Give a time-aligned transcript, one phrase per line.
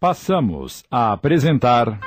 [0.00, 2.00] Passamos a apresentar.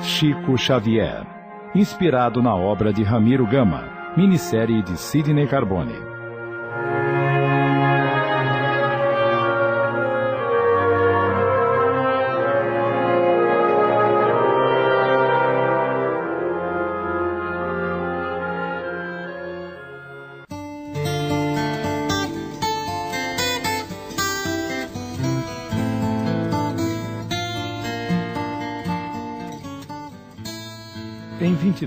[0.00, 1.26] Chico Xavier,
[1.74, 6.03] inspirado na obra de Ramiro Gama, minissérie de Sidney Carbone.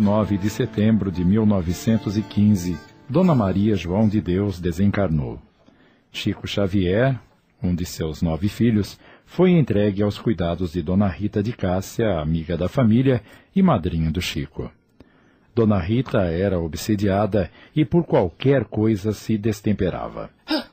[0.08, 2.78] 29 de setembro de 1915,
[3.10, 5.38] Dona Maria João de Deus desencarnou.
[6.14, 7.20] Chico Xavier,
[7.62, 12.56] um de seus nove filhos, foi entregue aos cuidados de Dona Rita de Cássia, amiga
[12.56, 13.22] da família
[13.54, 14.72] e madrinha do Chico.
[15.54, 20.30] Dona Rita era obsediada e por qualquer coisa se destemperava.
[20.48, 20.68] Ah,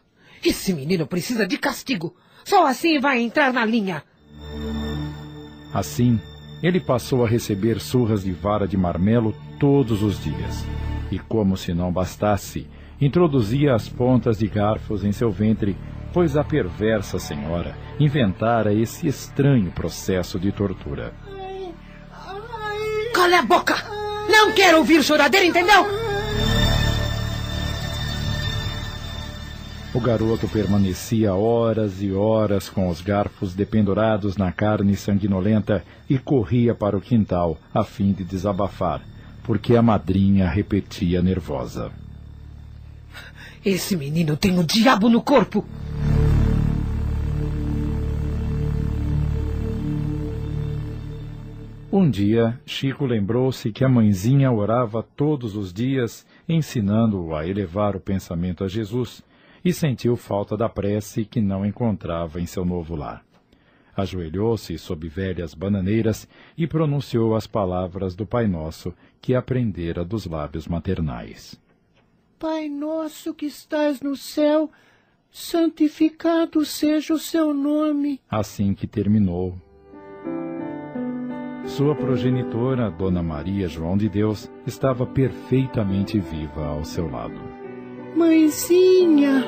[0.45, 2.15] esse menino precisa de castigo.
[2.45, 4.05] Só assim vai entrar na linha.
[5.73, 6.21] Assim,
[6.65, 10.65] ele passou a receber surras de vara de marmelo todos os dias.
[11.11, 12.67] E como se não bastasse,
[12.99, 15.77] introduzia as pontas de garfos em seu ventre,
[16.11, 21.13] pois a perversa senhora inventara esse estranho processo de tortura.
[23.13, 23.75] Cala a boca!
[24.27, 26.04] Não quero ouvir choradeira, entendeu?
[29.95, 36.75] O garoto permanecia horas e horas com os garfos dependurados na carne sanguinolenta e corria
[36.75, 39.03] para o quintal a fim de desabafar,
[39.45, 41.93] porque a madrinha repetia nervosa.
[43.65, 45.65] Esse menino tem o um diabo no corpo!
[51.93, 58.01] Um dia, Chico lembrou-se que a mãezinha orava todos os dias, ensinando-o a elevar o
[58.01, 59.23] pensamento a Jesus
[59.65, 63.25] e sentiu falta da prece que não encontrava em seu novo lar.
[63.97, 70.67] Ajoelhou-se sob velhas bananeiras e pronunciou as palavras do Pai Nosso que aprendera dos lábios
[70.67, 71.59] maternais.
[72.39, 74.71] Pai nosso que estás no céu,
[75.31, 78.21] santificado seja o seu nome.
[78.29, 79.57] Assim que terminou.
[81.65, 87.64] Sua progenitora, Dona Maria João de Deus, estava perfeitamente viva ao seu lado.
[88.15, 89.45] Mãezinha!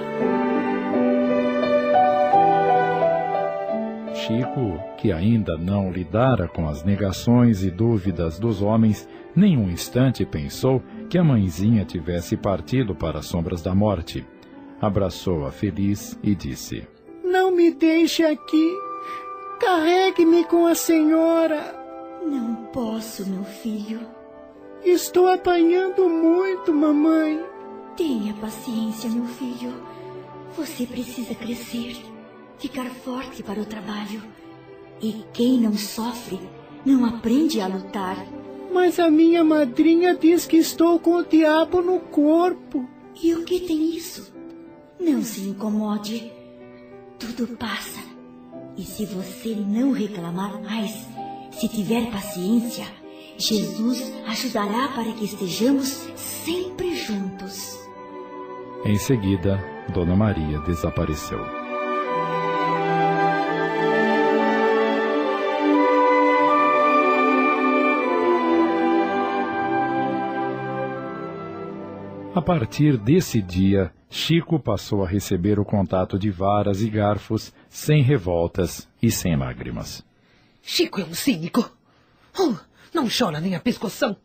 [4.12, 10.26] Chico, que ainda não lidara com as negações e dúvidas dos homens, nem um instante
[10.26, 14.26] pensou que a mãezinha tivesse partido para as sombras da morte.
[14.80, 16.88] Abraçou-a feliz e disse:
[17.22, 18.72] Não me deixe aqui.
[19.60, 21.60] Carregue-me com a senhora.
[22.24, 24.00] Não posso, meu filho.
[24.84, 27.55] Estou apanhando muito, mamãe.
[27.96, 29.72] Tenha paciência, meu filho.
[30.54, 31.96] Você precisa crescer,
[32.58, 34.22] ficar forte para o trabalho.
[35.00, 36.38] E quem não sofre,
[36.84, 38.16] não aprende a lutar.
[38.70, 42.86] Mas a minha madrinha diz que estou com o diabo no corpo.
[43.22, 44.30] E o que tem isso?
[45.00, 46.30] Não se incomode.
[47.18, 48.00] Tudo passa.
[48.76, 50.92] E se você não reclamar mais,
[51.50, 52.84] se tiver paciência,
[53.38, 57.85] Jesus ajudará para que estejamos sempre juntos.
[58.88, 59.58] Em seguida,
[59.92, 61.44] Dona Maria desapareceu.
[72.32, 78.04] A partir desse dia, Chico passou a receber o contato de varas e garfos sem
[78.04, 80.06] revoltas e sem lágrimas.
[80.62, 81.68] Chico é um cínico.
[82.38, 82.54] Oh,
[82.94, 84.16] não chora nem a pescoção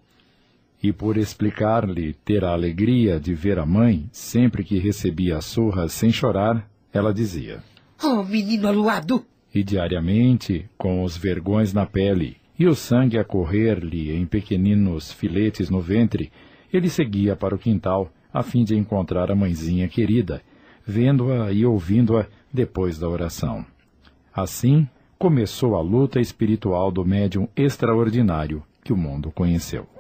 [0.84, 5.88] e por explicar-lhe ter a alegria de ver a mãe sempre que recebia a surra
[5.88, 7.64] sem chorar, ela dizia:
[8.04, 9.24] Oh, menino aluado!
[9.54, 15.70] E diariamente, com os vergões na pele e o sangue a correr-lhe em pequeninos filetes
[15.70, 16.32] no ventre,
[16.72, 20.42] ele seguia para o quintal a fim de encontrar a mãezinha querida,
[20.86, 23.66] vendo-a e ouvindo-a depois da oração.
[24.34, 24.88] Assim
[25.20, 29.91] começou a luta espiritual do médium extraordinário que o mundo conheceu.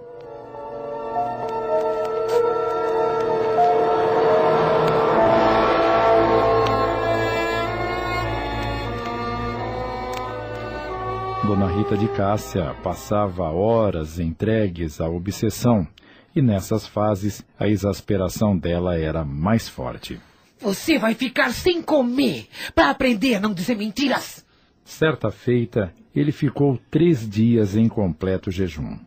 [11.51, 15.85] Dona Rita de Cássia passava horas entregues à obsessão,
[16.33, 20.17] e nessas fases a exasperação dela era mais forte.
[20.61, 24.45] Você vai ficar sem comer para aprender a não dizer mentiras.
[24.85, 28.97] Certa feita, ele ficou três dias em completo jejum.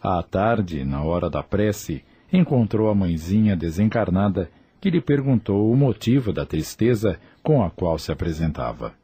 [0.00, 2.02] À tarde, na hora da prece,
[2.32, 4.50] encontrou a mãezinha desencarnada
[4.80, 8.94] que lhe perguntou o motivo da tristeza com a qual se apresentava.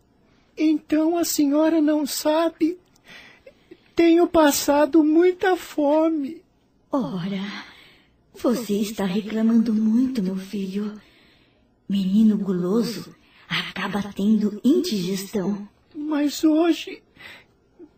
[0.59, 2.77] Então a senhora não sabe?
[3.95, 6.43] Tenho passado muita fome.
[6.91, 7.65] Ora,
[8.35, 11.01] você está reclamando muito, meu filho.
[11.89, 13.15] Menino guloso
[13.49, 15.69] acaba tendo indigestão.
[15.95, 17.03] Mas hoje,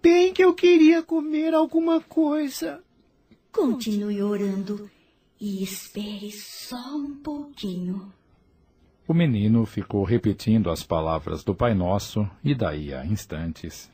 [0.02, 2.84] bem que eu queria comer alguma coisa.
[3.50, 4.90] Continue orando
[5.40, 8.12] e espere só um pouquinho.
[9.10, 13.90] O menino ficou repetindo as palavras do Pai Nosso e daí a instantes.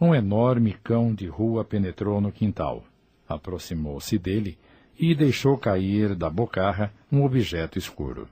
[0.00, 2.82] Um enorme cão de rua penetrou no quintal,
[3.28, 4.58] aproximou-se dele
[4.98, 8.28] e deixou cair da bocarra um objeto escuro.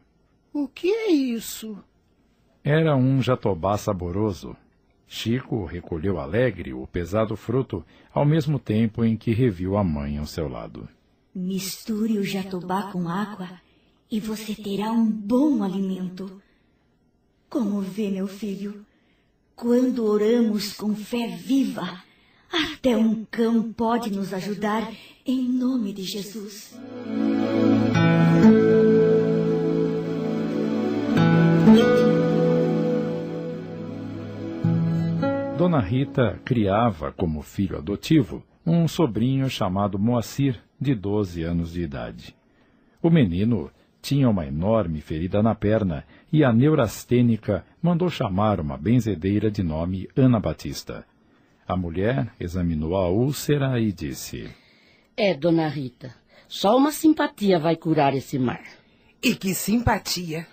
[0.53, 1.79] O que é isso?
[2.65, 4.57] Era um jatobá saboroso.
[5.07, 10.27] Chico recolheu alegre o pesado fruto, ao mesmo tempo em que reviu a mãe ao
[10.27, 10.89] seu lado.
[11.33, 13.49] Misture o jatobá com água
[14.11, 16.43] e você terá um bom alimento.
[17.49, 18.85] Como vê, meu filho,
[19.55, 22.03] quando oramos com fé viva,
[22.51, 24.93] até um cão pode nos ajudar
[25.25, 26.75] em nome de Jesus.
[35.57, 42.35] Dona Rita criava como filho adotivo um sobrinho chamado Moacir, de 12 anos de idade.
[43.03, 43.71] O menino
[44.03, 50.09] tinha uma enorme ferida na perna e a neurastênica mandou chamar uma benzedeira de nome
[50.17, 51.05] Ana Batista.
[51.67, 54.51] A mulher examinou a úlcera e disse:
[55.17, 56.15] É, dona Rita,
[56.49, 58.63] só uma simpatia vai curar esse mar.
[59.23, 60.47] E que simpatia!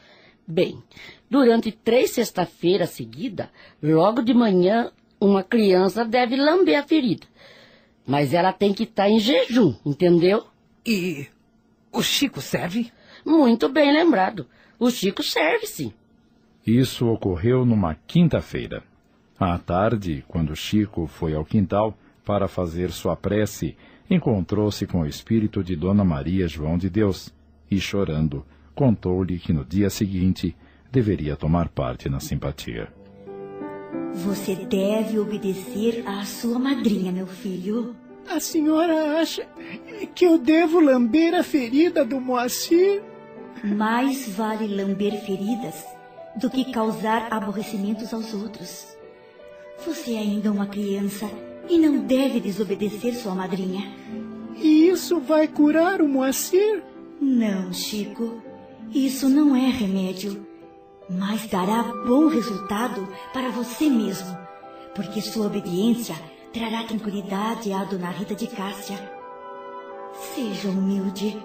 [0.46, 0.82] Bem,
[1.30, 3.50] durante três sexta-feiras seguidas,
[3.82, 7.26] logo de manhã, uma criança deve lamber a ferida.
[8.06, 10.46] Mas ela tem que estar tá em jejum, entendeu?
[10.86, 11.28] E
[11.92, 12.92] o Chico serve?
[13.28, 14.48] Muito bem lembrado.
[14.80, 15.92] O Chico serve, sim.
[16.66, 18.82] Isso ocorreu numa quinta-feira.
[19.38, 21.94] À tarde, quando Chico foi ao quintal
[22.24, 23.76] para fazer sua prece,
[24.10, 27.34] encontrou-se com o espírito de Dona Maria João de Deus
[27.70, 30.56] e, chorando, contou-lhe que no dia seguinte
[30.90, 32.88] deveria tomar parte na simpatia.
[34.14, 37.94] Você deve obedecer à sua madrinha, meu filho.
[38.26, 39.46] A senhora acha
[40.16, 43.02] que eu devo lamber a ferida do Moacir?
[43.64, 45.86] Mais vale lamber feridas
[46.36, 48.88] do que causar aborrecimentos aos outros.
[49.86, 51.30] Você é ainda uma criança
[51.70, 53.92] e não deve desobedecer sua madrinha.
[54.56, 56.84] E isso vai curar o Moacir?
[57.20, 58.42] Não, Chico.
[58.94, 60.48] Isso não é remédio,
[61.10, 64.38] mas dará bom resultado para você mesmo,
[64.96, 66.16] porque sua obediência
[66.54, 68.98] trará tranquilidade à dona Rita de Cássia.
[70.34, 71.38] Seja humilde.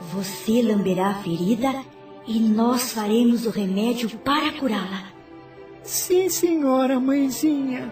[0.00, 1.84] Você lamberá a ferida
[2.26, 5.04] e nós faremos o remédio para curá-la.
[5.82, 7.90] Sim, senhora, mãezinha.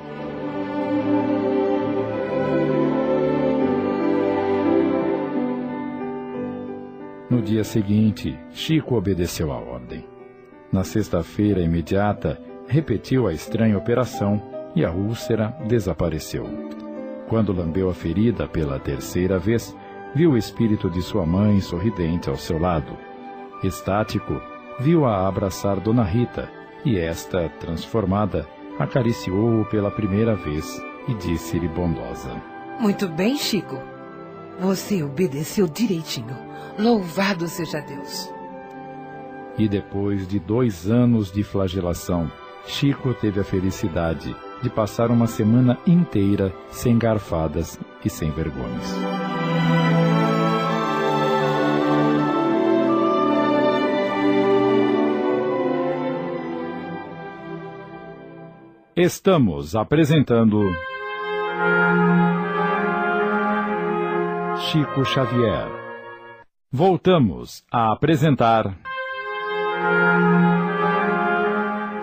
[7.30, 10.04] No dia seguinte, Chico obedeceu à ordem.
[10.72, 14.42] Na sexta-feira imediata, repetiu a estranha operação
[14.74, 16.46] e a úlcera desapareceu.
[17.28, 19.76] Quando lambeu a ferida pela terceira vez,
[20.14, 22.96] viu o espírito de sua mãe sorridente ao seu lado.
[23.62, 24.40] Estático,
[24.78, 26.50] viu-a abraçar Dona Rita
[26.84, 28.46] e esta, transformada,
[28.78, 32.30] acariciou-o pela primeira vez e disse-lhe bondosa:
[32.78, 33.78] Muito bem, Chico.
[34.60, 36.36] Você obedeceu direitinho.
[36.78, 38.32] Louvado seja Deus.
[39.58, 42.30] E depois de dois anos de flagelação,
[42.64, 49.17] Chico teve a felicidade de passar uma semana inteira sem garfadas e sem vergonhas.
[59.00, 60.60] Estamos apresentando
[64.58, 65.68] Chico Xavier
[66.72, 68.76] Voltamos a apresentar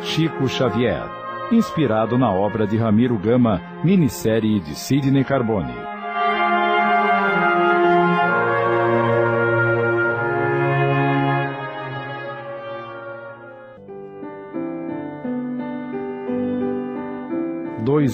[0.04, 1.04] Chico Xavier,
[1.52, 5.85] inspirado na obra de Ramiro Gama, minissérie de Sidney Carbone.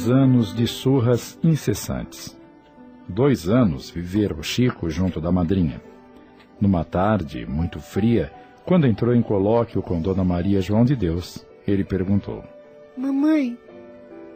[0.01, 2.35] Dois anos de surras incessantes.
[3.07, 5.79] Dois anos viver o Chico junto da madrinha.
[6.59, 8.33] Numa tarde muito fria,
[8.65, 12.43] quando entrou em colóquio com Dona Maria João de Deus, ele perguntou:
[12.97, 13.55] Mamãe,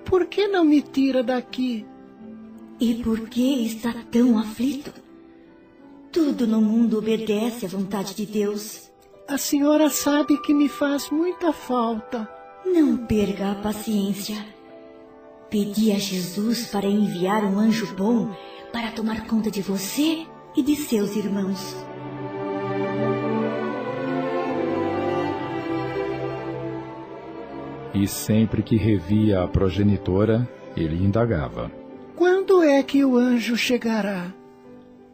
[0.06, 1.84] por que não me tira daqui?
[2.80, 4.94] E por que está tão aflito?
[6.12, 8.92] Tudo no mundo obedece à vontade de Deus.
[9.28, 12.30] A senhora sabe que me faz muita falta.
[12.64, 14.55] Não perca a paciência.
[15.50, 18.36] Pedi a Jesus para enviar um anjo bom
[18.74, 20.26] para tomar conta de você
[20.56, 21.76] e de seus irmãos.
[27.94, 31.72] E sempre que revia a progenitora, ele indagava.
[32.16, 34.34] Quando é que o anjo chegará?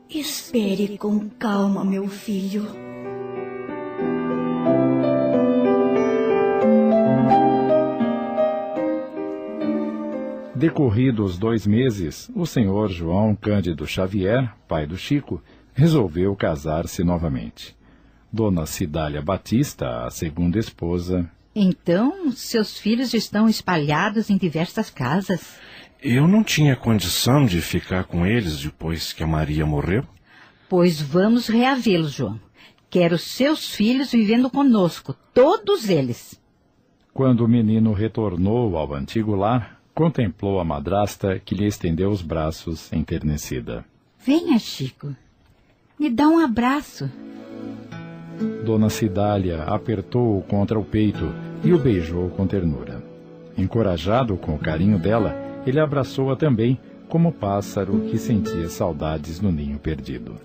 [0.09, 2.80] Espere com calma, meu filho.
[10.61, 15.41] Decorridos dois meses, o senhor João Cândido Xavier, pai do Chico,
[15.73, 17.75] resolveu casar-se novamente.
[18.31, 21.27] Dona Cidália Batista, a segunda esposa.
[21.55, 25.57] Então, seus filhos estão espalhados em diversas casas.
[25.99, 30.03] Eu não tinha condição de ficar com eles depois que a Maria morreu.
[30.69, 32.39] Pois vamos reavê-los, João.
[32.87, 36.39] Quero seus filhos vivendo conosco, todos eles.
[37.11, 42.91] Quando o menino retornou ao antigo lar, contemplou a madrasta que lhe estendeu os braços
[42.91, 43.85] enternecida.
[44.25, 45.15] Venha, Chico.
[45.99, 47.07] Me dá um abraço.
[48.65, 51.31] Dona Cidália apertou-o contra o peito
[51.63, 53.03] e o beijou com ternura.
[53.55, 55.35] Encorajado com o carinho dela,
[55.67, 60.35] ele abraçou-a também, como pássaro que sentia saudades no ninho perdido.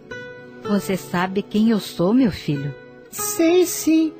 [0.65, 2.75] Você sabe quem eu sou, meu filho?
[3.11, 4.13] Sei sim.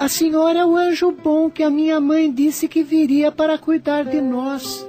[0.00, 4.02] A senhora é o anjo bom que a minha mãe disse que viria para cuidar
[4.02, 4.88] de nós.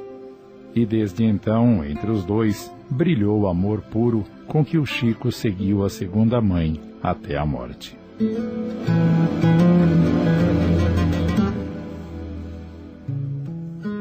[0.74, 5.84] E desde então, entre os dois, brilhou o amor puro com que o Chico seguiu
[5.84, 7.94] a segunda mãe até a morte.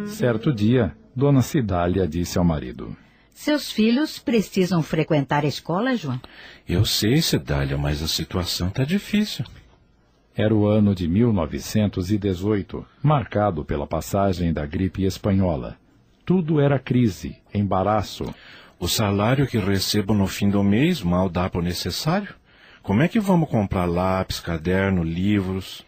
[0.07, 2.97] Certo dia, Dona Cidália disse ao marido:
[3.35, 6.21] Seus filhos precisam frequentar a escola, João?
[6.69, 9.45] Eu sei, Cidália, mas a situação está difícil.
[10.41, 15.77] Era o ano de 1918, marcado pela passagem da gripe espanhola.
[16.25, 18.25] Tudo era crise, embaraço.
[18.79, 22.35] O salário que recebo no fim do mês mal dá para o necessário.
[22.83, 25.85] Como é que vamos comprar lápis, caderno, livros?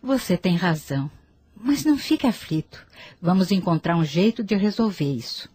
[0.00, 1.10] Você tem razão.
[1.56, 2.86] Mas não fique aflito.
[3.20, 5.50] Vamos encontrar um jeito de resolver isso.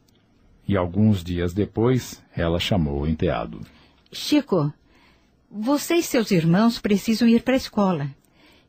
[0.67, 3.61] E alguns dias depois, ela chamou o enteado.
[4.11, 4.73] Chico,
[5.49, 8.09] você e seus irmãos precisam ir para a escola.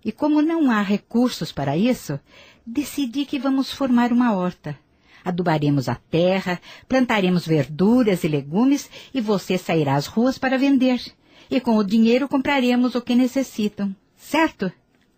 [0.07, 2.21] E como não há recursos para isso,
[2.65, 4.79] decidi que vamos formar uma horta.
[5.25, 11.03] Adubaremos a terra, plantaremos verduras e legumes e você sairá às ruas para vender.
[11.51, 13.93] E com o dinheiro compraremos o que necessitam.
[14.17, 14.71] Certo?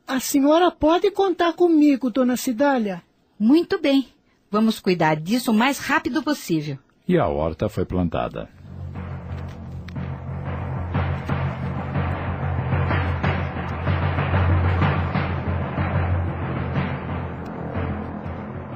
[0.07, 3.02] A senhora pode contar comigo, dona Cidália.
[3.38, 4.09] Muito bem.
[4.50, 6.78] Vamos cuidar disso o mais rápido possível.
[7.07, 8.49] E a horta foi plantada.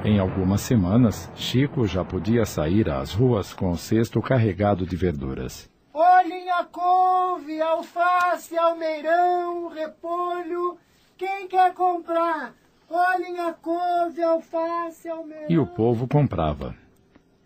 [0.05, 5.69] Em algumas semanas, Chico já podia sair às ruas com o cesto carregado de verduras.
[5.93, 10.77] Olhem a couve, alface, almeirão, repolho.
[11.17, 12.53] Quem quer comprar?
[12.89, 15.47] Olhem a couve, alface, almeirão.
[15.49, 16.75] E o povo comprava.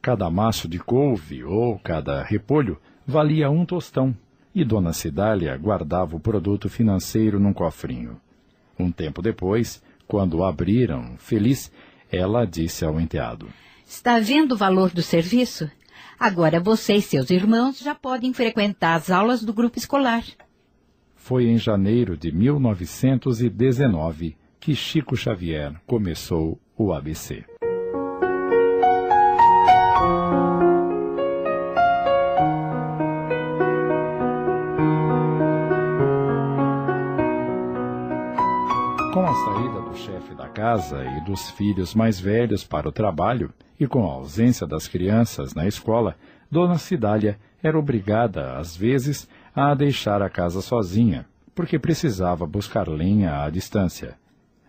[0.02, 4.18] Cada maço de couve ou cada repolho valia um tostão,
[4.56, 8.20] e Dona Cidália guardava o produto financeiro num cofrinho.
[8.80, 11.72] Um tempo depois, quando abriram, feliz,
[12.12, 13.48] ela disse ao enteado:
[13.86, 15.70] Está vendo o valor do serviço?
[16.20, 20.24] Agora você e seus irmãos já podem frequentar as aulas do grupo escolar.
[21.16, 27.46] Foi em janeiro de 1919 que Chico Xavier começou o ABC.
[39.14, 39.67] Com a saída
[40.58, 45.54] casa e dos filhos mais velhos para o trabalho, e com a ausência das crianças
[45.54, 46.16] na escola,
[46.50, 53.44] Dona Cidália era obrigada, às vezes, a deixar a casa sozinha, porque precisava buscar lenha
[53.44, 54.18] à distância.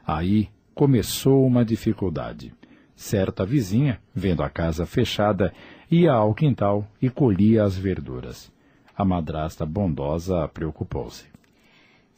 [0.06, 2.52] Aí começou uma dificuldade.
[2.94, 5.54] Certa vizinha, vendo a casa fechada,
[5.90, 8.52] ia ao quintal e colhia as verduras.
[8.94, 11.37] A madrasta bondosa preocupou-se.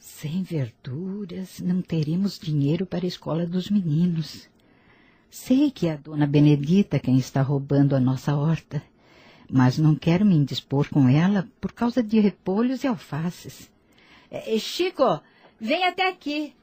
[0.00, 4.48] Sem verduras, não teremos dinheiro para a escola dos meninos.
[5.28, 8.82] Sei que é a dona Benedita quem está roubando a nossa horta,
[9.48, 13.70] mas não quero me indispor com ela por causa de repolhos e alfaces.
[14.30, 15.20] É, Chico,
[15.60, 16.54] vem até aqui.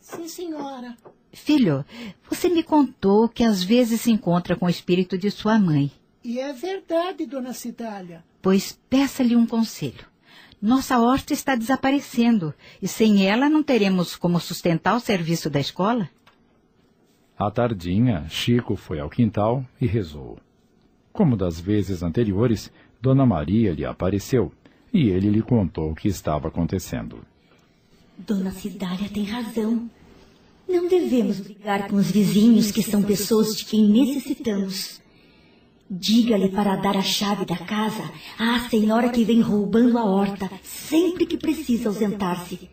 [0.00, 0.96] Sim, senhora.
[1.32, 1.84] Filho,
[2.30, 5.90] você me contou que às vezes se encontra com o espírito de sua mãe.
[6.22, 8.24] E é verdade, dona Cidália.
[8.40, 10.06] Pois peça-lhe um conselho.
[10.60, 16.10] Nossa horta está desaparecendo e sem ela não teremos como sustentar o serviço da escola.
[17.38, 20.38] À tardinha, Chico foi ao quintal e rezou.
[21.12, 24.52] Como das vezes anteriores, Dona Maria lhe apareceu
[24.92, 27.20] e ele lhe contou o que estava acontecendo.
[28.18, 29.88] Dona Cidália tem razão.
[30.68, 35.00] Não devemos brigar com os vizinhos que são pessoas de quem necessitamos.
[35.90, 38.02] Diga-lhe para dar a chave da casa
[38.38, 42.68] à senhora que vem roubando a horta sempre que precisa ausentar-se.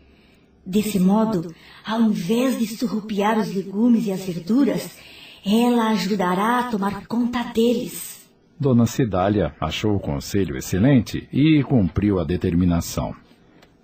[0.64, 1.54] Desse modo,
[1.86, 4.98] ao invés de surrupiar os legumes e as verduras,
[5.46, 8.28] ela ajudará a tomar conta deles.
[8.58, 13.14] Dona Cidália achou o conselho excelente e cumpriu a determinação.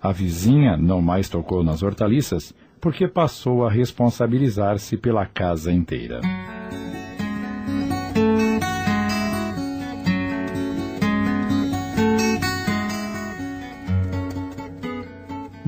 [0.01, 6.21] A vizinha não mais tocou nas hortaliças porque passou a responsabilizar-se pela casa inteira.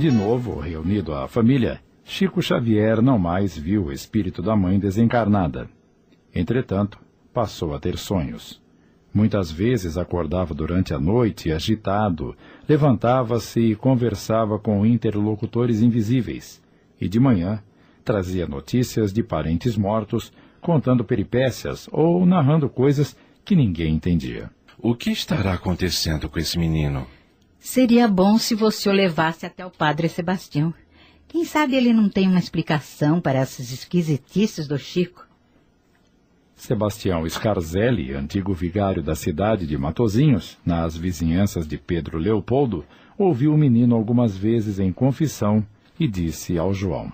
[0.05, 5.67] De novo reunido à família, Chico Xavier não mais viu o espírito da mãe desencarnada.
[6.35, 6.99] Entretanto,
[7.33, 8.61] passou a ter sonhos.
[9.15, 12.37] Muitas vezes acordava durante a noite agitado,
[12.69, 16.63] levantava-se e conversava com interlocutores invisíveis,
[17.01, 17.63] e de manhã
[18.05, 24.51] trazia notícias de parentes mortos, contando peripécias ou narrando coisas que ninguém entendia.
[24.79, 27.07] O que estará acontecendo com esse menino?
[27.65, 30.73] Seria bom se você o levasse até o padre Sebastião.
[31.27, 35.27] Quem sabe ele não tem uma explicação para essas esquisitices do Chico.
[36.55, 42.85] Sebastião Scarzelli, antigo vigário da cidade de Matozinhos, nas vizinhanças de Pedro Leopoldo,
[43.17, 45.67] ouviu o menino algumas vezes em confissão
[45.99, 47.11] e disse ao João: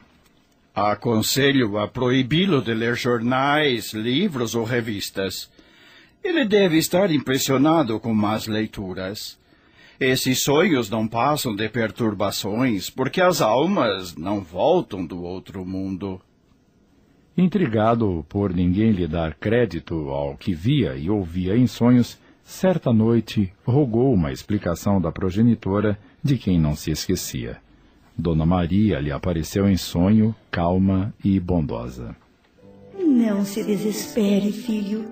[0.75, 5.49] Aconselho a proibi-lo de ler jornais, livros ou revistas.
[6.25, 9.40] Ele deve estar impressionado com más leituras.
[10.01, 16.19] Esses sonhos não passam de perturbações, porque as almas não voltam do outro mundo.
[17.37, 23.53] Intrigado por ninguém lhe dar crédito ao que via e ouvia em sonhos, certa noite
[23.63, 27.59] rogou uma explicação da progenitora de quem não se esquecia.
[28.17, 32.17] Dona Maria lhe apareceu em sonho, calma e bondosa.
[32.99, 35.05] Não se desespere, filho.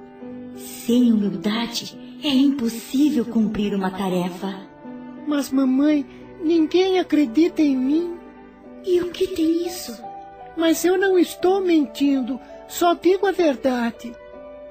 [0.56, 4.67] Sem humildade é impossível cumprir uma tarefa.
[5.28, 6.06] Mas, mamãe,
[6.42, 8.16] ninguém acredita em mim.
[8.82, 9.94] E o que tem isso?
[10.56, 14.16] Mas eu não estou mentindo, só digo a verdade.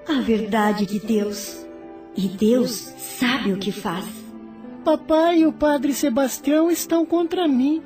[0.09, 1.63] A verdade de Deus.
[2.15, 4.07] E Deus sabe o que faz.
[4.83, 7.83] Papai e o padre Sebastião estão contra mim.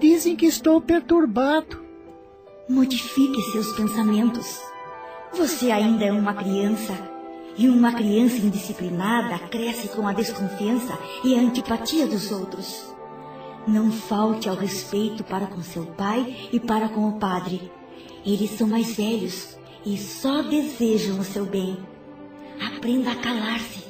[0.00, 1.80] Dizem que estou perturbado.
[2.68, 4.60] Modifique seus pensamentos.
[5.34, 6.94] Você ainda é uma criança
[7.58, 12.94] e uma criança indisciplinada cresce com a desconfiança e a antipatia dos outros.
[13.66, 17.70] Não falte ao respeito para com seu pai e para com o padre.
[18.24, 21.76] Eles são mais velhos e só desejam o seu bem.
[22.64, 23.88] Aprenda a calar-se.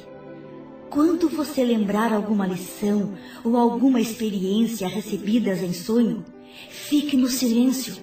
[0.89, 6.25] Quando você lembrar alguma lição ou alguma experiência recebidas em sonho,
[6.69, 7.97] fique no silêncio.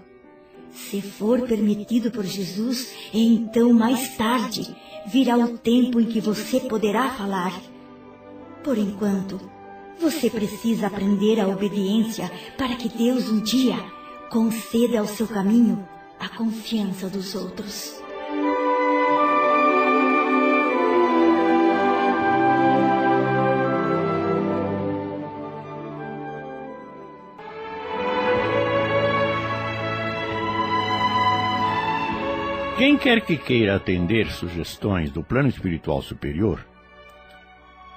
[0.71, 4.73] Se for permitido por Jesus, então mais tarde
[5.07, 7.61] virá o tempo em que você poderá falar.
[8.63, 9.41] Por enquanto,
[9.99, 13.77] você precisa aprender a obediência para que Deus um dia
[14.31, 15.87] conceda ao seu caminho
[16.19, 18.03] a confiança dos outros.
[32.77, 36.63] Quem quer que queira atender sugestões do plano espiritual superior,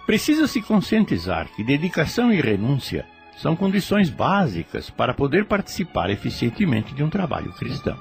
[0.06, 7.04] precisa se conscientizar que dedicação e renúncia são condições básicas para poder participar eficientemente de
[7.04, 8.00] um trabalho cristão.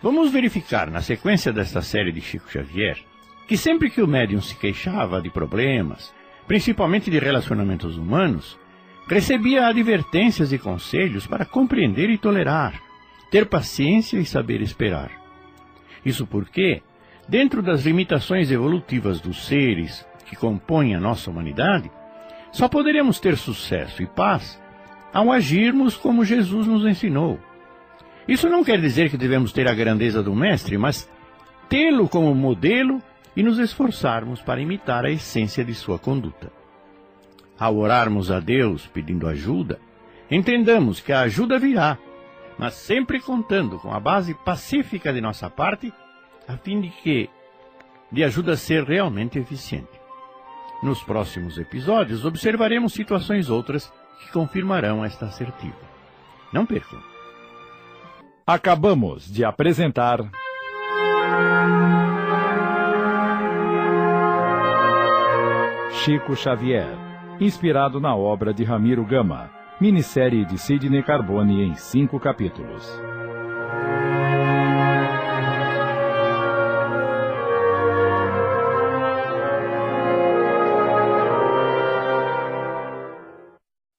[0.00, 2.96] Vamos verificar na sequência desta série de Chico Xavier
[3.48, 6.14] que sempre que o médium se queixava de problemas,
[6.46, 8.56] principalmente de relacionamentos humanos,
[9.08, 12.89] recebia advertências e conselhos para compreender e tolerar
[13.30, 15.10] ter paciência e saber esperar.
[16.04, 16.82] Isso porque,
[17.28, 21.90] dentro das limitações evolutivas dos seres que compõem a nossa humanidade,
[22.52, 24.60] só poderemos ter sucesso e paz
[25.12, 27.38] ao agirmos como Jesus nos ensinou.
[28.26, 31.08] Isso não quer dizer que devemos ter a grandeza do Mestre, mas
[31.68, 33.00] tê-lo como modelo
[33.36, 36.52] e nos esforçarmos para imitar a essência de sua conduta.
[37.58, 39.78] Ao orarmos a Deus pedindo ajuda,
[40.30, 41.98] entendamos que a ajuda virá
[42.60, 45.90] mas sempre contando com a base pacífica de nossa parte,
[46.46, 47.30] a fim de que
[48.12, 49.98] de ajuda a ser realmente eficiente.
[50.82, 55.74] Nos próximos episódios, observaremos situações outras que confirmarão esta assertiva.
[56.52, 57.00] Não percam!
[58.46, 60.18] Acabamos de apresentar.
[66.04, 66.94] Chico Xavier,
[67.40, 72.86] inspirado na obra de Ramiro Gama, minissérie de Sidney Carbone em cinco capítulos.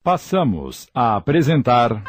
[0.04, 2.02] Passamos a apresentar.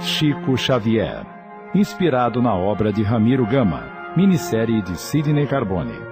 [0.00, 1.26] Chico Xavier,
[1.74, 6.11] inspirado na obra de Ramiro Gama, minissérie de Sidney Carbone.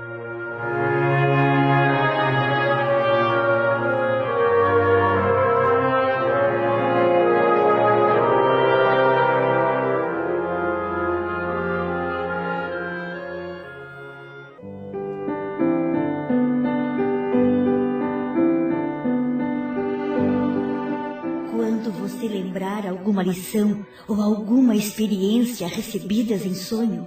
[24.81, 27.07] Experiência recebidas em sonho,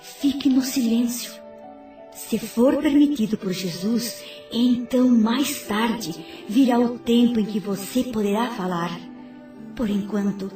[0.00, 1.32] fique no silêncio.
[2.12, 6.14] Se for permitido por Jesus, então mais tarde
[6.48, 9.00] virá o tempo em que você poderá falar.
[9.74, 10.50] Por enquanto,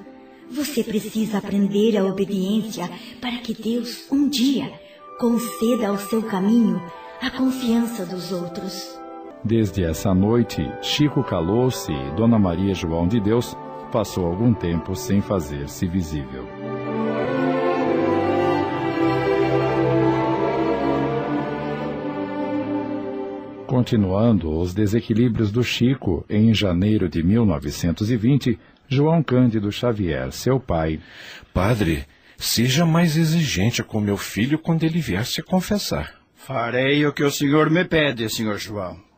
[0.51, 4.71] você precisa aprender a obediência para que Deus, um dia,
[5.19, 6.81] conceda ao seu caminho
[7.23, 8.99] a confiança dos outros.
[9.43, 13.57] Desde essa noite, Chico calou-se e Dona Maria João de Deus
[13.91, 16.47] passou algum tempo sem fazer-se visível.
[23.67, 30.99] Continuando os desequilíbrios do Chico, em janeiro de 1920, João Cândido Xavier, seu pai.
[31.55, 32.05] Padre,
[32.37, 36.15] seja mais exigente com meu filho quando ele vier se confessar.
[36.35, 39.10] Farei o que o senhor me pede, senhor João.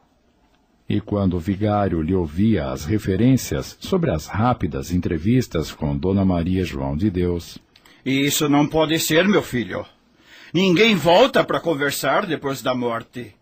[0.93, 6.67] E quando o vigário lhe ouvia as referências sobre as rápidas entrevistas com Dona Maria
[6.67, 7.57] João de Deus.
[8.05, 9.87] Isso não pode ser, meu filho.
[10.53, 13.35] Ninguém volta para conversar depois da morte.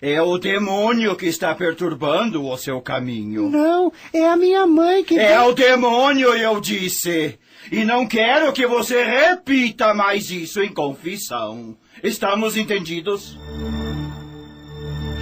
[0.00, 3.50] É o demônio que está perturbando o seu caminho.
[3.50, 5.18] Não, é a minha mãe que.
[5.18, 7.36] É o demônio, eu disse.
[7.72, 11.76] E não quero que você repita mais isso em confissão.
[12.00, 13.36] Estamos entendidos?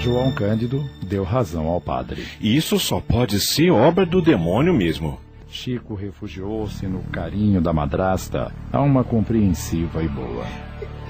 [0.00, 2.26] João Cândido deu razão ao padre.
[2.40, 5.20] Isso só pode ser obra do demônio mesmo.
[5.50, 10.46] Chico refugiou-se no carinho da madrasta, alma compreensiva e boa.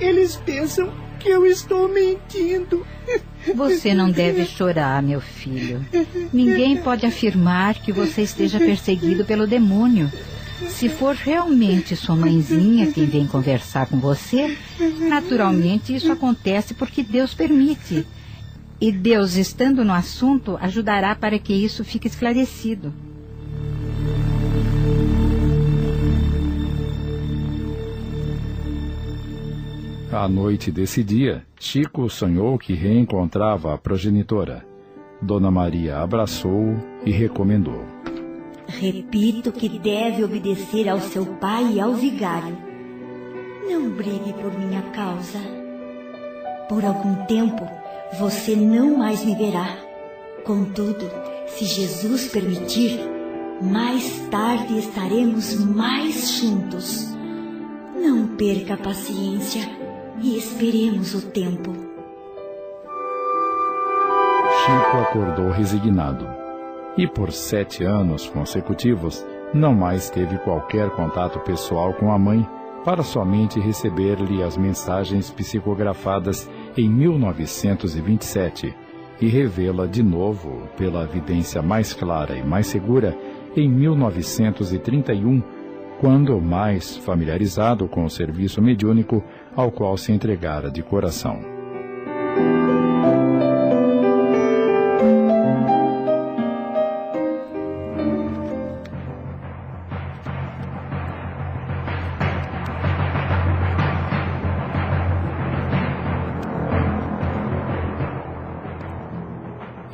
[0.00, 2.85] Eles pensam que eu estou mentindo.
[3.55, 5.87] Você não deve chorar, meu filho.
[6.33, 10.11] Ninguém pode afirmar que você esteja perseguido pelo demônio.
[10.68, 14.59] Se for realmente sua mãezinha quem vem conversar com você,
[14.98, 18.05] naturalmente isso acontece porque Deus permite.
[18.80, 22.94] E Deus, estando no assunto, ajudará para que isso fique esclarecido.
[30.10, 34.66] À noite desse dia, Chico sonhou que reencontrava a progenitora.
[35.22, 37.84] Dona Maria abraçou-o e recomendou.
[38.66, 42.56] Repito que deve obedecer ao seu pai e ao vigário.
[43.68, 45.38] Não brigue por minha causa.
[46.68, 47.79] Por algum tempo,
[48.18, 49.79] você não mais me verá.
[50.44, 51.11] Contudo,
[51.46, 52.99] se Jesus permitir,
[53.62, 57.14] mais tarde estaremos mais juntos.
[57.94, 59.62] Não perca a paciência
[60.20, 61.73] e esperemos o tempo.
[64.64, 66.27] Chico acordou resignado
[66.96, 72.46] e, por sete anos consecutivos, não mais teve qualquer contato pessoal com a mãe,
[72.85, 78.74] para somente receber-lhe as mensagens psicografadas em 1927
[79.20, 83.16] e revê-la de novo, pela evidência mais clara e mais segura,
[83.56, 85.42] em 1931,
[86.00, 89.22] quando mais familiarizado com o serviço mediúnico
[89.54, 91.49] ao qual se entregara de coração.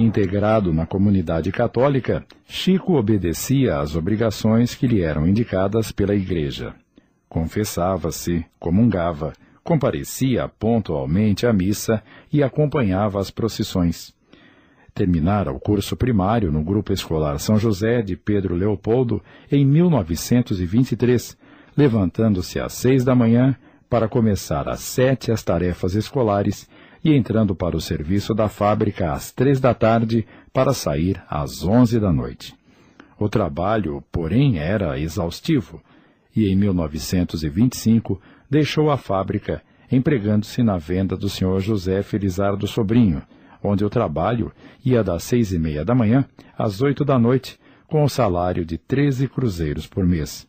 [0.07, 6.73] Integrado na comunidade católica, Chico obedecia às obrigações que lhe eram indicadas pela Igreja.
[7.29, 9.33] Confessava-se, comungava,
[9.65, 12.01] comparecia pontualmente à missa
[12.33, 14.15] e acompanhava as procissões.
[14.95, 21.37] Terminara o curso primário no Grupo Escolar São José de Pedro Leopoldo em 1923,
[21.77, 23.57] levantando-se às seis da manhã
[23.91, 26.69] para começar às sete as tarefas escolares
[27.07, 32.01] e entrando para o serviço da fábrica às três da tarde para sair às onze
[32.01, 32.53] da noite.
[33.17, 35.81] O trabalho, porém, era exaustivo
[36.35, 41.61] e em 1925 deixou a fábrica, empregando-se na venda do Sr.
[41.61, 43.23] José Felizardo Sobrinho,
[43.63, 44.51] onde o trabalho
[44.85, 46.25] ia das seis e meia da manhã
[46.59, 50.45] às oito da noite, com o salário de treze cruzeiros por mês.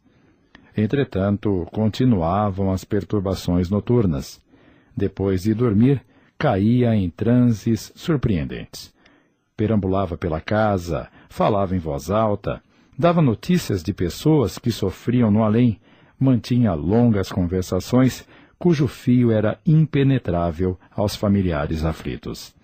[0.75, 4.41] Entretanto, continuavam as perturbações noturnas.
[4.95, 6.01] Depois de dormir,
[6.37, 8.93] caía em transes surpreendentes.
[9.55, 12.61] Perambulava pela casa, falava em voz alta,
[12.97, 15.79] dava notícias de pessoas que sofriam no além,
[16.19, 22.55] mantinha longas conversações cujo fio era impenetrável aos familiares aflitos.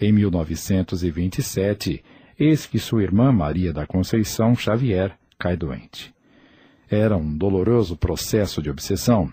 [0.00, 2.02] Em 1927,
[2.38, 6.12] eis que sua irmã Maria da Conceição Xavier cai doente.
[6.90, 9.32] Era um doloroso processo de obsessão.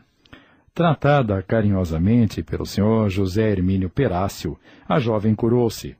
[0.79, 5.93] Tratada carinhosamente pelo senhor José Hermínio Perácio, a jovem curou-se.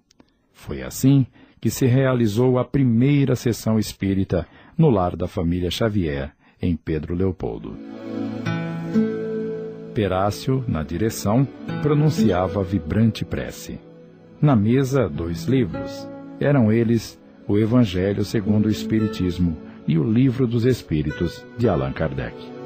[0.54, 1.28] Foi assim
[1.60, 7.78] que se realizou a primeira sessão espírita no lar da família Xavier, em Pedro Leopoldo.
[9.94, 11.46] Perácio, na direção,
[11.82, 13.82] pronunciava vibrante prece.
[14.42, 16.10] Na mesa, dois livros.
[16.39, 22.59] Eram eles o Evangelho segundo o Espiritismo e o Livro dos Espíritos, de Allan Kardec.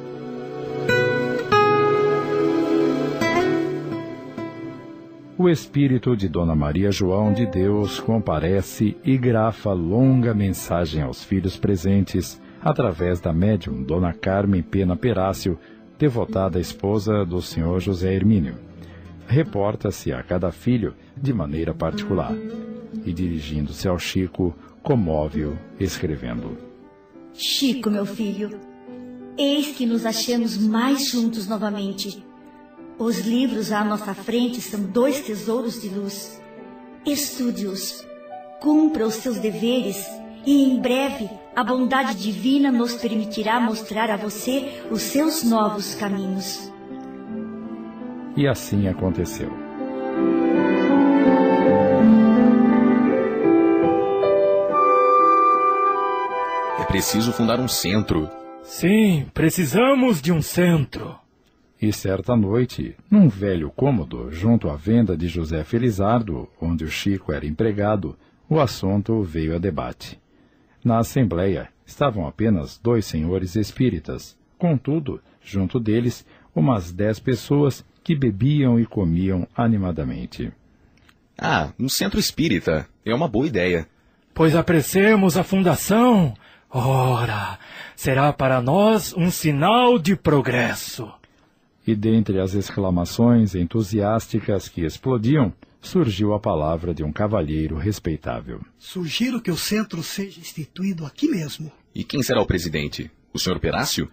[5.44, 11.58] O espírito de Dona Maria João de Deus comparece e grafa longa mensagem aos filhos
[11.58, 15.60] presentes através da médium Dona Carmen Pena Perácio,
[16.00, 17.82] devotada esposa do Sr.
[17.82, 18.56] José Hermínio
[19.28, 22.34] reporta-se a cada filho de maneira particular
[23.06, 26.58] e, dirigindo-se ao Chico, comove-o, escrevendo:
[27.34, 28.50] Chico, meu filho,
[29.38, 32.24] eis que nos achamos mais juntos novamente.
[33.04, 36.42] Os livros à nossa frente são dois tesouros de luz.
[37.06, 38.08] Estude-os,
[38.62, 40.08] cumpra os seus deveres
[40.46, 46.72] e em breve a bondade divina nos permitirá mostrar a você os seus novos caminhos.
[48.38, 49.52] E assim aconteceu.
[56.80, 58.30] É preciso fundar um centro.
[58.64, 61.22] Sim, precisamos de um centro.
[61.84, 67.34] E certa noite, num velho cômodo, junto à venda de José Felizardo, onde o Chico
[67.34, 68.18] era empregado,
[68.48, 70.18] o assunto veio a debate.
[70.82, 74.38] Na assembleia estavam apenas dois senhores espíritas.
[74.58, 80.54] Contudo, junto deles, umas dez pessoas que bebiam e comiam animadamente.
[81.38, 82.88] Ah, um centro espírita.
[83.06, 83.90] É uma boa ideia.
[84.34, 86.34] Pois apressemos a fundação.
[86.70, 87.60] Ora,
[87.94, 91.12] será para nós um sinal de progresso.
[91.86, 98.62] E dentre as exclamações entusiásticas que explodiam, surgiu a palavra de um cavalheiro respeitável.
[98.80, 101.72] Sugiro que o centro seja instituído aqui mesmo.
[101.94, 103.12] E quem será o presidente?
[103.34, 104.10] O senhor Perácio?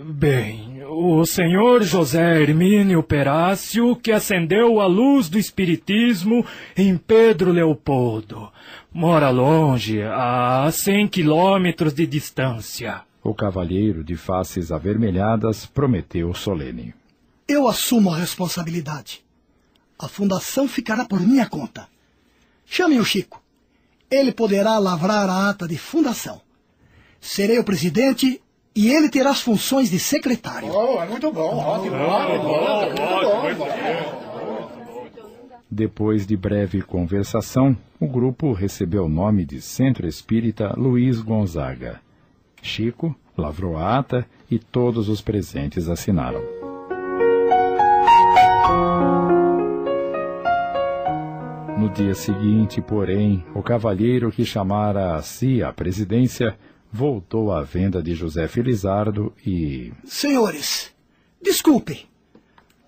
[0.00, 6.44] Bem, o senhor José Hermínio Perácio, que acendeu a luz do Espiritismo
[6.76, 8.50] em Pedro Leopoldo.
[8.92, 13.02] Mora longe, a cem quilômetros de distância.
[13.22, 16.94] O cavalheiro de faces avermelhadas prometeu solene.
[17.46, 19.24] Eu assumo a responsabilidade.
[19.98, 21.88] A fundação ficará por minha conta.
[22.64, 23.42] Chame o Chico.
[24.10, 26.40] Ele poderá lavrar a ata de fundação.
[27.20, 28.42] Serei o presidente
[28.74, 30.72] e ele terá as funções de secretário.
[30.72, 31.56] Oh, é muito bom.
[31.56, 31.96] Ótimo,
[35.70, 42.00] Depois de breve conversação, o grupo recebeu o nome de Centro Espírita Luiz Gonzaga.
[42.60, 46.61] Chico lavrou a ata e todos os presentes assinaram.
[51.82, 56.56] No dia seguinte, porém, o cavalheiro que chamara a si a presidência
[56.92, 59.92] voltou à venda de José Felizardo e.
[60.04, 60.92] Senhores,
[61.42, 62.06] desculpem,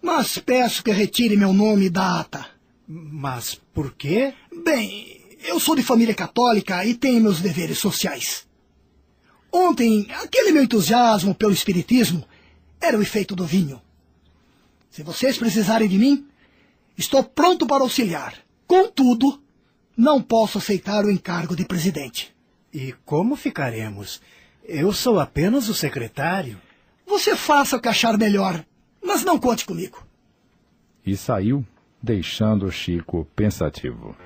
[0.01, 2.47] mas peço que retire meu nome da ata.
[2.87, 4.33] Mas por quê?
[4.65, 8.47] Bem, eu sou de família católica e tenho meus deveres sociais.
[9.51, 12.25] Ontem, aquele meu entusiasmo pelo Espiritismo
[12.81, 13.83] era o efeito do vinho.
[14.89, 16.25] Se vocês precisarem de mim,
[16.97, 18.44] estou pronto para auxiliar.
[18.67, 19.41] Contudo,
[19.97, 22.35] não posso aceitar o encargo de presidente.
[22.73, 24.21] E como ficaremos?
[24.65, 26.61] Eu sou apenas o secretário.
[27.07, 28.65] Você faça o que achar melhor,
[29.03, 30.05] mas não conte comigo.
[31.07, 31.65] E saiu,
[32.03, 34.17] deixando Chico pensativo.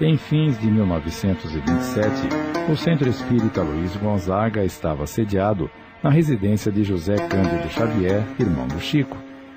[0.00, 2.28] Em fins de 1927,
[2.70, 5.68] o Centro Espírita Luiz Gonzaga estava sediado
[6.00, 9.16] na residência de José Cândido Xavier, irmão do Chico,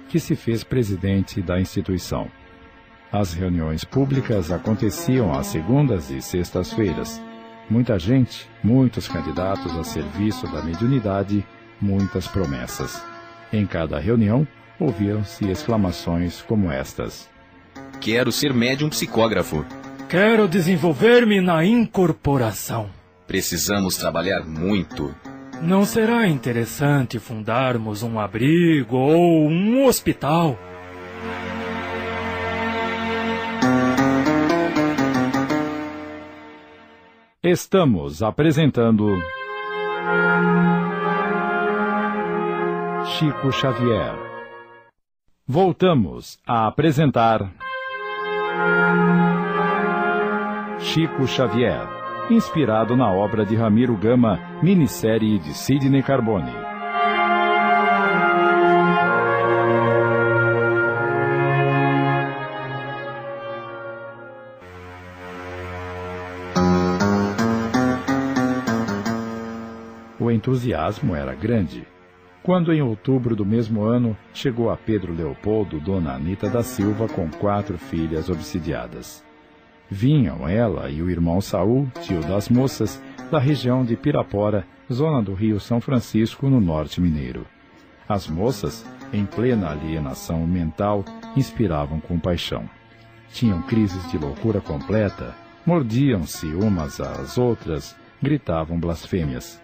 [0.10, 2.28] que se fez presidente da instituição.
[3.12, 7.22] As reuniões públicas aconteciam às segundas e sextas-feiras.
[7.70, 11.46] Muita gente, muitos candidatos a serviço da mediunidade,
[11.80, 13.06] muitas promessas.
[13.54, 14.48] Em cada reunião,
[14.80, 17.30] ouviam-se exclamações como estas:
[18.00, 19.64] Quero ser médium psicógrafo.
[20.12, 22.89] Quero desenvolver-me na incorporação.
[23.26, 25.15] Precisamos trabalhar muito.
[25.62, 30.60] Não será interessante fundarmos um abrigo ou um hospital?
[37.41, 39.17] Estamos apresentando.
[43.17, 44.15] Chico Xavier.
[45.47, 47.50] Voltamos a apresentar.
[50.84, 51.88] Chico Xavier,
[52.30, 56.52] inspirado na obra de Ramiro Gama, minissérie de Sidney Carbone.
[70.20, 71.88] O entusiasmo era grande.
[72.44, 77.30] Quando, em outubro do mesmo ano, chegou a Pedro Leopoldo Dona Anita da Silva com
[77.30, 79.31] quatro filhas obsidiadas.
[79.94, 85.34] Vinham ela e o irmão Saul, tio das moças, da região de Pirapora, zona do
[85.34, 87.46] Rio São Francisco, no norte mineiro.
[88.08, 91.04] As moças, em plena alienação mental,
[91.36, 92.70] inspiravam compaixão.
[93.34, 99.62] Tinham crises de loucura completa, mordiam-se umas às outras, gritavam blasfêmias.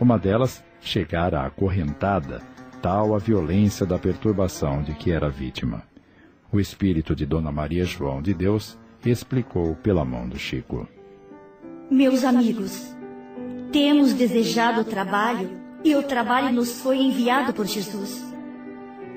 [0.00, 2.40] Uma delas chegara acorrentada,
[2.80, 5.82] tal a violência da perturbação de que era vítima.
[6.50, 8.78] O espírito de Dona Maria João de Deus
[9.10, 10.88] explicou pela mão do Chico.
[11.90, 12.94] Meus amigos,
[13.72, 15.50] temos desejado o trabalho
[15.84, 18.24] e o trabalho nos foi enviado por Jesus.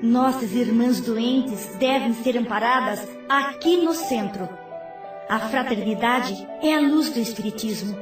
[0.02, 4.48] Nossas irmãs doentes devem ser amparadas aqui no centro.
[5.28, 7.96] A fraternidade é a luz do Espiritismo.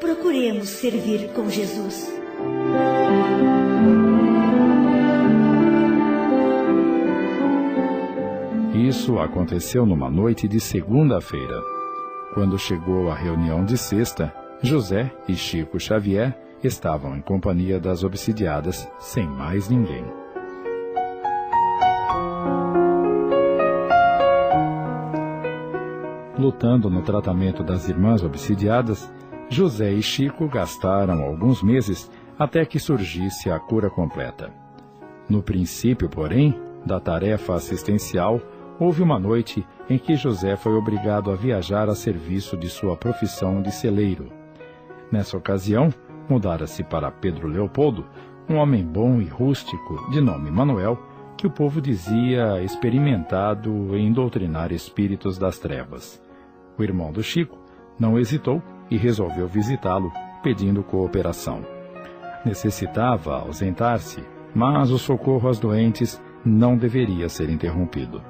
[0.00, 2.10] Procuremos servir com Jesus.
[8.90, 11.62] Isso aconteceu numa noite de segunda-feira.
[12.34, 18.90] Quando chegou a reunião de sexta, José e Chico Xavier estavam em companhia das obsidiadas,
[18.98, 20.04] sem mais ninguém.
[26.36, 29.08] Lutando no tratamento das irmãs obsidiadas,
[29.48, 34.52] José e Chico gastaram alguns meses até que surgisse a cura completa.
[35.28, 38.40] No princípio, porém, da tarefa assistencial,
[38.80, 43.60] houve uma noite em que José foi obrigado a viajar a serviço de sua profissão
[43.60, 44.32] de celeiro.
[45.12, 45.92] Nessa ocasião,
[46.26, 48.06] mudara-se para Pedro Leopoldo,
[48.48, 50.98] um homem bom e rústico, de nome Manuel,
[51.36, 56.22] que o povo dizia experimentado em doutrinar espíritos das trevas.
[56.78, 57.58] O irmão do Chico
[57.98, 60.10] não hesitou e resolveu visitá-lo,
[60.42, 61.60] pedindo cooperação.
[62.44, 64.22] Necessitava ausentar-se,
[64.54, 68.29] mas o socorro aos doentes não deveria ser interrompido.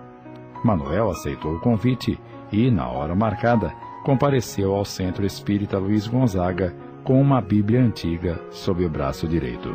[0.65, 2.19] Manuel aceitou o convite
[2.53, 8.85] e, na hora marcada, compareceu ao Centro Espírita Luiz Gonzaga com uma Bíblia antiga sob
[8.85, 9.75] o braço direito.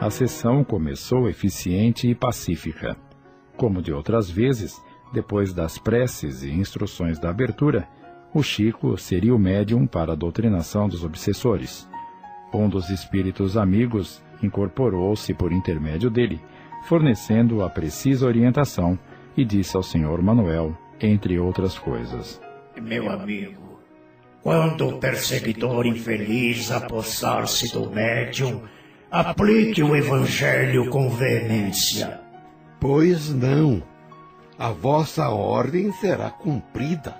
[0.00, 2.94] A sessão começou eficiente e pacífica.
[3.56, 4.78] Como de outras vezes,
[5.12, 7.88] depois das preces e instruções da abertura,
[8.34, 11.88] o Chico seria o médium para a doutrinação dos obsessores.
[12.52, 16.40] Um dos espíritos amigos incorporou-se por intermédio dele,
[16.86, 18.98] fornecendo a precisa orientação
[19.36, 22.40] e disse ao senhor Manuel, entre outras coisas:
[22.80, 23.80] Meu amigo,
[24.42, 28.62] quando o perseguidor infeliz apossar-se do médium,
[29.10, 32.20] aplique o evangelho com veemência.
[32.78, 33.82] Pois não.
[34.58, 37.16] A vossa ordem será cumprida.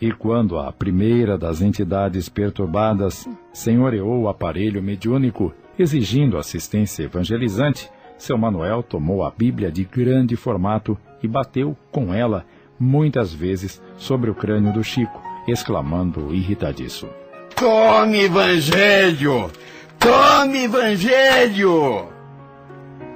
[0.00, 5.52] E quando a primeira das entidades perturbadas senhoreou o aparelho mediúnico,
[5.82, 12.44] exigindo assistência evangelizante, seu Manuel tomou a Bíblia de grande formato e bateu com ela
[12.78, 17.08] muitas vezes sobre o crânio do Chico, exclamando irritadiço:
[17.56, 19.50] Tome Evangelho!
[19.98, 22.08] Tome Evangelho!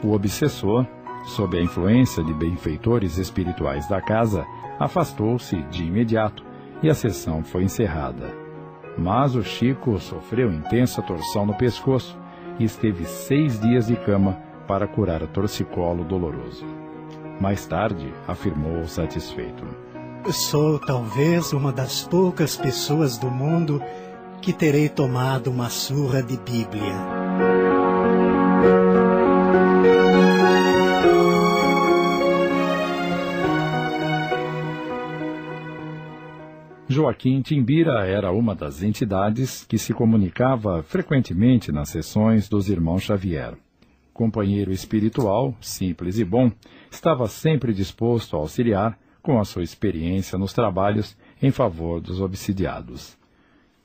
[0.02, 0.86] O obsessor,
[1.24, 4.46] sob a influência de benfeitores espirituais da casa,
[4.78, 6.44] afastou-se de imediato
[6.82, 8.34] e a sessão foi encerrada.
[8.96, 12.16] Mas o Chico sofreu intensa torção no pescoço
[12.58, 16.64] e esteve seis dias de cama para curar o torcicolo doloroso.
[17.40, 19.64] Mais tarde, afirmou satisfeito.
[20.30, 23.82] Sou talvez uma das poucas pessoas do mundo
[24.40, 27.33] que terei tomado uma surra de Bíblia.
[36.94, 43.54] Joaquim Timbira era uma das entidades que se comunicava frequentemente nas sessões dos irmãos Xavier.
[44.12, 46.52] Companheiro espiritual, simples e bom,
[46.92, 53.18] estava sempre disposto a auxiliar com a sua experiência nos trabalhos em favor dos obsidiados.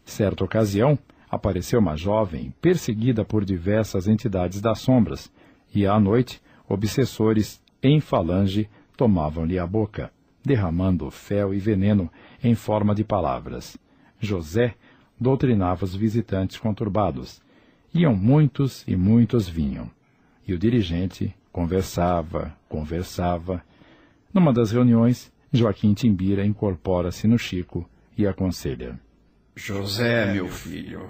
[0.06, 0.96] Certa ocasião,
[1.32, 5.32] apareceu uma jovem perseguida por diversas entidades das sombras,
[5.74, 10.12] e à noite, obsessores em falange tomavam-lhe a boca,
[10.46, 12.08] derramando fel e veneno
[12.44, 13.78] em forma de palavras.
[14.20, 14.76] José
[15.20, 17.42] doutrinava os visitantes conturbados.
[17.94, 19.90] Iam muitos e muitos vinham.
[20.48, 23.64] E o dirigente conversava, conversava.
[24.34, 29.00] Numa das reuniões, Joaquim Timbira incorpora-se no Chico e aconselha.
[29.56, 31.10] José, meu filho,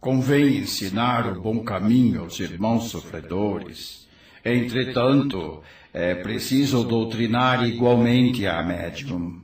[0.00, 4.08] convém ensinar o bom caminho aos irmãos sofredores.
[4.44, 5.62] Entretanto,
[5.92, 9.40] é preciso doutrinar igualmente a médium.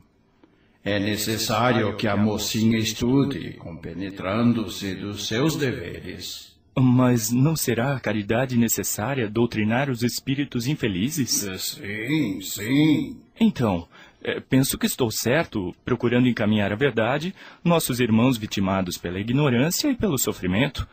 [0.83, 6.57] É necessário que a mocinha estude, compenetrando-se dos seus deveres.
[6.77, 11.31] Mas não será a caridade necessária doutrinar os espíritos infelizes?
[11.57, 13.17] Sim, sim.
[13.37, 13.87] Então,
[14.23, 19.95] é, penso que estou certo, procurando encaminhar a verdade, nossos irmãos vitimados pela ignorância e
[19.95, 20.87] pelo sofrimento.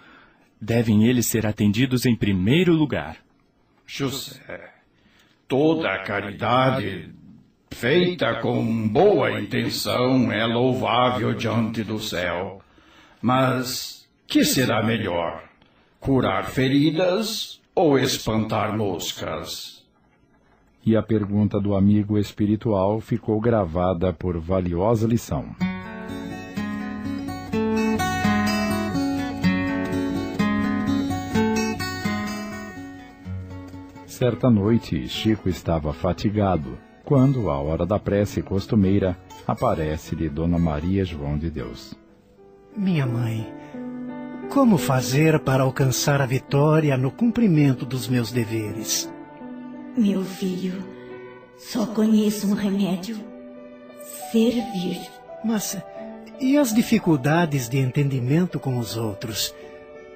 [0.60, 3.18] Devem eles ser atendidos em primeiro lugar.
[3.86, 4.72] José,
[5.46, 7.12] toda a caridade
[7.76, 12.60] feita com boa intenção é louvável diante do céu.
[13.20, 15.44] Mas que será melhor?
[16.00, 19.76] Curar feridas ou espantar moscas?
[20.86, 25.46] e a pergunta do amigo espiritual ficou gravada por valiosa lição.
[34.06, 41.38] Certa noite, Chico estava fatigado, quando, à hora da prece costumeira, aparece-lhe Dona Maria João
[41.38, 41.94] de Deus.
[42.76, 43.46] Minha mãe,
[44.50, 49.08] como fazer para alcançar a vitória no cumprimento dos meus deveres?
[49.96, 50.82] Meu filho,
[51.56, 53.16] só conheço um remédio:
[54.32, 55.00] servir.
[55.44, 55.78] Mas
[56.40, 59.54] e as dificuldades de entendimento com os outros?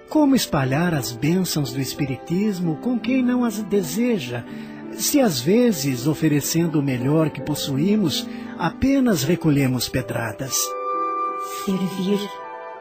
[0.08, 4.44] Como espalhar as bênçãos do Espiritismo com quem não as deseja,
[5.00, 8.26] se às vezes, oferecendo o melhor que possuímos,
[8.58, 10.54] apenas recolhemos pedradas?
[11.64, 12.20] Servir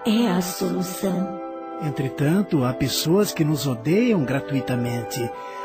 [0.06, 1.40] é a solução.
[1.82, 5.20] Entretanto, há pessoas que nos odeiam gratuitamente,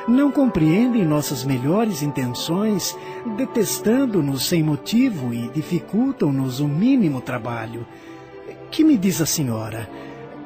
[0.07, 2.97] não compreendem nossas melhores intenções,
[3.37, 7.85] detestando-nos sem motivo e dificultam-nos o mínimo trabalho.
[8.71, 9.91] Que me diz a senhora?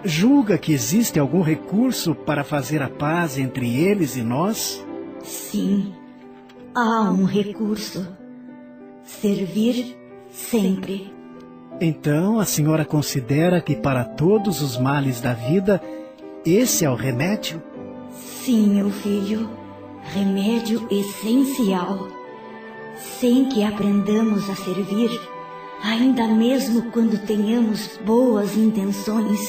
[0.02, 4.82] Julga que existe algum recurso para fazer a paz entre eles e nós?
[5.22, 5.92] Sim,
[6.74, 8.06] há um recurso.
[9.04, 9.96] Servir
[10.30, 11.12] sempre.
[11.80, 15.80] Então a senhora considera que para todos os males da vida,
[16.44, 17.62] esse é o remédio?
[18.10, 19.48] Sim, meu filho.
[20.14, 22.08] Remédio essencial.
[23.20, 25.10] Sem que aprendamos a servir,
[25.82, 29.40] ainda mesmo quando tenhamos boas intenções,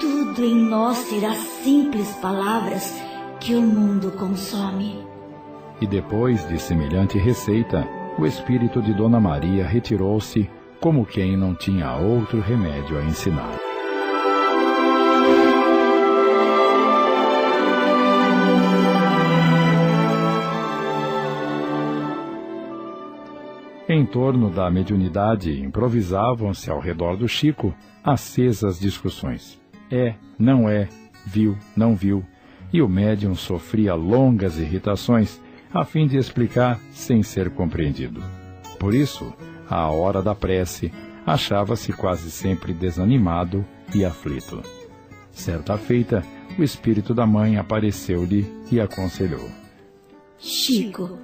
[0.00, 2.94] tudo em nós será simples palavras
[3.40, 5.07] que o mundo consome.
[5.80, 7.86] E depois de semelhante receita,
[8.18, 10.50] o espírito de Dona Maria retirou-se
[10.80, 13.58] como quem não tinha outro remédio a ensinar.
[23.88, 27.72] Em torno da mediunidade improvisavam-se ao redor do Chico
[28.02, 29.60] acesas discussões.
[29.90, 30.88] É, não é,
[31.24, 32.24] viu, não viu,
[32.72, 35.40] e o médium sofria longas irritações
[35.72, 38.22] a fim de explicar sem ser compreendido.
[38.78, 39.32] Por isso,
[39.68, 40.92] à hora da prece,
[41.26, 43.64] achava-se quase sempre desanimado
[43.94, 44.62] e aflito.
[45.32, 46.24] Certa feita,
[46.58, 49.48] o espírito da mãe apareceu-lhe e aconselhou:
[50.38, 51.18] Chico,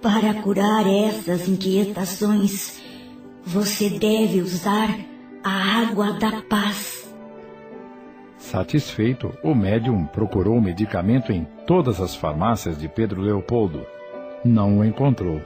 [0.00, 2.80] para curar essas inquietações,
[3.44, 4.88] você deve usar
[5.44, 7.11] a água da paz.
[8.42, 13.86] Satisfeito, o médium procurou medicamento em todas as farmácias de Pedro Leopoldo.
[14.44, 15.40] Não o encontrou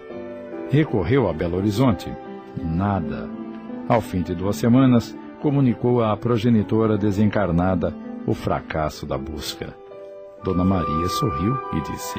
[0.70, 2.12] Recorreu a Belo Horizonte.
[2.56, 3.28] Nada.
[3.88, 7.94] Ao fim de duas semanas, comunicou à progenitora desencarnada
[8.26, 9.72] o fracasso da busca.
[10.42, 12.18] Dona Maria sorriu e disse: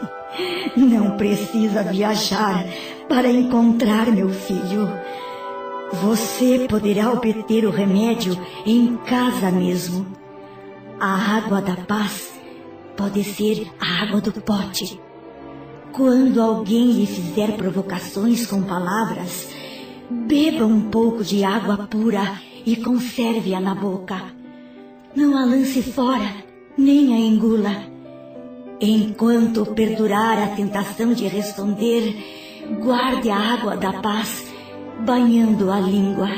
[0.76, 2.64] Não precisa viajar
[3.08, 4.88] para encontrar meu filho.
[5.92, 10.04] Você poderá obter o remédio em casa mesmo.
[10.98, 12.32] A água da paz
[12.96, 15.00] pode ser a água do pote.
[15.92, 19.48] Quando alguém lhe fizer provocações com palavras,
[20.10, 24.20] beba um pouco de água pura e conserve-a na boca.
[25.14, 26.34] Não a lance fora,
[26.76, 27.84] nem a engula.
[28.80, 32.14] Enquanto perdurar a tentação de responder,
[32.82, 34.45] guarde a água da paz
[35.00, 36.28] banhando a língua.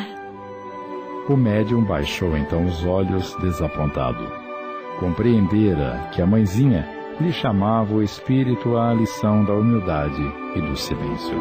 [1.28, 4.48] O médium baixou então os olhos desapontado
[4.98, 6.88] compreendera que a mãezinha
[7.20, 10.22] lhe chamava o espírito à lição da humildade
[10.54, 11.40] e do silêncio.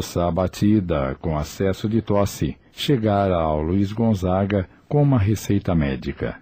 [0.00, 6.38] Moça abatida, com acesso de tosse, chegara ao Luiz Gonzaga com uma receita médica.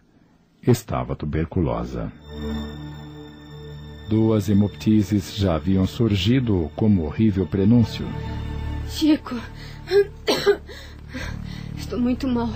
[0.65, 2.13] Estava tuberculosa.
[4.09, 8.07] Duas hemoptises já haviam surgido como horrível prenúncio.
[8.87, 9.35] Chico,
[11.77, 12.51] estou muito mal.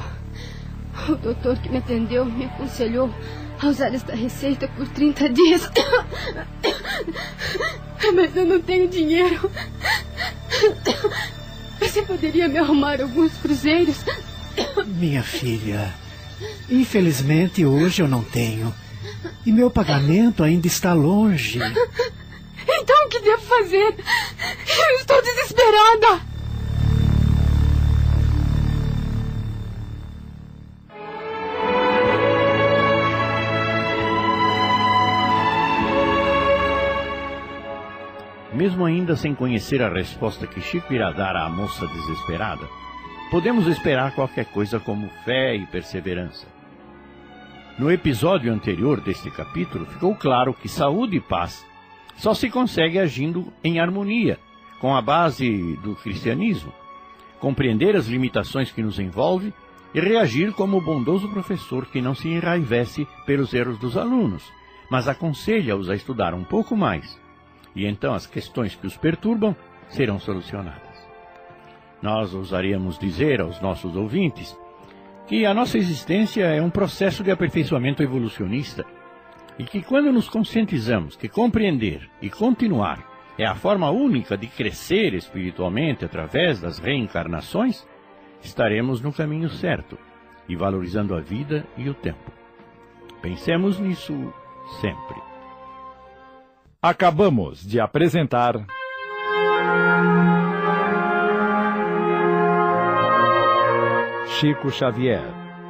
[1.08, 3.10] O doutor que me atendeu me aconselhou
[3.60, 5.68] a usar esta receita por 30 dias.
[8.14, 9.50] Mas eu não tenho dinheiro.
[11.80, 13.96] Você poderia me arrumar alguns cruzeiros?
[14.86, 15.92] Minha filha,
[16.68, 18.74] infelizmente hoje eu não tenho.
[19.44, 21.58] E meu pagamento ainda está longe.
[21.58, 23.96] Então o que devo fazer?
[23.96, 26.31] Eu estou desesperada.
[38.52, 42.68] Mesmo ainda sem conhecer a resposta que Chico irá dar à moça desesperada,
[43.30, 46.46] podemos esperar qualquer coisa como fé e perseverança.
[47.78, 51.66] No episódio anterior deste capítulo, ficou claro que saúde e paz
[52.16, 54.38] só se consegue agindo em harmonia
[54.78, 56.72] com a base do cristianismo,
[57.40, 59.54] compreender as limitações que nos envolve
[59.94, 64.42] e reagir como o bondoso professor que não se enraivece pelos erros dos alunos,
[64.90, 67.18] mas aconselha-os a estudar um pouco mais,
[67.74, 69.56] e então as questões que os perturbam
[69.88, 70.92] serão solucionadas.
[72.00, 74.58] Nós ousaríamos dizer aos nossos ouvintes
[75.26, 78.84] que a nossa existência é um processo de aperfeiçoamento evolucionista
[79.58, 85.14] e que quando nos conscientizamos que compreender e continuar é a forma única de crescer
[85.14, 87.86] espiritualmente através das reencarnações,
[88.42, 89.98] estaremos no caminho certo
[90.48, 92.30] e valorizando a vida e o tempo.
[93.22, 94.12] Pensemos nisso
[94.80, 95.31] sempre.
[96.84, 98.66] Acabamos de apresentar.
[104.40, 105.22] Chico Xavier,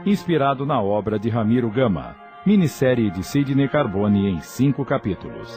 [0.06, 5.52] inspirado na obra de Ramiro Gama, minissérie de Sidney Carbone em cinco capítulos.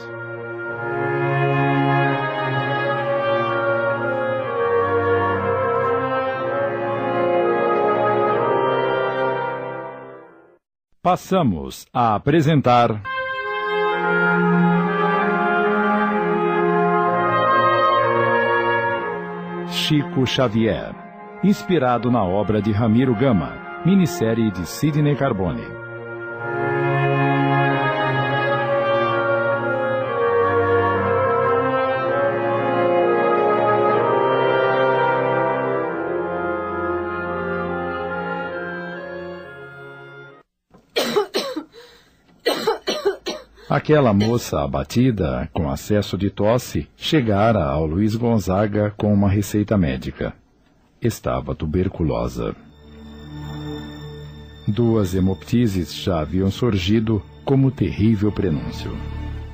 [11.00, 13.00] Passamos a apresentar.
[19.86, 20.92] Chico Xavier
[21.44, 23.52] inspirado na obra de Ramiro Gama,
[23.84, 25.75] minissérie de Sidney Carbone.
[43.76, 50.32] Aquela moça abatida, com acesso de tosse, chegara ao Luiz Gonzaga com uma receita médica
[50.98, 52.56] estava tuberculosa.
[54.66, 58.96] Duas hemoptises já haviam surgido como terrível prenúncio.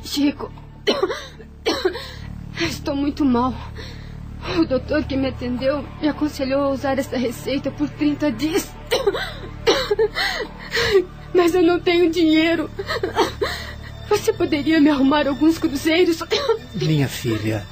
[0.04, 0.52] Chico,
[2.62, 3.52] estou muito mal.
[4.56, 8.72] O doutor que me atendeu me aconselhou a usar essa receita por 30 dias.
[11.34, 12.70] Mas eu não tenho dinheiro.
[14.22, 16.22] Você poderia me arrumar alguns cruzeiros?
[16.80, 17.66] Minha filha,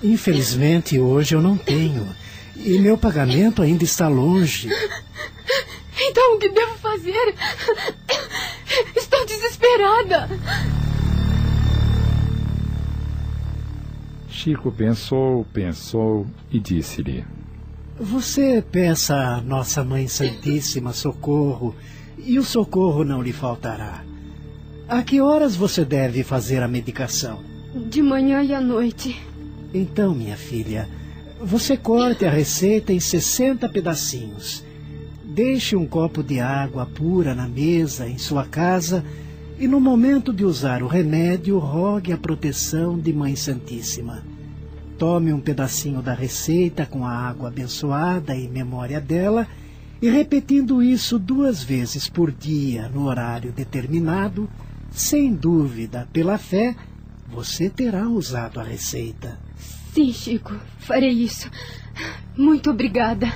[0.00, 2.06] infelizmente hoje eu não tenho.
[2.54, 4.70] E meu pagamento ainda está longe.
[5.98, 7.34] Então o que devo fazer?
[8.94, 10.28] Estou desesperada.
[14.28, 17.24] Chico pensou, pensou e disse-lhe:
[17.98, 21.74] Você peça a Nossa Mãe Santíssima socorro
[22.16, 24.05] e o socorro não lhe faltará.
[24.88, 27.56] A que horas você deve fazer a medicação?
[27.76, 29.20] de manhã e à noite.
[29.74, 30.88] Então, minha filha,
[31.40, 34.64] você corte a receita em 60 pedacinhos.
[35.22, 39.04] Deixe um copo de água pura na mesa em sua casa
[39.58, 44.24] e, no momento de usar o remédio, rogue a proteção de Mãe Santíssima.
[44.98, 49.46] Tome um pedacinho da receita com a água abençoada em memória dela
[50.00, 54.48] e, repetindo isso duas vezes por dia no horário determinado,
[54.96, 56.74] sem dúvida, pela fé,
[57.28, 59.38] você terá usado a receita.
[59.92, 61.50] Sim, Chico, farei isso.
[62.34, 63.26] Muito obrigada.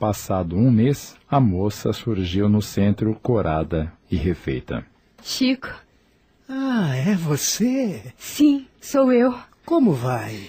[0.00, 4.84] Passado um mês, a moça surgiu no centro corada e refeita.
[5.22, 5.68] Chico.
[6.48, 8.12] Ah, é você?
[8.16, 9.32] Sim, sou eu.
[9.64, 10.48] Como vai?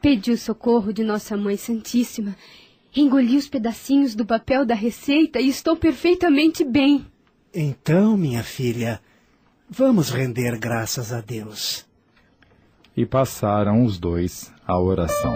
[0.00, 2.34] Pedi o socorro de Nossa Mãe Santíssima.
[2.96, 7.04] Engoli os pedacinhos do papel da receita e estou perfeitamente bem.
[7.52, 9.00] Então, minha filha,
[9.68, 11.84] vamos render graças a Deus.
[12.96, 15.34] E passaram os dois a oração.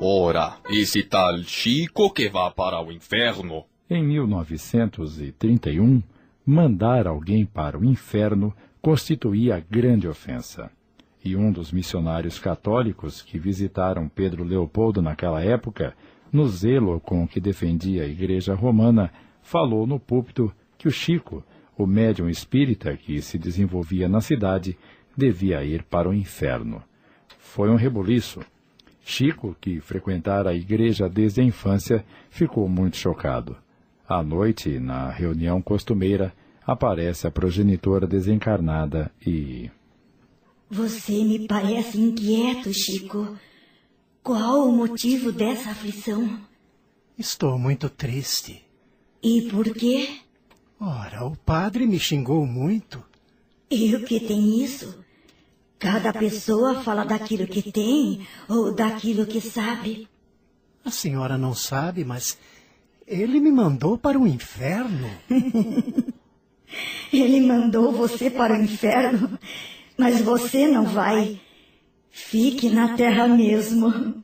[0.00, 3.66] Ora, esse tal Chico que vá para o inferno.
[3.90, 6.02] Em 1931,
[6.46, 8.54] mandar alguém para o inferno
[8.84, 10.70] constituía grande ofensa.
[11.24, 15.94] E um dos missionários católicos que visitaram Pedro Leopoldo naquela época,
[16.30, 19.10] no zelo com que defendia a Igreja Romana,
[19.42, 21.42] falou no púlpito que o Chico,
[21.78, 24.76] o médium espírita que se desenvolvia na cidade,
[25.16, 26.82] devia ir para o inferno.
[27.38, 28.40] Foi um rebuliço.
[29.02, 33.56] Chico, que frequentara a igreja desde a infância, ficou muito chocado.
[34.06, 36.34] À noite, na reunião costumeira,
[36.66, 39.70] aparece a progenitora desencarnada e.
[40.70, 43.36] Você me parece inquieto, Chico.
[44.22, 46.40] Qual o motivo dessa aflição?
[47.18, 48.64] Estou muito triste.
[49.22, 50.20] E por quê?
[50.80, 53.02] Ora, o padre me xingou muito.
[53.70, 55.04] E o que tem isso?
[55.78, 60.08] Cada pessoa fala daquilo que tem ou daquilo que sabe.
[60.84, 62.38] A senhora não sabe, mas
[63.06, 65.10] ele me mandou para o inferno.
[67.12, 69.38] ele mandou você para o inferno,
[69.98, 71.40] mas você não vai.
[72.10, 74.22] Fique na terra mesmo.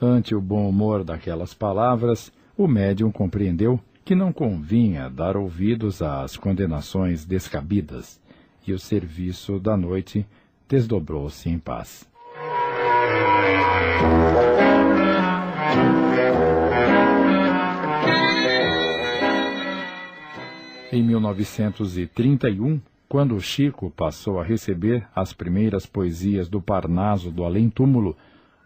[0.00, 6.36] Ante o bom humor daquelas palavras, o médium compreendeu que não convinha dar ouvidos às
[6.36, 8.20] condenações descabidas,
[8.66, 10.26] e o serviço da noite
[10.68, 12.08] desdobrou-se em paz.
[20.92, 28.16] Em 1931, quando Chico passou a receber as primeiras poesias do Parnaso do Além-Túmulo,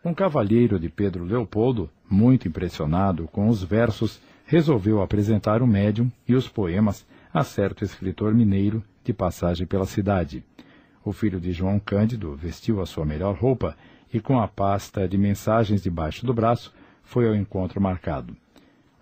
[0.02, 6.34] um cavalheiro de Pedro Leopoldo, muito impressionado com os versos, resolveu apresentar o médium e
[6.34, 10.42] os poemas a certo escritor mineiro de passagem pela cidade.
[11.04, 13.76] O filho de João Cândido vestiu a sua melhor roupa
[14.10, 16.72] e, com a pasta de mensagens debaixo do braço,
[17.02, 18.34] foi ao encontro marcado.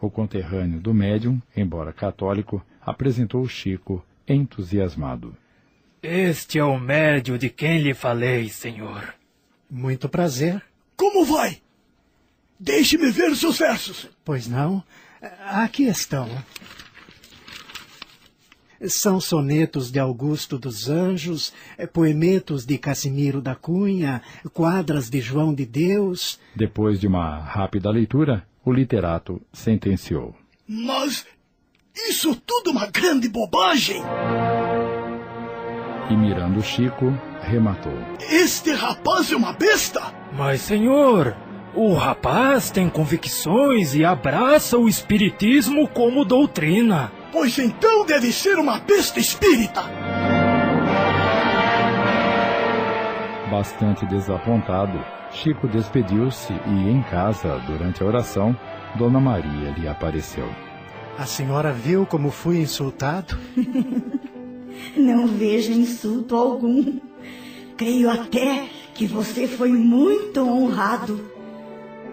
[0.01, 5.37] O conterrâneo do médium, embora católico, apresentou Chico entusiasmado.
[6.03, 9.15] Este é o médium de quem lhe falei, senhor.
[9.71, 10.63] Muito prazer.
[10.97, 11.63] Como vai?
[12.59, 14.09] Deixe-me ver os seus versos.
[14.25, 14.83] Pois não?
[15.47, 16.29] Aqui estão.
[18.85, 21.53] São sonetos de Augusto dos Anjos,
[21.93, 24.21] poemetos de Casimiro da Cunha,
[24.53, 26.41] quadras de João de Deus.
[26.55, 30.35] Depois de uma rápida leitura, o literato sentenciou.
[30.67, 31.25] Mas
[31.95, 34.03] isso tudo uma grande bobagem!
[36.11, 37.13] E mirando Chico,
[37.43, 37.97] rematou.
[38.31, 40.01] Este rapaz é uma besta!
[40.33, 41.37] Mas, senhor,
[41.75, 47.13] o rapaz tem convicções e abraça o espiritismo como doutrina.
[47.31, 49.83] Pois então deve ser uma besta espírita!
[53.51, 54.99] Bastante desapontado,
[55.31, 58.57] Chico despediu-se e, em casa, durante a oração,
[58.97, 60.49] Dona Maria lhe apareceu.
[61.19, 63.37] A senhora viu como fui insultado?
[64.97, 66.99] Não vejo insulto algum.
[67.77, 71.31] Creio até que você foi muito honrado.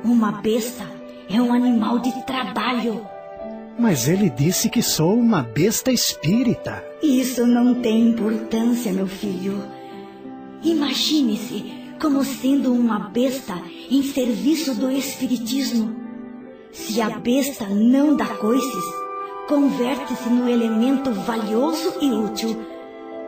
[0.03, 0.85] Uma besta
[1.29, 3.05] é um animal de trabalho.
[3.77, 6.83] Mas ele disse que sou uma besta espírita.
[7.01, 9.63] Isso não tem importância, meu filho.
[10.61, 11.71] Imagine-se
[12.01, 16.09] como sendo uma besta em serviço do espiritismo.
[16.72, 18.84] Se a besta não dá coices,
[19.47, 22.65] converte-se no elemento valioso e útil.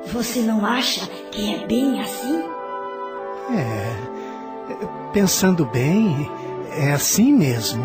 [0.08, 2.44] Você não acha que é bem assim?
[3.56, 5.12] É.
[5.12, 6.30] Pensando bem,
[6.76, 7.84] é assim mesmo.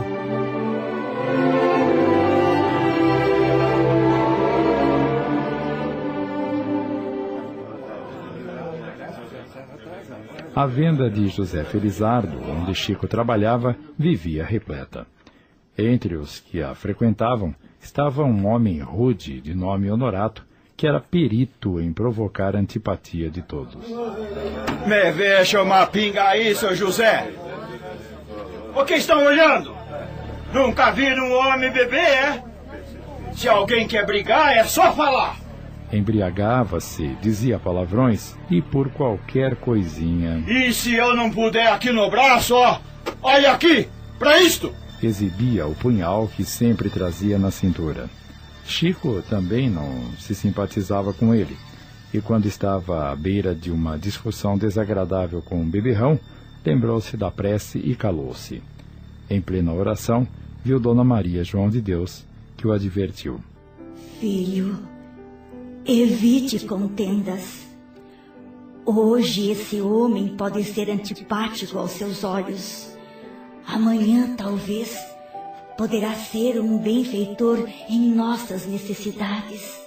[10.55, 15.07] A venda de José Felizardo, onde Chico trabalhava, vivia repleta.
[15.79, 21.81] Entre os que a frequentavam estava um homem rude de nome Honorato, que era perito
[21.81, 23.87] em provocar antipatia de todos.
[24.87, 27.31] Me veja uma pinga aí, seu José.
[28.75, 29.75] O que estão olhando?
[30.53, 32.43] Nunca viram um homem beber, é?
[33.35, 35.37] Se alguém quer brigar, é só falar.
[35.93, 40.43] Embriagava-se, dizia palavrões e por qualquer coisinha.
[40.47, 42.79] E se eu não puder aqui no braço, ó,
[43.23, 44.75] olha aqui, para isto.
[45.03, 48.09] Exibia o punhal que sempre trazia na cintura.
[48.65, 51.57] Chico também não se simpatizava com ele,
[52.13, 56.19] e quando estava à beira de uma discussão desagradável com um beberrão,
[56.65, 58.63] lembrou-se da prece e calou-se.
[59.29, 60.27] Em plena oração,
[60.65, 62.25] viu Dona Maria João de Deus,
[62.57, 63.41] que o advertiu.
[64.19, 64.79] Filho,
[65.85, 67.67] evite contendas.
[68.85, 72.96] Hoje esse homem pode ser antipático aos seus olhos.
[73.67, 74.97] Amanhã, talvez,
[75.77, 79.85] poderá ser um benfeitor em nossas necessidades.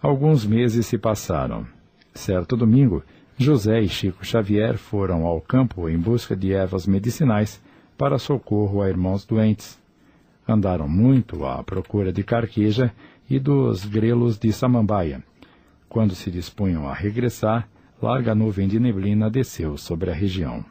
[0.00, 1.66] Alguns meses se passaram.
[2.12, 3.02] Certo domingo,
[3.38, 7.60] José e Chico Xavier foram ao campo em busca de ervas medicinais
[7.96, 9.78] para socorro a irmãos doentes.
[10.46, 12.92] Andaram muito à procura de carqueja
[13.30, 15.22] e dos grelos de samambaia.
[15.88, 17.68] Quando se dispunham a regressar,
[18.02, 20.64] larga nuvem de neblina desceu sobre a região.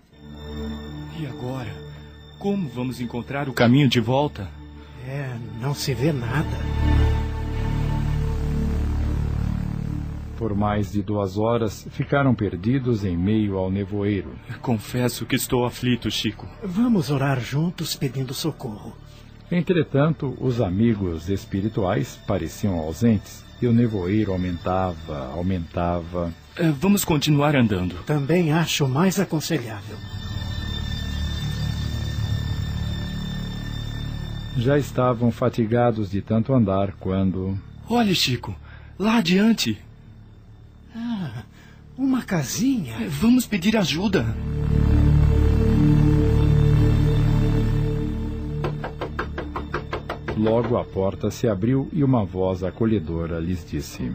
[1.20, 1.81] E agora?
[2.42, 4.50] Como vamos encontrar o caminho de volta?
[5.08, 5.30] É,
[5.62, 6.58] não se vê nada.
[10.40, 14.32] Por mais de duas horas, ficaram perdidos em meio ao nevoeiro.
[14.60, 16.48] Confesso que estou aflito, Chico.
[16.64, 18.98] Vamos orar juntos pedindo socorro.
[19.52, 26.34] Entretanto, os amigos espirituais pareciam ausentes e o nevoeiro aumentava, aumentava.
[26.58, 27.98] É, vamos continuar andando.
[28.04, 30.21] Também acho mais aconselhável.
[34.62, 37.58] Já estavam fatigados de tanto andar quando.
[37.90, 38.56] Olhe, Chico,
[38.98, 39.76] lá adiante.
[40.96, 41.42] Ah,
[41.98, 42.96] uma casinha.
[43.10, 44.24] Vamos pedir ajuda.
[50.38, 54.12] Logo a porta se abriu e uma voz acolhedora lhes disse: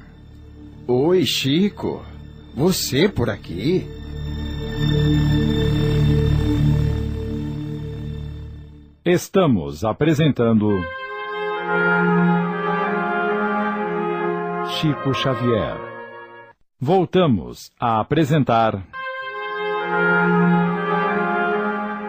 [0.87, 2.05] Oi, Chico.
[2.55, 3.85] Você por aqui?
[9.07, 10.81] Estamos apresentando.
[14.81, 15.77] Chico Xavier.
[16.81, 18.85] Voltamos a apresentar.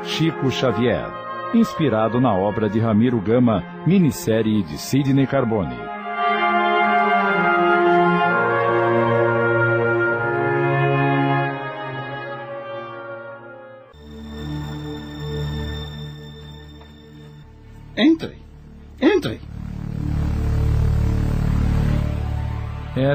[0.05, 1.05] Chico Xavier,
[1.53, 5.96] inspirado na obra de Ramiro Gama, minissérie de Sidney Carbone.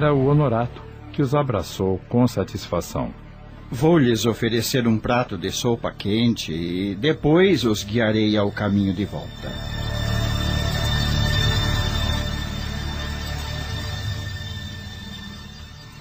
[0.02, 0.82] Era o Honorato,
[1.12, 3.14] que os abraçou com satisfação.
[3.70, 9.04] Vou lhes oferecer um prato de sopa quente e depois os guiarei ao caminho de
[9.04, 9.48] volta.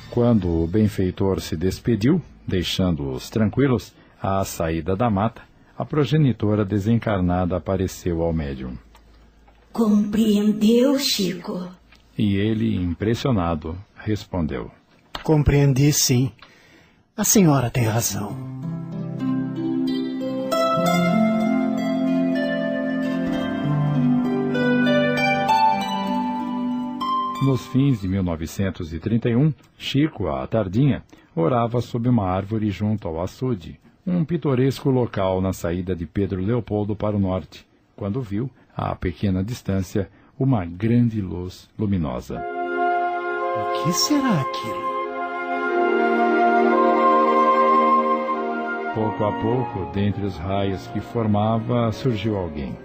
[0.09, 5.43] Quando o benfeitor se despediu, deixando-os tranquilos, à saída da mata,
[5.77, 8.75] a progenitora desencarnada apareceu ao médium.
[9.71, 11.69] Compreendeu, Chico?
[12.17, 14.71] E ele, impressionado, respondeu:
[15.23, 16.31] Compreendi sim.
[17.15, 18.35] A senhora tem razão.
[27.43, 31.03] Nos fins de 1931, Chico, à tardinha,
[31.35, 36.95] orava sob uma árvore junto ao açude, um pitoresco local na saída de Pedro Leopoldo
[36.95, 42.50] para o norte, quando viu, a pequena distância, uma grande luz luminosa.
[43.71, 44.91] O que será aquilo?
[48.93, 52.77] Pouco a pouco, dentre os raios que formava, surgiu alguém.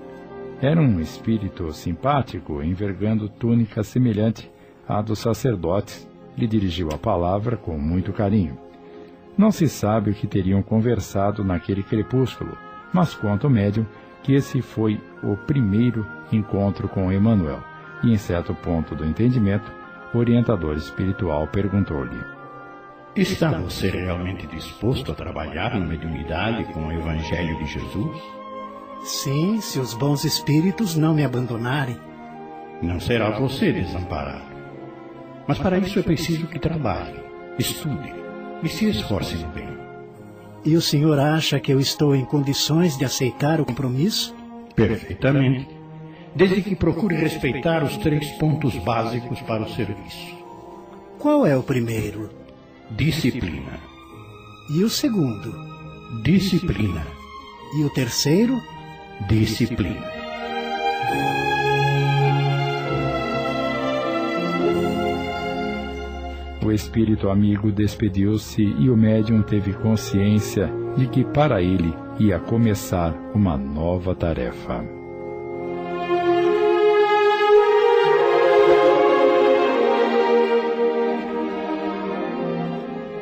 [0.62, 4.50] Era um espírito simpático, envergando túnica semelhante
[4.88, 6.08] à dos sacerdotes.
[6.38, 8.56] Lhe dirigiu a palavra com muito carinho.
[9.36, 12.56] Não se sabe o que teriam conversado naquele crepúsculo,
[12.92, 13.84] mas conta o médium
[14.22, 17.60] que esse foi o primeiro encontro com Emmanuel,
[18.02, 19.70] e em certo ponto do entendimento,
[20.14, 22.22] o orientador espiritual perguntou-lhe:
[23.14, 28.22] Está você realmente disposto a trabalhar na mediunidade com o Evangelho de Jesus?
[29.02, 31.98] Sim, se os bons espíritos não me abandonarem.
[32.82, 34.54] Não será você desamparado.
[35.46, 37.20] Mas para isso é preciso que trabalhe,
[37.58, 38.12] estude
[38.62, 39.76] e se esforce no bem.
[40.64, 44.34] E o senhor acha que eu estou em condições de aceitar o compromisso?
[44.74, 45.75] Perfeitamente.
[46.36, 50.36] Desde que procure respeitar os três pontos básicos para o serviço.
[51.18, 52.28] Qual é o primeiro?
[52.90, 53.80] Disciplina.
[54.68, 55.54] E o segundo?
[56.22, 57.06] Disciplina.
[57.78, 58.60] E o terceiro?
[59.26, 60.12] Disciplina.
[66.62, 73.14] O espírito amigo despediu-se e o médium teve consciência de que para ele ia começar
[73.34, 75.05] uma nova tarefa.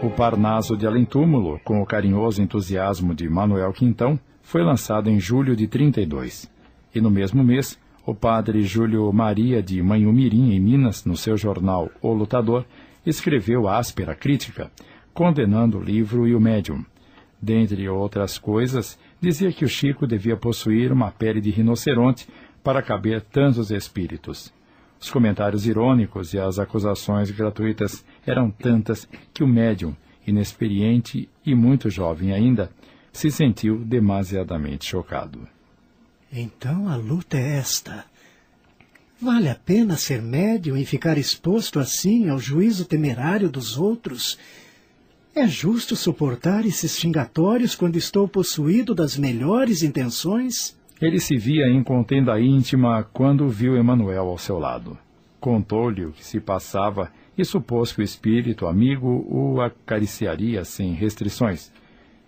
[0.05, 5.19] O Parnaso de Além Túmulo, com o carinhoso entusiasmo de Manuel Quintão, foi lançado em
[5.19, 6.47] julho de 32.
[6.95, 11.91] E no mesmo mês, o padre Júlio Maria de Manhumirim, em Minas, no seu jornal
[12.03, 12.67] O Lutador,
[13.07, 14.71] escreveu áspera crítica,
[15.15, 16.85] condenando o livro e o médium.
[17.41, 22.29] Dentre outras coisas, dizia que o Chico devia possuir uma pele de rinoceronte
[22.63, 24.53] para caber tantos espíritos.
[25.01, 29.95] Os comentários irônicos e as acusações gratuitas eram tantas que o médium,
[30.27, 32.71] inexperiente e muito jovem ainda,
[33.13, 35.47] se sentiu demasiadamente chocado.
[36.33, 38.05] Então a luta é esta.
[39.21, 44.39] Vale a pena ser médium e ficar exposto assim ao juízo temerário dos outros?
[45.35, 50.77] É justo suportar esses xingatórios quando estou possuído das melhores intenções?
[51.01, 54.99] Ele se via em contenda íntima quando viu Emanuel ao seu lado.
[55.41, 61.73] Contou-lhe o que se passava e supôs que o espírito amigo o acariciaria sem restrições.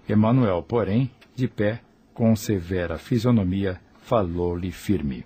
[0.08, 1.80] Emanuel, porém, de pé,
[2.12, 5.24] com severa fisionomia, falou-lhe firme.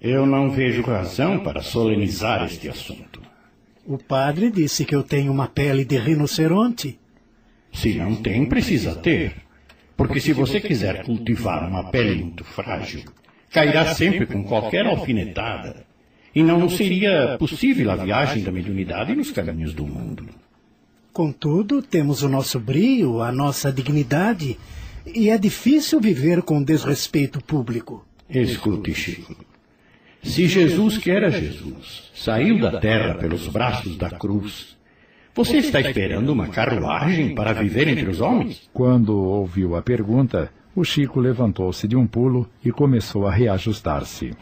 [0.00, 3.22] Eu não vejo razão para solenizar este assunto.
[3.86, 6.98] O padre disse que eu tenho uma pele de rinoceronte.
[7.72, 9.36] Se não tem, precisa ter.
[9.96, 13.04] Porque se você quiser cultivar uma pele muito frágil,
[13.50, 15.85] cairá sempre com qualquer alfinetada.
[16.36, 20.26] E não seria possível a viagem da mediunidade nos caminhos do mundo.
[21.10, 24.58] Contudo, temos o nosso brio, a nossa dignidade,
[25.06, 28.06] e é difícil viver com desrespeito público.
[28.28, 29.34] Escute, Chico.
[30.22, 34.76] Se Jesus, que era Jesus, saiu da terra pelos braços da cruz,
[35.34, 38.68] você está esperando uma carruagem para viver entre os homens?
[38.74, 44.34] Quando ouviu a pergunta, o Chico levantou-se de um pulo e começou a reajustar-se.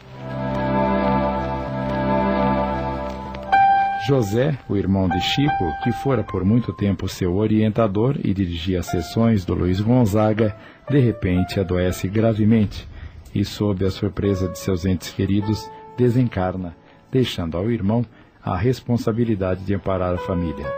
[4.07, 8.85] José, o irmão de Chico, que fora por muito tempo seu orientador e dirigia as
[8.85, 10.55] sessões do Luiz Gonzaga,
[10.87, 12.87] de repente adoece gravemente
[13.33, 16.77] e, sob a surpresa de seus entes queridos, desencarna,
[17.11, 18.05] deixando ao irmão
[18.43, 20.71] a responsabilidade de amparar a família.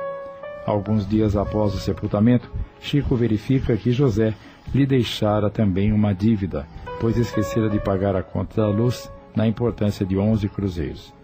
[0.65, 2.49] Alguns dias após o sepultamento,
[2.79, 4.33] Chico verifica que José
[4.73, 6.65] lhe deixara também uma dívida,
[7.01, 11.16] pois esquecera de pagar a conta da luz na importância de onze cruzeiros.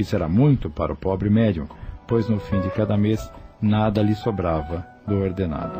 [0.00, 1.66] Isso era muito para o pobre médium,
[2.06, 3.30] pois no fim de cada mês
[3.60, 5.78] nada lhe sobrava do ordenado.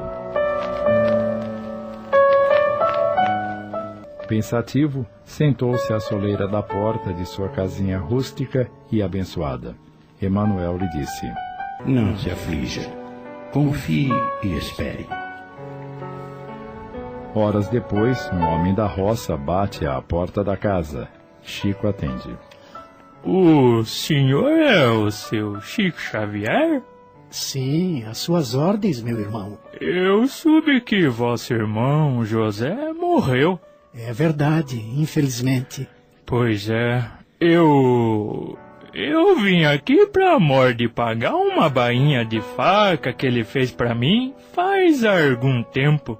[4.28, 9.74] Pensativo, sentou-se à soleira da porta de sua casinha rústica e abençoada.
[10.20, 11.26] Emanuel lhe disse:
[11.86, 12.82] Não se aflija.
[13.54, 14.12] Confie
[14.42, 15.08] e espere.
[17.34, 21.08] Horas depois, um homem da roça bate à porta da casa.
[21.42, 22.36] Chico atende.
[23.24, 26.82] O senhor é o seu Chico Xavier?
[27.30, 29.58] Sim, às suas ordens, meu irmão.
[29.80, 33.60] Eu soube que vosso irmão José morreu.
[33.94, 35.86] É verdade, infelizmente.
[36.26, 37.04] Pois é,
[37.40, 38.58] eu.
[38.92, 43.94] Eu vim aqui pra amor de pagar uma bainha de faca que ele fez para
[43.94, 46.18] mim faz algum tempo.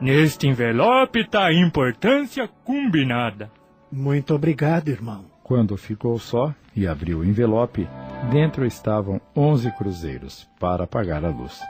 [0.00, 3.50] Neste envelope tá a importância combinada.
[3.90, 5.24] Muito obrigado, irmão.
[5.46, 7.88] Quando ficou só e abriu o envelope,
[8.32, 11.60] dentro estavam onze cruzeiros para pagar a luz.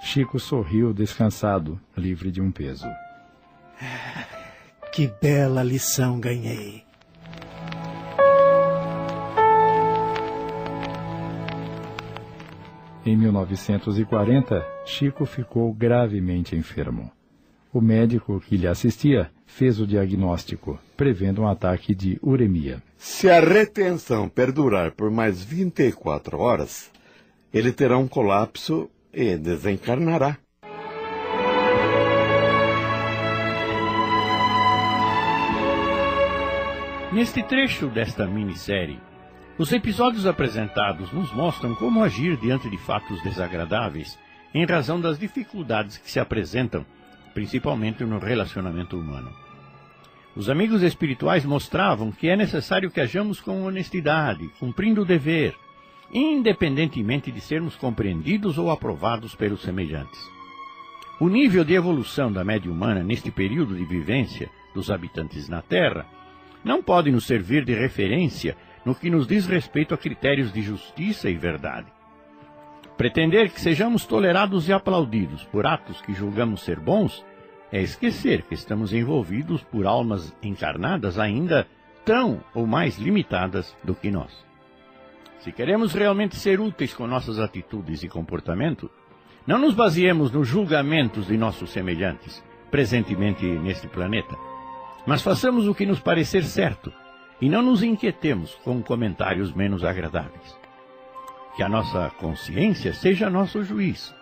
[0.00, 2.86] Chico sorriu descansado, livre de um peso.
[4.94, 6.82] Que bela lição ganhei.
[13.04, 17.12] Em 1940, Chico ficou gravemente enfermo.
[17.78, 22.82] O médico que lhe assistia fez o diagnóstico, prevendo um ataque de uremia.
[22.96, 26.90] Se a retenção perdurar por mais 24 horas,
[27.54, 30.36] ele terá um colapso e desencarnará.
[37.12, 38.98] Neste trecho desta minissérie,
[39.56, 44.18] os episódios apresentados nos mostram como agir diante de fatos desagradáveis
[44.52, 46.84] em razão das dificuldades que se apresentam,
[47.38, 49.32] principalmente no relacionamento humano.
[50.34, 55.54] Os amigos espirituais mostravam que é necessário que hajamos com honestidade, cumprindo o dever,
[56.12, 60.20] independentemente de sermos compreendidos ou aprovados pelos semelhantes.
[61.20, 66.06] O nível de evolução da média humana neste período de vivência dos habitantes na Terra
[66.64, 71.30] não pode nos servir de referência no que nos diz respeito a critérios de justiça
[71.30, 71.86] e verdade.
[72.96, 77.24] Pretender que sejamos tolerados e aplaudidos por atos que julgamos ser bons
[77.70, 81.66] é esquecer que estamos envolvidos por almas encarnadas ainda
[82.04, 84.32] tão ou mais limitadas do que nós.
[85.40, 88.90] Se queremos realmente ser úteis com nossas atitudes e comportamento,
[89.46, 94.36] não nos baseemos nos julgamentos de nossos semelhantes, presentemente neste planeta,
[95.06, 96.92] mas façamos o que nos parecer certo
[97.40, 100.58] e não nos inquietemos com comentários menos agradáveis.
[101.56, 104.14] Que a nossa consciência seja nosso juiz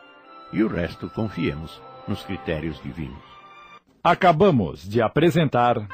[0.52, 3.25] e o resto confiemos nos critérios divinos.
[4.08, 5.84] Acabamos de apresentar.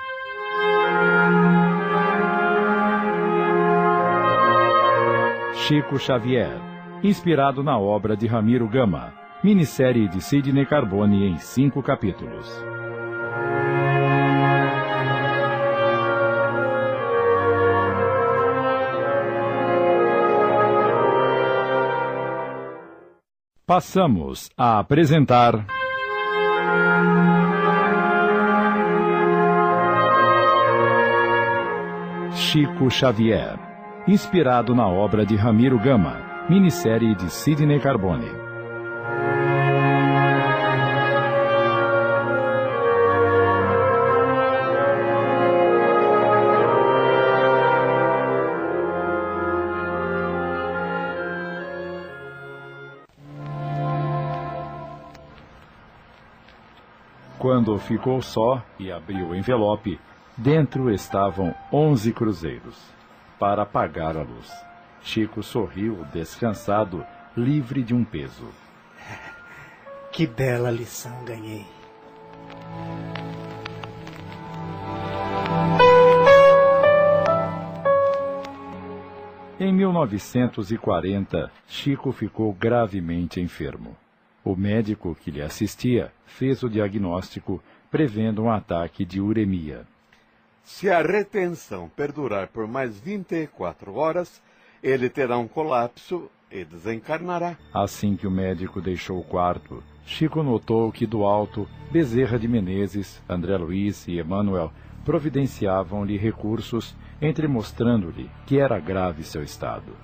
[5.66, 6.60] Chico Xavier,
[7.02, 12.46] inspirado na obra de Ramiro Gama, minissérie de Sidney Carbone em cinco capítulos.
[23.64, 25.64] Passamos a apresentar.
[32.52, 33.58] Chico Xavier,
[34.06, 38.30] inspirado na obra de Ramiro Gama, minissérie de Sidney Carbone.
[57.38, 59.98] Quando ficou só e abriu o envelope,
[60.42, 62.76] dentro estavam onze cruzeiros
[63.38, 64.52] para pagar a luz.
[65.00, 68.48] Chico sorriu, descansado, livre de um peso.
[70.10, 71.64] Que bela lição ganhei.
[79.60, 83.96] Em 1940, Chico ficou gravemente enfermo.
[84.44, 89.86] O médico que lhe assistia fez o diagnóstico prevendo um ataque de uremia.
[90.64, 94.42] Se a retenção perdurar por mais 24 horas,
[94.82, 97.56] ele terá um colapso e desencarnará.
[97.72, 103.22] Assim que o médico deixou o quarto, Chico notou que do alto, Bezerra de Menezes,
[103.28, 104.72] André Luiz e Emanuel
[105.04, 109.96] providenciavam-lhe recursos, entremostrando-lhe que era grave seu estado.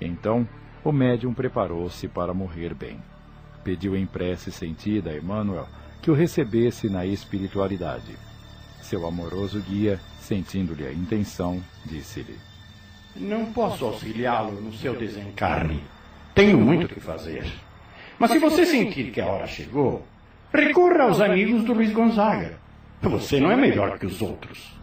[0.00, 0.48] Então,
[0.82, 2.98] o médium preparou-se para morrer bem.
[3.62, 5.68] Pediu em prece sentida a Emmanuel
[6.00, 8.29] que o recebesse na espiritualidade.
[8.82, 12.36] Seu amoroso guia, sentindo-lhe a intenção, disse-lhe:
[13.16, 15.82] Não posso auxiliá-lo no seu desencarne.
[16.34, 17.44] Tenho muito que fazer.
[18.18, 20.06] Mas se você sentir que a hora chegou,
[20.52, 22.58] recorra aos amigos do Luiz Gonzaga.
[23.02, 24.79] Você não é melhor que os outros.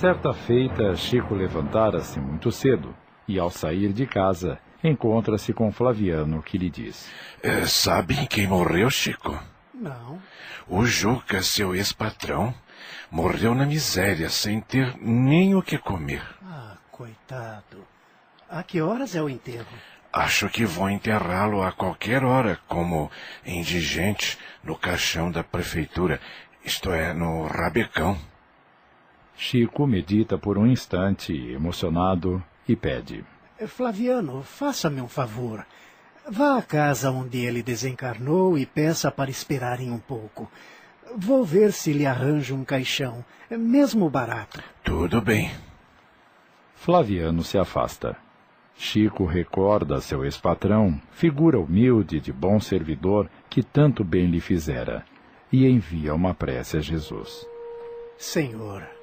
[0.00, 2.94] Certa feita, Chico levantara-se muito cedo
[3.26, 7.10] e, ao sair de casa, encontra-se com Flaviano, que lhe diz:
[7.42, 9.36] É, sabe quem morreu, Chico?
[9.74, 10.22] Não.
[10.68, 12.54] O Juca, seu ex-patrão,
[13.10, 16.22] morreu na miséria, sem ter nem o que comer.
[16.44, 17.84] Ah, coitado.
[18.48, 19.66] A que horas é o enterro?
[20.12, 23.10] Acho que vou enterrá-lo a qualquer hora, como
[23.44, 26.20] indigente, no caixão da prefeitura,
[26.64, 28.16] isto é, no rabecão.
[29.40, 33.24] Chico medita por um instante, emocionado, e pede:
[33.68, 35.64] Flaviano, faça-me um favor.
[36.28, 40.50] Vá à casa onde ele desencarnou e peça para esperarem um pouco.
[41.16, 44.60] Vou ver se lhe arranjo um caixão, mesmo barato.
[44.82, 45.52] Tudo bem.
[46.74, 48.16] Flaviano se afasta.
[48.74, 55.04] Chico recorda seu ex-patrão, figura humilde de bom servidor que tanto bem lhe fizera,
[55.52, 57.46] e envia uma prece a Jesus.
[58.18, 58.97] Senhor,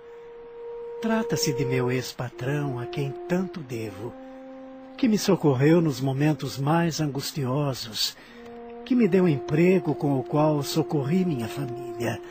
[1.02, 4.14] trata-se de meu ex-patrão a quem tanto devo,
[4.98, 8.16] que me socorreu nos momentos mais angustiosos
[8.86, 12.22] que me deu emprego com o qual socorri minha família,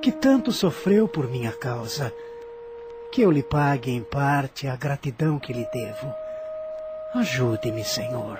[0.00, 2.12] que tanto sofreu por minha causa,
[3.10, 6.14] que eu lhe pague em parte a gratidão que lhe devo.
[7.14, 8.38] Ajude-me, Senhor.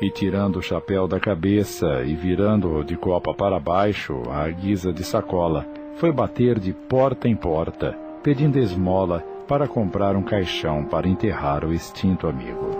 [0.00, 5.04] E tirando o chapéu da cabeça e virando-o de copa para baixo, à guisa de
[5.04, 5.66] sacola,
[5.96, 11.74] foi bater de porta em porta, pedindo esmola para comprar um caixão para enterrar o
[11.74, 12.70] extinto amigo.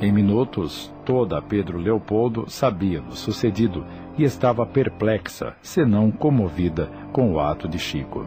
[0.00, 3.86] Em minutos, toda Pedro Leopoldo sabia do sucedido
[4.18, 8.26] e estava perplexa, senão comovida, com o ato de Chico.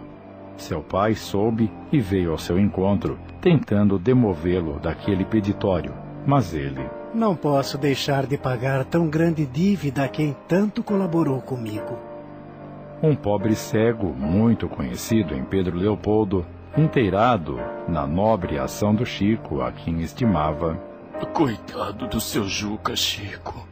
[0.56, 5.94] Seu pai soube e veio ao seu encontro, tentando demovê-lo daquele peditório,
[6.26, 6.97] mas ele.
[7.18, 11.98] Não posso deixar de pagar tão grande dívida a quem tanto colaborou comigo.
[13.02, 16.46] Um pobre cego, muito conhecido em Pedro Leopoldo,
[16.78, 20.80] inteirado na nobre ação do Chico, a quem estimava.
[21.34, 23.68] Coitado do seu Juca, Chico.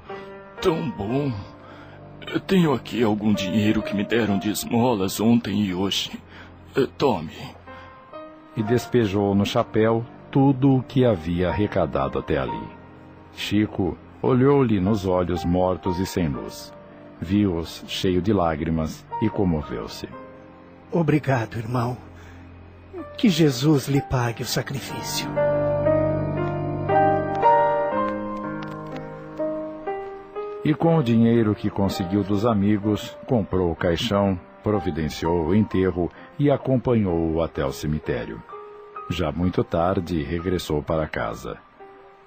[0.60, 1.32] Tão bom.
[2.26, 6.20] Eu tenho aqui algum dinheiro que me deram de esmolas ontem e hoje.
[6.76, 7.38] Eh, tome.
[8.58, 12.75] E despejou no chapéu tudo o que havia arrecadado até ali.
[13.36, 16.74] Chico olhou-lhe nos olhos mortos e sem luz
[17.22, 20.08] viu-os cheio de lágrimas e comoveu-se.
[20.92, 21.98] Obrigado, irmão.
[23.18, 25.28] Que Jesus lhe pague o sacrifício.
[30.64, 36.50] E com o dinheiro que conseguiu dos amigos, comprou o caixão, providenciou o enterro e
[36.50, 38.42] acompanhou-o até o cemitério.
[39.10, 41.65] Já muito tarde, regressou para casa.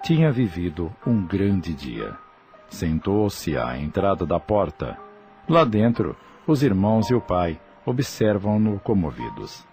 [0.02, 2.16] Tinha vivido um grande dia.
[2.70, 4.96] Sentou-se à entrada da porta.
[5.48, 6.16] Lá dentro,
[6.46, 9.66] os irmãos e o pai observam-no comovidos.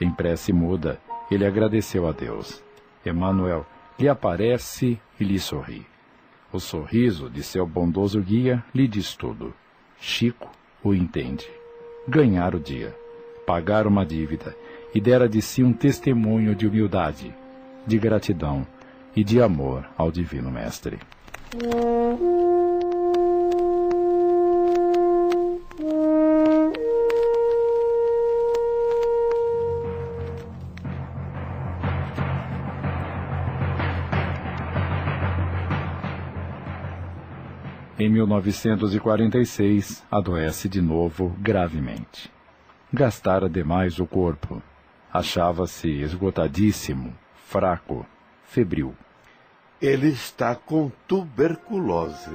[0.00, 0.98] Em prece muda,
[1.30, 2.64] ele agradeceu a Deus.
[3.04, 3.66] Emanuel
[3.98, 5.86] lhe aparece e lhe sorri.
[6.52, 9.54] O sorriso de seu bondoso guia lhe diz tudo.
[9.98, 10.50] Chico
[10.82, 11.48] o entende.
[12.08, 12.96] Ganhar o dia,
[13.46, 14.56] pagar uma dívida
[14.94, 17.34] e dera de si um testemunho de humildade,
[17.86, 18.66] de gratidão
[19.16, 20.98] e de amor ao Divino Mestre.
[37.98, 42.30] Em 1946, adoece de novo gravemente.
[42.92, 44.62] Gastara demais o corpo.
[45.10, 47.14] Achava-se esgotadíssimo,
[47.46, 48.06] fraco,
[48.44, 48.94] febril.
[49.80, 52.30] Ele está com tuberculose.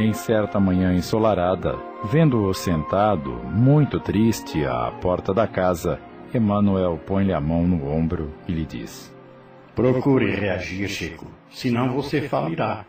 [0.00, 1.78] Em certa manhã ensolarada,
[2.10, 6.00] vendo-o sentado, muito triste, à porta da casa,
[6.34, 9.14] Emanuel põe-lhe a mão no ombro e lhe diz:
[9.72, 12.84] Procure reagir, Chico, senão você falirá.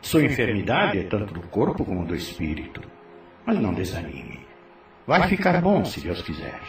[0.00, 2.80] Sua enfermidade é tanto do corpo como do espírito.
[3.44, 4.46] Mas não desanime.
[5.04, 6.60] Vai ficar bom se Deus quiser.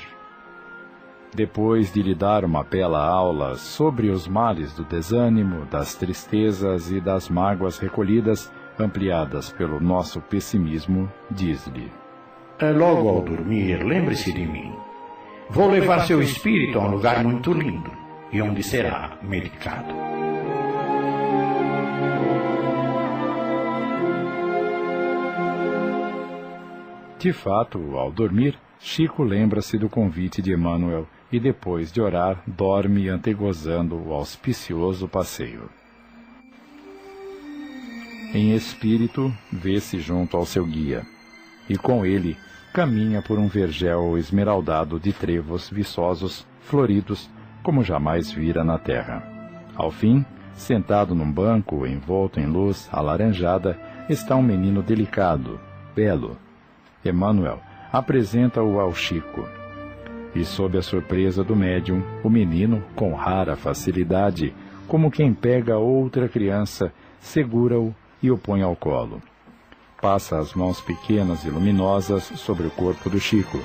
[1.34, 7.00] Depois de lhe dar uma bela aula sobre os males do desânimo, das tristezas e
[7.00, 11.92] das mágoas recolhidas, ampliadas pelo nosso pessimismo, diz-lhe:
[12.60, 14.74] é Logo ao dormir, lembre-se de mim.
[15.50, 17.92] Vou levar seu espírito a um lugar muito lindo
[18.34, 19.94] e onde será medicado.
[27.18, 33.08] De fato, ao dormir, Chico lembra-se do convite de Emmanuel e depois de orar, dorme
[33.08, 35.70] antegozando o auspicioso passeio.
[38.34, 41.06] Em espírito, vê-se junto ao seu guia,
[41.70, 42.38] e com ele
[42.74, 47.30] caminha por um vergel esmeraldado de trevos viçosos, floridos,
[47.64, 49.24] como jamais vira na terra.
[49.76, 55.60] Ao fim, sentado num banco envolto em luz alaranjada, está um menino delicado,
[55.96, 56.38] belo.
[57.04, 57.62] Emmanuel
[57.92, 59.59] apresenta-o ao Chico
[60.36, 64.54] e, sob a surpresa do médium, o menino, com rara facilidade,
[64.88, 69.22] como quem pega outra criança, segura-o e o põe ao colo.
[70.02, 73.60] Passa as mãos pequenas e luminosas sobre o corpo do Chico.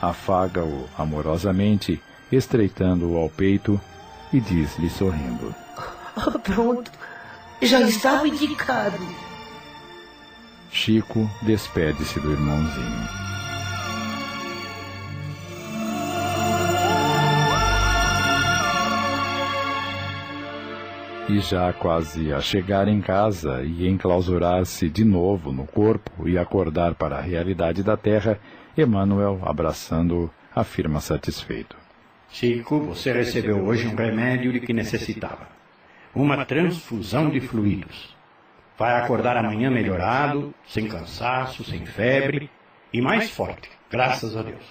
[0.00, 2.00] Afaga-o amorosamente,
[2.30, 3.80] estreitando-o ao peito,
[4.32, 5.54] e diz-lhe sorrindo:
[6.16, 6.90] oh, Pronto,
[7.60, 8.98] já estava indicado.
[10.70, 13.23] Chico despede-se do irmãozinho.
[21.26, 26.94] E já quase a chegar em casa e enclausurar-se de novo no corpo e acordar
[26.94, 28.38] para a realidade da terra,
[28.76, 31.76] Emmanuel, abraçando-o, afirma satisfeito.
[32.28, 35.48] Chico, você recebeu hoje um remédio de que necessitava.
[36.14, 38.14] Uma transfusão de fluidos.
[38.76, 42.50] Vai acordar amanhã melhorado, sem cansaço, sem febre
[42.92, 44.64] e mais forte, graças a Deus.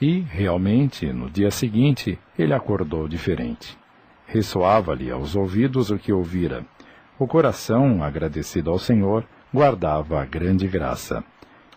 [0.00, 3.78] E, realmente, no dia seguinte, ele acordou diferente.
[4.28, 6.64] Ressoava-lhe aos ouvidos o que ouvira.
[7.18, 11.24] O coração, agradecido ao Senhor, guardava a grande graça.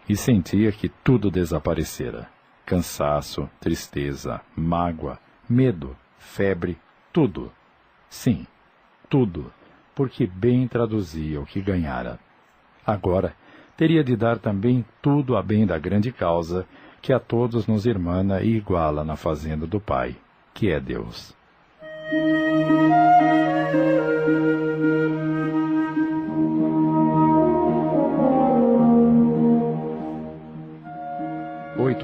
[0.08, 2.30] E sentia que tudo desaparecera
[2.72, 5.20] cansaço, tristeza, mágoa,
[5.50, 6.78] medo, febre,
[7.12, 7.52] tudo.
[8.10, 8.48] Sim,
[9.10, 9.52] tudo,
[9.94, 12.18] porque bem traduzia o que ganhara.
[12.88, 13.36] Agora,
[13.76, 16.66] teria de dar também tudo a bem da grande causa
[17.02, 20.16] que a todos nos irmana e iguala na fazenda do Pai,
[20.54, 21.36] que é Deus.
[22.12, 22.20] Oito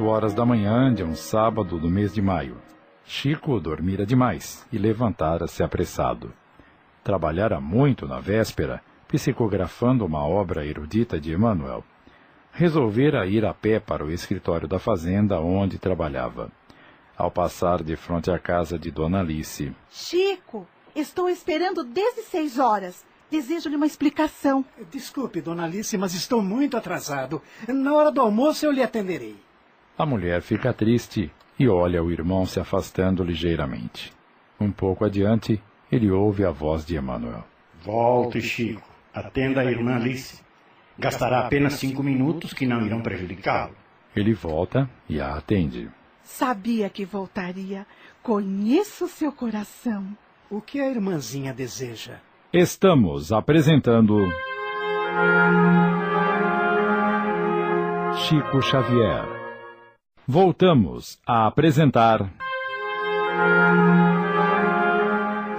[0.05, 2.55] horas da manhã de um sábado do mês de maio.
[3.03, 6.31] Chico dormira demais e levantara-se apressado.
[7.03, 11.83] Trabalhara muito na véspera, psicografando uma obra erudita de Emmanuel.
[12.53, 16.49] Resolvera ir a pé para o escritório da fazenda onde trabalhava.
[17.17, 19.73] Ao passar de frente à casa de Dona Alice.
[19.89, 23.03] Chico, estou esperando desde seis horas.
[23.31, 24.63] Desejo-lhe uma explicação.
[24.91, 27.41] Desculpe, Dona Alice, mas estou muito atrasado.
[27.67, 29.35] Na hora do almoço eu lhe atenderei.
[29.97, 34.13] A mulher fica triste e olha o irmão se afastando ligeiramente.
[34.59, 35.61] Um pouco adiante,
[35.91, 37.43] ele ouve a voz de Emanuel.
[37.81, 38.87] Volte, Chico.
[39.13, 40.39] Atenda a irmã Alice.
[40.99, 43.75] Gastará apenas cinco minutos que não irão prejudicá-lo.
[44.15, 45.89] Ele volta e a atende.
[46.27, 47.87] Sabia que voltaria.
[48.21, 50.05] Conheço seu coração.
[50.51, 52.19] O que a irmãzinha deseja?
[52.53, 54.27] Estamos apresentando.
[58.27, 59.25] Chico Xavier
[60.27, 62.29] Voltamos a apresentar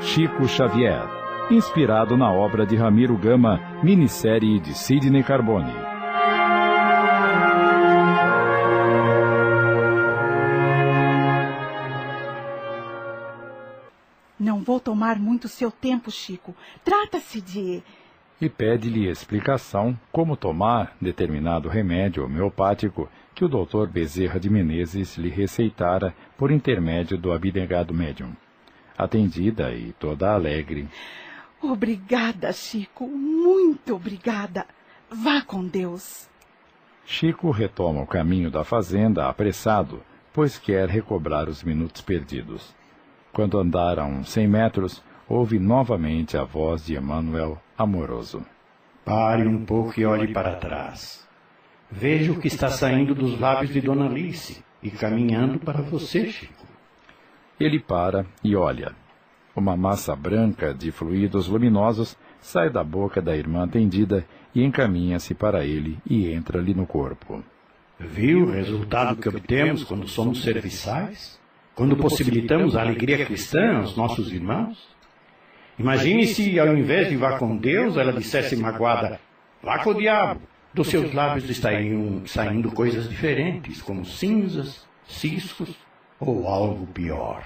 [0.01, 1.03] Chico Xavier,
[1.51, 5.88] inspirado na obra de Ramiro Gama, minissérie de Sidney Carbone.
[15.19, 16.55] Tomar muito seu tempo, Chico.
[16.85, 17.83] Trata-se de.
[18.41, 25.29] E pede-lhe explicação como tomar determinado remédio homeopático que o doutor Bezerra de Menezes lhe
[25.29, 28.33] receitara por intermédio do abnegado médium.
[28.97, 30.89] Atendida e toda alegre.
[31.61, 34.65] Obrigada, Chico, muito obrigada.
[35.11, 36.29] Vá com Deus.
[37.05, 40.01] Chico retoma o caminho da fazenda apressado,
[40.33, 42.77] pois quer recobrar os minutos perdidos.
[43.33, 48.45] Quando andaram cem metros, ouve novamente a voz de Emanuel amoroso.
[49.05, 51.27] Pare um pouco e olhe para trás.
[51.91, 56.67] Veja o que está saindo dos lábios de Dona Alice e caminhando para você, Chico.
[57.61, 58.95] Ele para e olha.
[59.55, 64.25] Uma massa branca de fluidos luminosos sai da boca da irmã atendida
[64.55, 67.43] e encaminha-se para ele e entra-lhe no corpo.
[67.99, 71.39] Viu o resultado que obtemos quando somos serviçais?
[71.75, 74.98] Quando possibilitamos a alegria cristã aos nossos irmãos?
[75.79, 79.21] Imagine se, ao invés de vá com Deus, ela dissesse magoada:
[79.63, 80.41] vá com o diabo,
[80.75, 85.77] dos seus lábios estariam saindo coisas diferentes, como cinzas, ciscos
[86.19, 87.45] ou algo pior.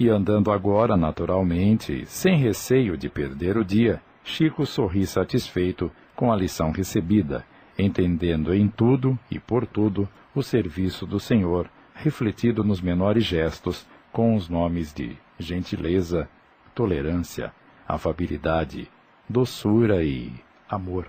[0.00, 6.36] E andando agora naturalmente, sem receio de perder o dia, Chico sorri satisfeito com a
[6.36, 7.44] lição recebida,
[7.78, 14.34] entendendo em tudo e por tudo o serviço do Senhor, refletido nos menores gestos, com
[14.34, 16.28] os nomes de gentileza,
[16.74, 17.52] tolerância,
[17.86, 18.90] afabilidade,
[19.28, 20.32] doçura e
[20.68, 21.08] amor.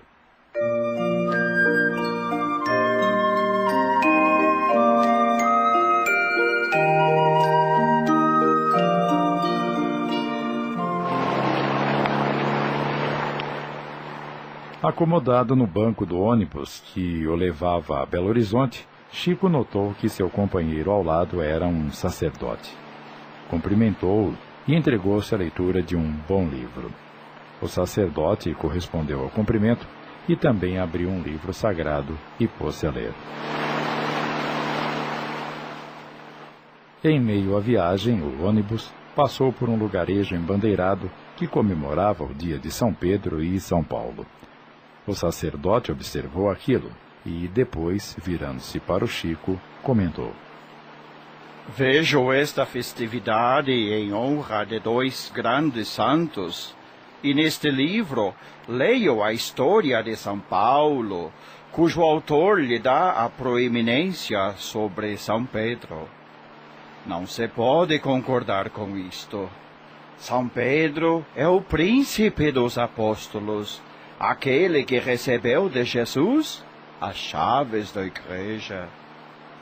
[14.82, 20.28] Acomodado no banco do ônibus que o levava a Belo Horizonte, Chico notou que seu
[20.28, 22.76] companheiro ao lado era um sacerdote.
[23.48, 24.36] Cumprimentou-o
[24.66, 26.90] e entregou-se à leitura de um bom livro.
[27.60, 29.86] O sacerdote correspondeu ao cumprimento
[30.28, 33.12] e também abriu um livro sagrado e pôs-se a ler.
[37.02, 42.58] Em meio à viagem, o ônibus passou por um lugarejo embandeirado que comemorava o dia
[42.58, 44.26] de São Pedro e São Paulo.
[45.06, 46.90] O sacerdote observou aquilo
[47.24, 50.32] e, depois, virando-se para o Chico, comentou:
[51.66, 56.76] Vejo esta festividade em honra de dois grandes santos,
[57.22, 58.34] e neste livro
[58.68, 61.32] leio a história de São Paulo,
[61.72, 66.06] cujo autor lhe dá a proeminência sobre São Pedro.
[67.06, 69.48] Não se pode concordar com isto.
[70.18, 73.80] São Pedro é o príncipe dos apóstolos,
[74.20, 76.62] aquele que recebeu de Jesus
[77.00, 78.86] as chaves da igreja.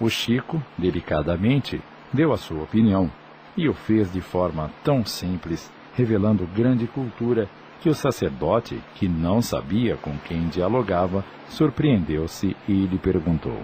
[0.01, 1.81] O Chico, delicadamente,
[2.13, 3.11] deu a sua opinião
[3.57, 7.49] e o fez de forma tão simples, revelando grande cultura,
[7.81, 13.61] que o sacerdote, que não sabia com quem dialogava, surpreendeu-se e lhe perguntou: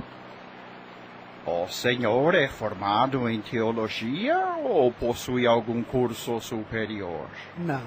[1.47, 7.29] O senhor é formado em teologia ou possui algum curso superior?
[7.57, 7.83] Não.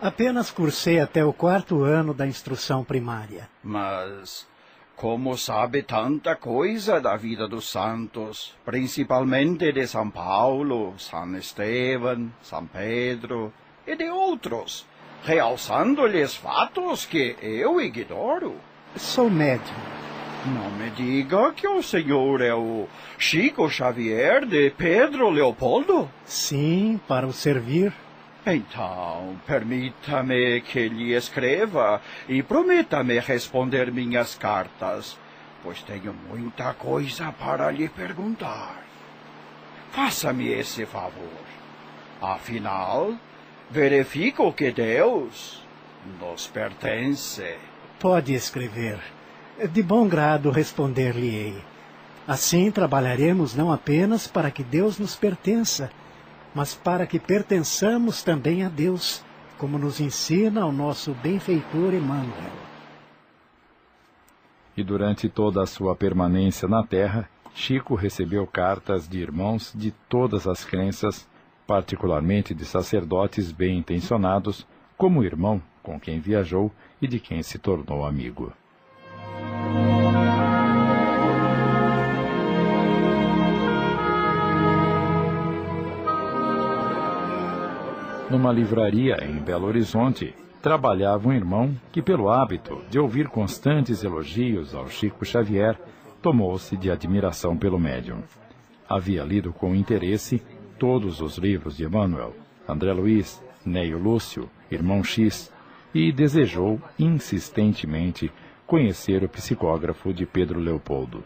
[0.00, 3.48] Apenas cursei até o quarto ano da instrução primária.
[3.64, 4.47] Mas
[4.98, 12.66] como sabe tanta coisa da vida dos santos, principalmente de São Paulo, São Esteban, São
[12.66, 13.52] Pedro
[13.86, 14.84] e de outros,
[15.22, 18.56] realçando-lhes fatos que eu ignoro?
[18.96, 19.76] Sou médium.
[20.46, 26.10] Não me diga que o senhor é o Chico Xavier de Pedro Leopoldo?
[26.24, 27.92] Sim, para o servir.
[28.50, 35.18] Então, permita-me que lhe escreva e prometa-me responder minhas cartas,
[35.62, 38.82] pois tenho muita coisa para lhe perguntar.
[39.92, 41.44] Faça-me esse favor.
[42.22, 43.14] Afinal,
[43.70, 45.62] verifico que Deus
[46.18, 47.54] nos pertence.
[48.00, 48.98] Pode escrever.
[49.72, 51.62] De bom grado responder-lhe-ei.
[52.26, 55.90] Assim trabalharemos não apenas para que Deus nos pertença,
[56.58, 59.24] mas para que pertençamos também a Deus,
[59.58, 62.50] como nos ensina o nosso benfeitor Emmanuel.
[64.76, 70.48] E durante toda a sua permanência na Terra, Chico recebeu cartas de irmãos de todas
[70.48, 71.28] as crenças,
[71.64, 74.66] particularmente de sacerdotes bem intencionados,
[74.96, 78.52] como o irmão com quem viajou e de quem se tornou amigo.
[88.30, 94.74] Numa livraria em Belo Horizonte, trabalhava um irmão que, pelo hábito de ouvir constantes elogios
[94.74, 95.78] ao Chico Xavier,
[96.20, 98.22] tomou-se de admiração pelo médium.
[98.86, 100.42] Havia lido com interesse
[100.78, 102.34] todos os livros de Emmanuel,
[102.68, 105.50] André Luiz, Neio Lúcio, Irmão X,
[105.94, 108.30] e desejou insistentemente
[108.66, 111.24] conhecer o psicógrafo de Pedro Leopoldo,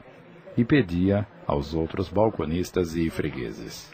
[0.56, 3.92] e pedia aos outros balconistas e fregueses.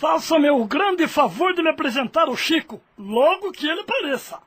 [0.00, 4.38] Faça-me o grande favor de me apresentar o Chico, logo que ele apareça.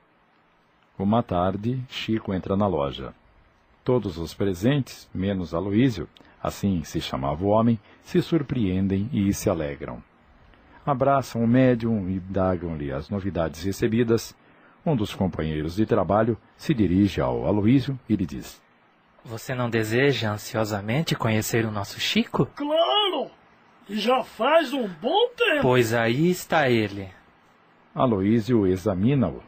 [0.97, 3.13] Uma tarde, Chico entra na loja.
[3.83, 6.09] Todos os presentes, menos Aloísio,
[6.41, 10.01] assim se chamava o homem, se surpreendem e se alegram.
[10.83, 14.35] Abraçam o médium e dagam-lhe as novidades recebidas.
[14.83, 18.59] Um dos companheiros de trabalho se dirige ao Aloísio e lhe diz:
[19.23, 22.47] Você não deseja ansiosamente conhecer o nosso Chico?
[22.55, 23.02] Claro!
[23.89, 25.61] E já faz um bom tempo.
[25.61, 27.09] Pois aí está ele.
[27.93, 29.41] Aloísio examina-o.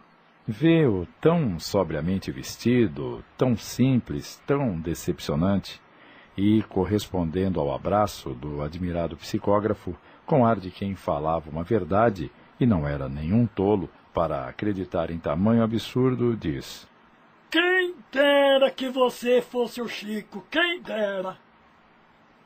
[0.47, 5.81] Vê-o tão sobriamente vestido, tão simples, tão decepcionante,
[6.37, 9.95] e, correspondendo ao abraço do admirado psicógrafo,
[10.25, 15.17] com ar de quem falava uma verdade e não era nenhum tolo para acreditar em
[15.17, 16.87] tamanho absurdo, diz:
[17.49, 21.37] Quem dera que você fosse o Chico, quem dera!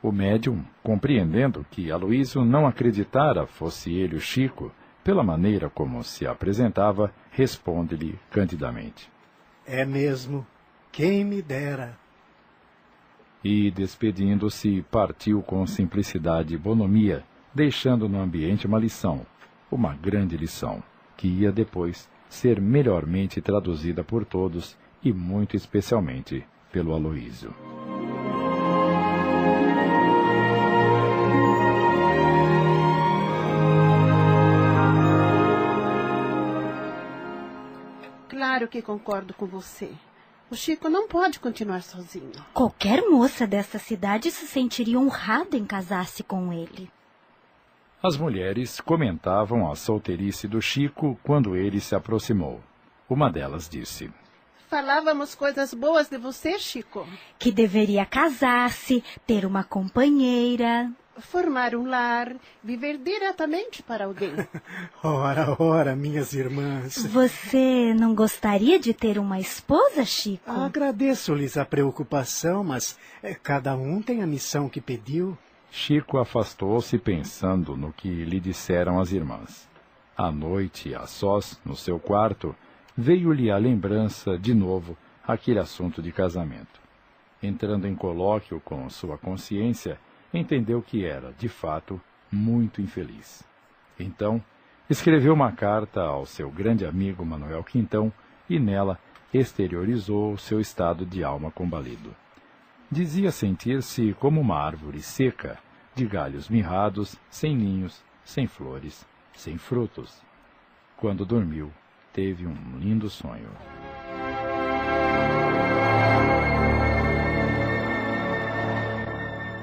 [0.02, 4.72] O médium, compreendendo que Aloísio não acreditara fosse ele o Chico,
[5.04, 9.10] pela maneira como se apresentava, responde-lhe candidamente:
[9.66, 10.46] É mesmo,
[10.90, 11.98] quem me dera.
[13.42, 17.24] E, despedindo-se, partiu com simplicidade e bonomia,
[17.54, 19.26] deixando no ambiente uma lição,
[19.70, 20.82] uma grande lição,
[21.16, 27.52] que ia depois ser melhormente traduzida por todos e muito especialmente pelo Aloísio.
[38.50, 39.88] Claro que concordo com você.
[40.50, 42.32] O Chico não pode continuar sozinho.
[42.52, 46.90] Qualquer moça dessa cidade se sentiria honrada em casar-se com ele.
[48.02, 52.60] As mulheres comentavam a solteirice do Chico quando ele se aproximou.
[53.08, 54.10] Uma delas disse:
[54.70, 57.04] Falávamos coisas boas de você, Chico.
[57.40, 60.88] Que deveria casar-se, ter uma companheira.
[61.18, 64.32] Formar um lar, viver diretamente para alguém.
[65.02, 67.04] ora, ora, minhas irmãs.
[67.06, 70.48] Você não gostaria de ter uma esposa, Chico?
[70.48, 75.36] Agradeço-lhes a preocupação, mas é, cada um tem a missão que pediu.
[75.68, 79.68] Chico afastou-se pensando no que lhe disseram as irmãs.
[80.16, 82.54] À noite, a sós, no seu quarto,
[83.00, 84.96] veio-lhe a lembrança, de novo,
[85.26, 86.78] aquele assunto de casamento.
[87.42, 89.98] Entrando em colóquio com sua consciência,
[90.34, 91.98] entendeu que era, de fato,
[92.30, 93.42] muito infeliz.
[93.98, 94.42] Então,
[94.88, 98.12] escreveu uma carta ao seu grande amigo Manuel Quintão
[98.50, 98.98] e nela
[99.32, 102.14] exteriorizou seu estado de alma combalido.
[102.90, 105.58] Dizia sentir-se como uma árvore seca,
[105.94, 110.20] de galhos mirrados, sem ninhos, sem flores, sem frutos.
[110.96, 111.72] Quando dormiu,
[112.12, 113.50] teve um lindo sonho.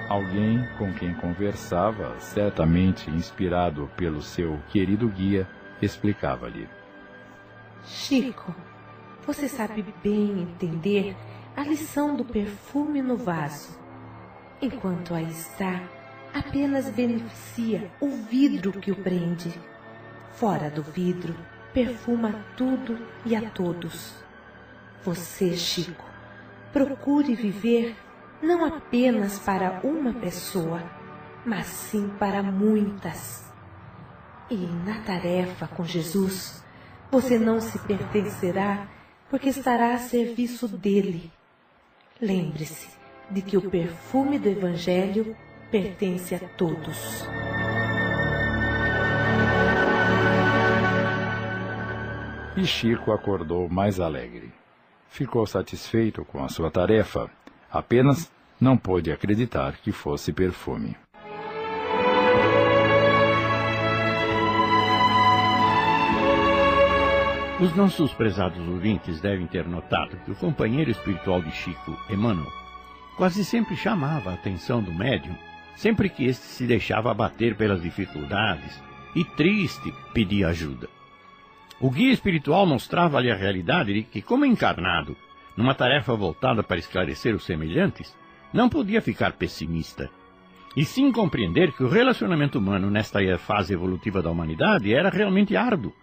[0.10, 5.48] Alguém com quem conversava, certamente inspirado pelo seu querido guia,
[5.82, 6.68] explicava-lhe:
[7.84, 8.56] Chico,
[9.26, 11.16] você sabe bem entender
[11.56, 13.78] a lição do perfume no vaso.
[14.62, 15.82] Enquanto aí está,
[16.34, 19.54] apenas beneficia o vidro que o prende.
[20.32, 21.36] Fora do vidro,
[21.78, 24.16] perfuma tudo e a todos.
[25.04, 26.04] Você, Chico,
[26.74, 27.96] procure viver
[28.42, 30.82] não apenas para uma pessoa,
[31.46, 33.46] mas sim para muitas.
[34.50, 36.64] E na tarefa com Jesus,
[37.12, 38.88] você não se pertencerá
[39.30, 41.32] porque estará a serviço dele.
[42.20, 42.88] Lembre-se
[43.30, 45.38] de que o perfume do Evangelho
[45.70, 47.24] pertence a todos.
[52.58, 54.52] E Chico acordou mais alegre.
[55.10, 57.30] Ficou satisfeito com a sua tarefa,
[57.72, 60.98] apenas não pôde acreditar que fosse perfume.
[67.60, 72.52] Os nossos prezados ouvintes devem ter notado que o companheiro espiritual de Chico, Emmanuel,
[73.18, 75.36] quase sempre chamava a atenção do médium,
[75.76, 78.82] sempre que este se deixava abater pelas dificuldades
[79.16, 80.97] e, triste, pedia ajuda.
[81.80, 85.16] O guia espiritual mostrava-lhe a realidade de que, como encarnado,
[85.56, 88.16] numa tarefa voltada para esclarecer os semelhantes,
[88.52, 90.10] não podia ficar pessimista.
[90.76, 95.94] E sim compreender que o relacionamento humano nesta fase evolutiva da humanidade era realmente árduo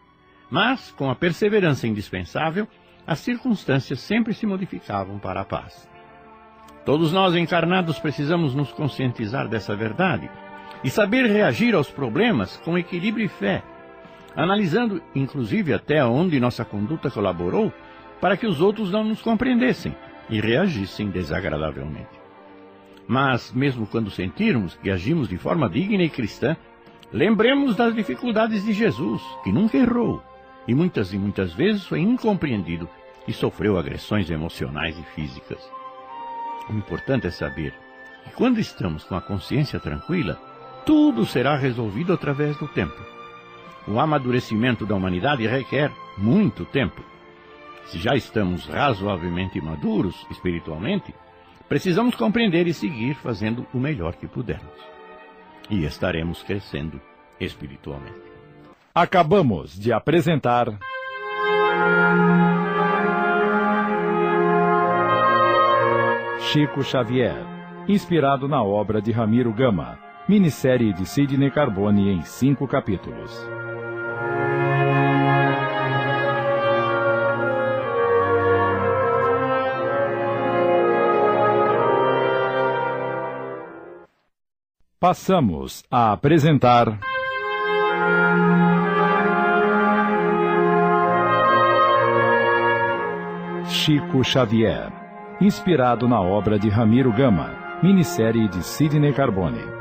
[0.55, 2.69] mas, com a perseverança indispensável,
[3.07, 5.89] as circunstâncias sempre se modificavam para a paz.
[6.85, 10.31] Todos nós encarnados precisamos nos conscientizar dessa verdade
[10.85, 13.65] e saber reagir aos problemas com equilíbrio e fé,
[14.37, 17.73] analisando inclusive até onde nossa conduta colaborou
[18.21, 19.95] para que os outros não nos compreendessem
[20.29, 22.25] e reagissem desagradavelmente.
[23.07, 26.57] Mas, mesmo quando sentirmos que agimos de forma digna e cristã,
[27.13, 30.23] lembremos das dificuldades de Jesus, que nunca errou
[30.67, 32.89] e muitas e muitas vezes foi incompreendido
[33.29, 35.59] e sofreu agressões emocionais e físicas.
[36.69, 37.75] O importante é saber
[38.25, 40.41] que quando estamos com a consciência tranquila,
[40.87, 43.14] tudo será resolvido através do tempo.
[43.87, 47.03] O amadurecimento da humanidade requer muito tempo.
[47.87, 51.15] Se já estamos razoavelmente maduros espiritualmente,
[51.69, 54.73] precisamos compreender e seguir fazendo o melhor que pudermos.
[55.69, 57.01] E estaremos crescendo
[57.39, 58.23] espiritualmente.
[58.95, 60.79] Acabamos de apresentar.
[66.39, 67.45] Chico Xavier,
[67.89, 69.99] inspirado na obra de Ramiro Gama,
[70.29, 73.33] minissérie de Sidney Carbone em cinco capítulos.
[85.05, 86.99] Passamos a apresentar.
[93.69, 94.91] Chico Xavier,
[95.43, 97.51] inspirado na obra de Ramiro Gama,
[97.83, 99.74] minissérie de Sidney Carbone.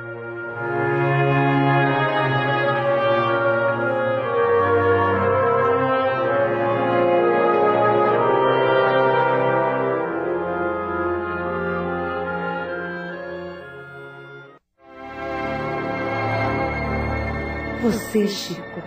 [18.13, 18.79] Você, Chico,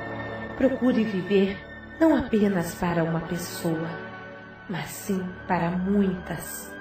[0.57, 1.59] procure viver
[1.98, 3.89] não apenas para uma pessoa
[4.69, 6.73] mas sim para muitas.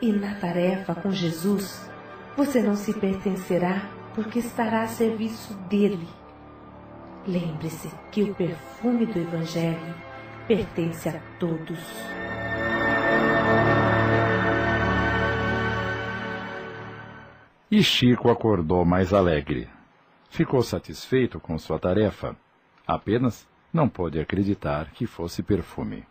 [0.00, 1.90] E na tarefa com Jesus,
[2.36, 3.82] você não se pertencerá
[4.14, 6.06] porque estará a serviço dele.
[7.26, 9.94] Lembre-se que o perfume do Evangelho
[10.46, 11.80] pertence a todos.
[17.68, 19.68] E Chico acordou mais alegre.
[20.32, 22.34] Ficou satisfeito com sua tarefa.
[22.86, 26.06] Apenas não pôde acreditar que fosse perfume.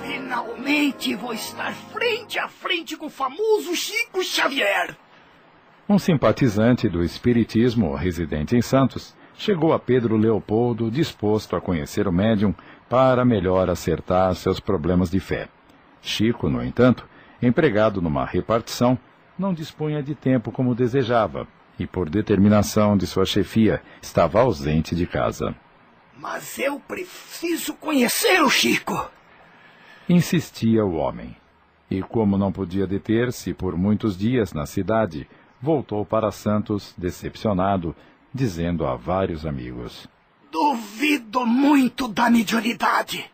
[0.00, 4.96] Finalmente vou estar frente a frente com o famoso Chico Xavier.
[5.88, 12.12] Um simpatizante do Espiritismo, residente em Santos, chegou a Pedro Leopoldo disposto a conhecer o
[12.12, 12.52] médium
[12.88, 15.48] para melhor acertar seus problemas de fé.
[16.02, 17.06] Chico, no entanto,
[17.40, 18.98] empregado numa repartição,
[19.38, 21.46] não dispunha de tempo como desejava
[21.78, 25.54] e, por determinação de sua chefia, estava ausente de casa.
[26.18, 29.08] Mas eu preciso conhecer o Chico.
[30.08, 31.36] Insistia o homem.
[31.88, 35.28] E, como não podia deter-se por muitos dias na cidade,
[35.62, 37.94] voltou para Santos decepcionado,
[38.32, 40.08] dizendo a vários amigos:
[40.50, 43.30] Duvido muito da mediunidade.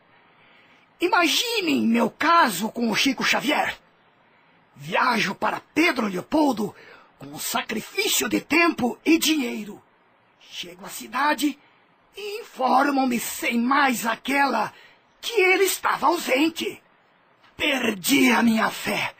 [1.00, 3.76] Imaginem meu caso com o Chico Xavier.
[4.76, 6.74] Viajo para Pedro Leopoldo
[7.18, 9.82] com sacrifício de tempo e dinheiro.
[10.40, 11.58] Chego à cidade
[12.16, 14.72] e informam-me sem mais aquela
[15.20, 16.82] que ele estava ausente.
[17.56, 19.14] Perdi a minha fé.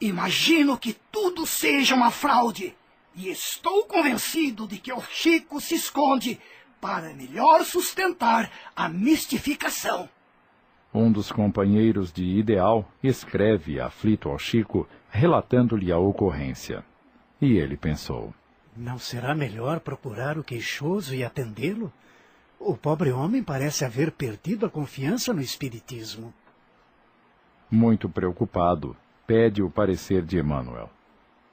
[0.00, 2.74] Imagino que tudo seja uma fraude.
[3.22, 6.40] E estou convencido de que o Chico se esconde
[6.80, 10.08] para melhor sustentar a mistificação.
[10.92, 16.82] Um dos companheiros de Ideal escreve aflito ao Chico, relatando-lhe a ocorrência.
[17.38, 18.32] E ele pensou:
[18.74, 21.92] Não será melhor procurar o queixoso e atendê-lo?
[22.58, 26.32] O pobre homem parece haver perdido a confiança no Espiritismo.
[27.70, 30.88] Muito preocupado, pede o parecer de Emmanuel.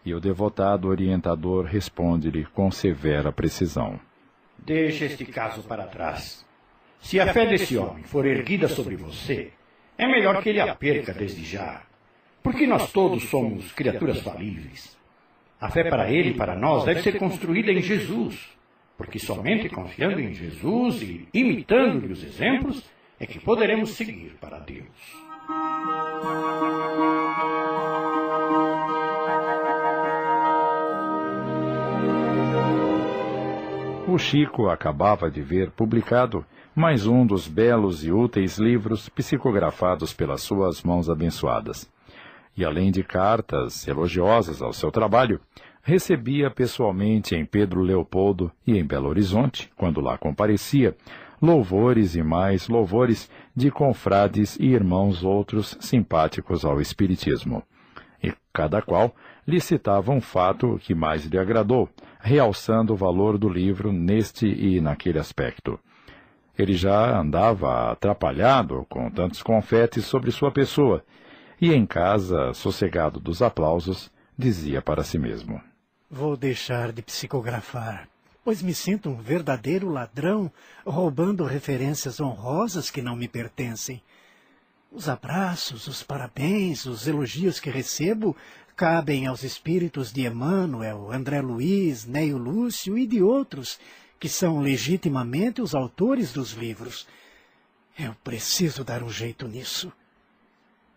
[0.07, 3.99] E o devotado orientador responde-lhe com severa precisão:
[4.57, 6.47] Deixe este caso para trás.
[7.01, 9.51] Se a fé desse homem for erguida sobre você,
[9.97, 11.81] é melhor que ele a perca desde já.
[12.41, 14.97] Porque nós todos somos criaturas falíveis.
[15.59, 18.47] A fé para ele e para nós deve ser construída em Jesus.
[18.97, 22.81] Porque somente confiando em Jesus e imitando-lhe os exemplos
[23.19, 24.87] é que poderemos seguir para Deus.
[34.17, 40.41] O Chico acabava de ver publicado mais um dos belos e úteis livros psicografados pelas
[40.41, 41.87] suas mãos abençoadas.
[42.57, 45.39] E além de cartas elogiosas ao seu trabalho,
[45.83, 50.97] recebia pessoalmente em Pedro Leopoldo e em Belo Horizonte, quando lá comparecia,
[51.39, 57.61] louvores e mais louvores de confrades e irmãos outros simpáticos ao Espiritismo.
[58.23, 59.13] E cada qual
[59.47, 61.87] lhe citava um fato que mais lhe agradou,
[62.19, 65.79] realçando o valor do livro neste e naquele aspecto.
[66.57, 71.03] Ele já andava atrapalhado com tantos confetes sobre sua pessoa,
[71.61, 75.61] e em casa, sossegado dos aplausos, dizia para si mesmo:
[76.09, 78.07] Vou deixar de psicografar,
[78.43, 80.51] pois me sinto um verdadeiro ladrão
[80.85, 84.01] roubando referências honrosas que não me pertencem.
[84.91, 88.35] Os abraços, os parabéns, os elogios que recebo
[88.77, 93.79] cabem aos espíritos de Emmanuel, André Luiz, Neio Lúcio e de outros
[94.19, 97.07] que são legitimamente os autores dos livros.
[97.97, 99.91] Eu preciso dar um jeito nisso.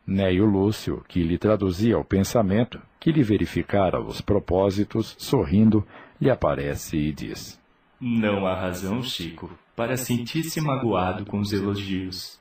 [0.06, 5.86] Neio Lúcio, que lhe traduzia o pensamento, que lhe verificara os propósitos, sorrindo,
[6.20, 7.58] lhe aparece e diz:
[7.98, 12.38] Não há razão, Chico, para sentir-se magoado com os elogios.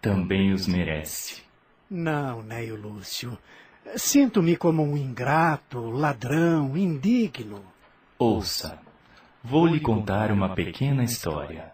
[0.00, 1.42] Também os merece.
[1.90, 3.36] Não, Neio Lúcio.
[3.96, 7.62] Sinto-me como um ingrato, ladrão, indigno.
[8.18, 8.78] Ouça,
[9.42, 11.72] vou lhe contar uma pequena história.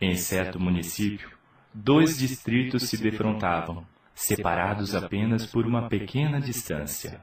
[0.00, 1.30] Em certo município,
[1.72, 7.20] dois distritos se defrontavam, separados apenas por uma pequena distância.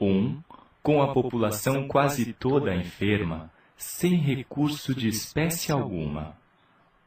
[0.00, 0.40] Um,
[0.82, 6.36] com a população quase toda enferma, sem recurso de espécie alguma.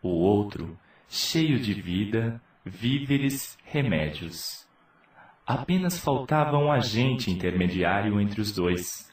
[0.01, 0.77] O outro,
[1.07, 4.68] cheio de vida, víveres, remédios.
[5.49, 9.11] Apenas faltava um agente intermediário entre os dois.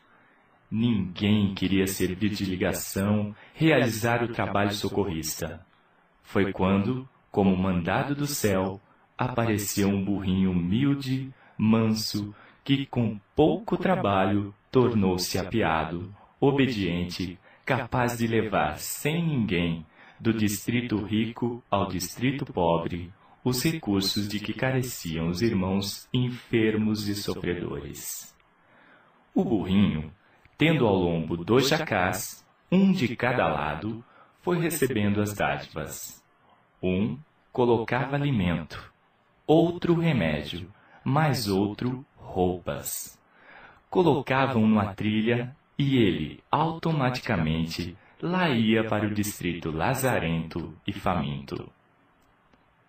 [0.70, 5.64] Ninguém queria servir de ligação, realizar o trabalho socorrista.
[6.22, 8.78] Foi quando, como mandado do céu,
[9.16, 18.76] apareceu um burrinho humilde, manso, que com pouco trabalho tornou-se apiado, obediente, capaz de levar
[18.76, 19.86] sem ninguém,
[20.20, 23.10] do distrito rico ao distrito pobre,
[23.46, 28.34] os recursos de que careciam os irmãos enfermos e sofredores.
[29.32, 30.12] O burrinho,
[30.58, 34.04] tendo ao lombo dois jacás, um de cada lado,
[34.42, 36.20] foi recebendo as dádivas.
[36.82, 37.16] Um
[37.52, 38.92] colocava alimento,
[39.46, 40.68] outro remédio,
[41.04, 43.16] mais outro roupas.
[43.88, 51.75] Colocavam numa trilha e ele, automaticamente, lá ia para o distrito lazarento e faminto.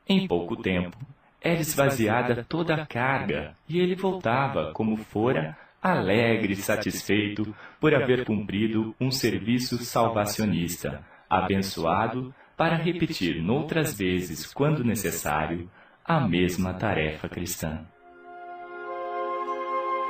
[0.09, 0.97] Em pouco tempo,
[1.41, 8.25] era esvaziada toda a carga e ele voltava, como fora, alegre e satisfeito por haver
[8.25, 15.69] cumprido um serviço salvacionista, abençoado para repetir noutras vezes, quando necessário,
[16.03, 17.85] a mesma tarefa cristã.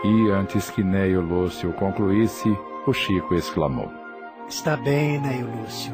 [0.04, 2.48] E antes que Neio Lúcio concluísse,
[2.86, 3.92] o Chico exclamou:
[4.48, 5.94] Está bem, Neio Lúcio.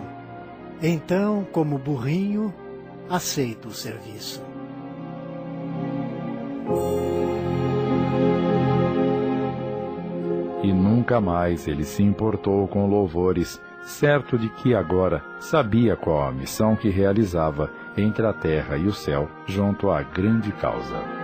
[0.81, 2.53] Então, como burrinho,
[3.09, 4.41] aceito o serviço.
[10.63, 16.31] E nunca mais ele se importou com louvores, certo de que agora sabia qual a
[16.31, 21.23] missão que realizava entre a terra e o céu junto à grande causa.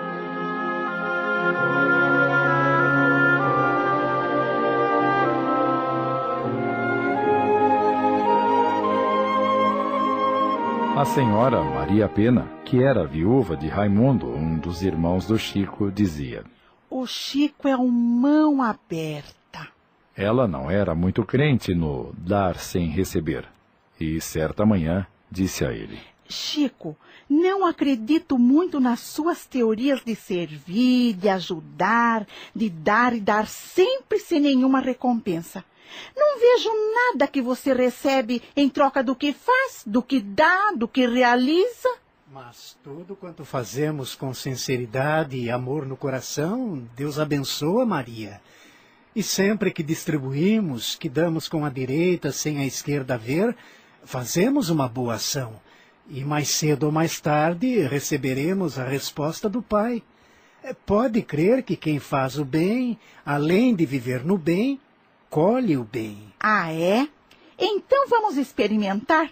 [11.00, 16.44] A senhora Maria Pena, que era viúva de Raimundo, um dos irmãos do Chico, dizia:
[16.90, 19.70] O Chico é um mão aberta.
[20.14, 23.48] Ela não era muito crente no dar sem receber.
[23.98, 25.98] E certa manhã disse a ele:
[26.28, 26.98] Chico,
[27.30, 34.20] não acredito muito nas suas teorias de servir, de ajudar, de dar e dar sempre
[34.20, 35.64] sem nenhuma recompensa.
[36.16, 40.88] Não vejo nada que você recebe em troca do que faz, do que dá, do
[40.88, 41.90] que realiza.
[42.32, 48.40] Mas tudo quanto fazemos com sinceridade e amor no coração, Deus abençoa Maria.
[49.16, 53.56] E sempre que distribuímos, que damos com a direita sem a esquerda ver,
[54.04, 55.60] fazemos uma boa ação.
[56.08, 60.04] E mais cedo ou mais tarde receberemos a resposta do Pai.
[60.86, 64.80] Pode crer que quem faz o bem, além de viver no bem,
[65.30, 66.34] colhe o bem.
[66.40, 67.08] Ah, é?
[67.58, 69.30] Então vamos experimentar.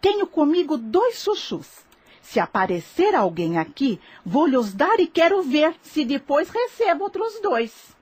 [0.00, 1.84] Tenho comigo dois chuchus.
[2.22, 7.94] Se aparecer alguém aqui, vou lhes dar e quero ver se depois recebo outros dois.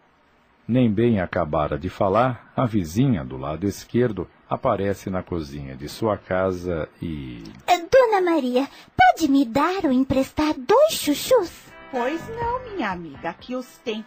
[0.66, 6.16] Nem bem acabara de falar, a vizinha do lado esquerdo aparece na cozinha de sua
[6.16, 7.44] casa e.
[7.90, 11.52] Dona Maria, pode me dar ou emprestar dois chuchus?
[11.90, 14.04] Pois não, minha amiga, aqui os tem.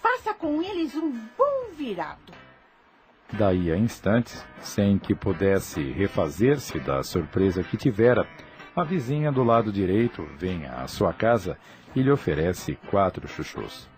[0.00, 2.32] Faça com eles um bom virado.
[3.32, 8.26] Daí a instantes, sem que pudesse refazer-se da surpresa que tivera,
[8.74, 11.56] a vizinha do lado direito vem à sua casa
[11.94, 13.88] e lhe oferece quatro chuchus.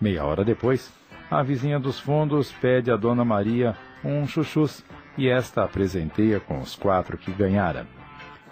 [0.00, 0.92] Meia hora depois,
[1.30, 4.84] a vizinha dos fundos pede a Dona Maria um chuchus
[5.16, 7.86] e esta a presenteia com os quatro que ganhara.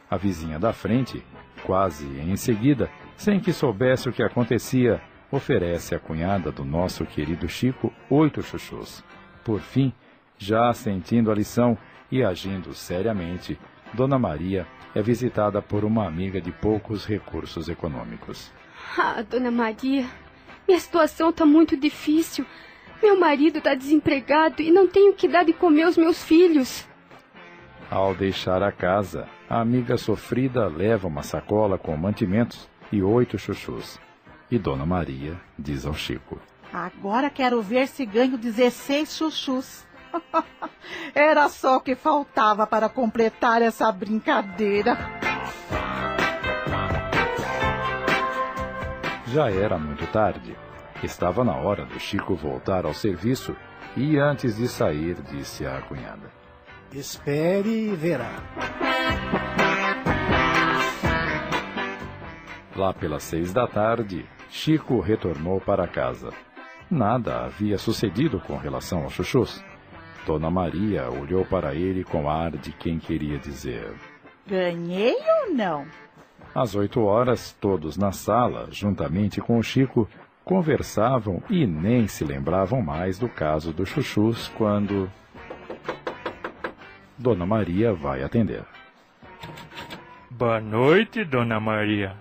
[0.09, 1.25] A vizinha da frente,
[1.65, 5.01] quase em seguida, sem que soubesse o que acontecia,
[5.31, 9.03] oferece à cunhada do nosso querido Chico oito chuchus.
[9.45, 9.93] Por fim,
[10.43, 11.79] já sentindo a lição
[12.11, 13.59] e agindo seriamente,
[13.95, 18.51] Dona Maria é visitada por uma amiga de poucos recursos econômicos.
[18.99, 20.05] Ah, Dona Maria,
[20.67, 22.45] minha situação está muito difícil.
[23.01, 26.87] Meu marido está desempregado e não tenho que dar de comer aos meus filhos.
[27.89, 34.01] Ao deixar a casa, a amiga sofrida leva uma sacola com mantimentos e oito chuchus.
[34.51, 36.39] E Dona Maria diz ao Chico:
[36.73, 39.92] Agora quero ver se ganho 16 chuchus.
[41.15, 44.97] Era só o que faltava para completar essa brincadeira.
[49.27, 50.57] Já era muito tarde.
[51.03, 53.57] Estava na hora do Chico voltar ao serviço
[53.97, 56.31] e antes de sair disse à cunhada:
[56.93, 58.31] Espere e verá.
[62.77, 66.31] Lá pelas seis da tarde, Chico retornou para casa.
[66.91, 69.63] Nada havia sucedido com relação aos chuchus.
[70.27, 73.93] Dona Maria olhou para ele com ar de quem queria dizer:
[74.47, 75.87] Ganhei ou não?
[76.55, 80.09] Às oito horas, todos na sala, juntamente com o Chico,
[80.45, 85.11] conversavam e nem se lembravam mais do caso dos chuchus quando.
[87.17, 88.65] Dona Maria vai atender.
[90.31, 92.17] Boa noite, Dona Maria.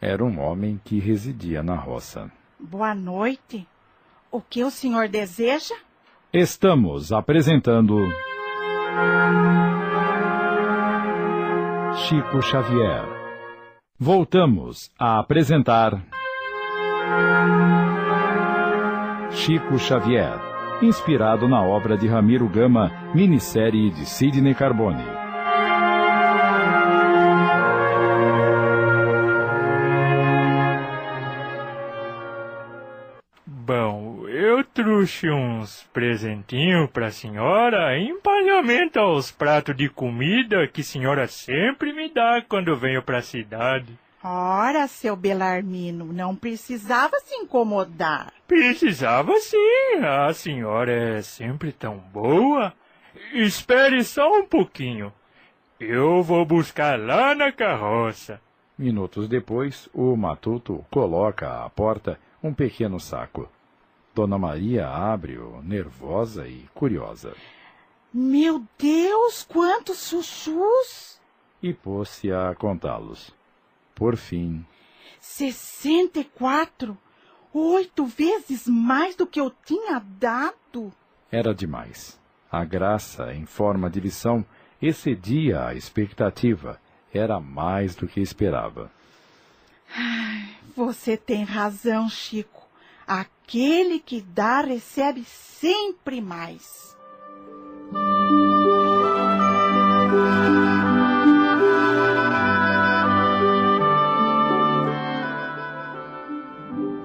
[0.00, 2.30] Era um homem que residia na roça.
[2.58, 3.66] Boa noite.
[4.30, 5.74] O que o senhor deseja?
[6.38, 7.96] Estamos apresentando.
[12.06, 13.06] Chico Xavier.
[13.98, 16.04] Voltamos a apresentar.
[19.30, 20.38] Chico Xavier,
[20.82, 25.25] inspirado na obra de Ramiro Gama, minissérie de Sidney Carbone.
[34.96, 41.92] Trouxe uns presentinhos pra senhora em pagamento aos pratos de comida que a senhora sempre
[41.92, 43.92] me dá quando venho pra cidade.
[44.24, 48.32] Ora, seu Belarmino, não precisava se incomodar.
[48.48, 52.72] Precisava sim, a senhora é sempre tão boa.
[53.34, 55.12] Espere só um pouquinho.
[55.78, 58.40] Eu vou buscar lá na carroça.
[58.78, 63.46] Minutos depois, o matuto coloca à porta um pequeno saco.
[64.16, 67.34] Dona Maria abre-o, nervosa e curiosa.
[68.10, 71.20] Meu Deus, quantos sussus!
[71.62, 73.30] E pôs-se a contá-los.
[73.94, 74.64] Por fim.
[75.20, 76.96] Sessenta e quatro!
[77.52, 80.90] Oito vezes mais do que eu tinha dado!
[81.30, 82.18] Era demais.
[82.50, 84.46] A graça, em forma de lição,
[84.80, 86.80] excedia a expectativa.
[87.12, 88.90] Era mais do que esperava.
[89.94, 92.65] Ai, você tem razão, Chico.
[93.06, 96.96] Aquele que dá recebe sempre mais.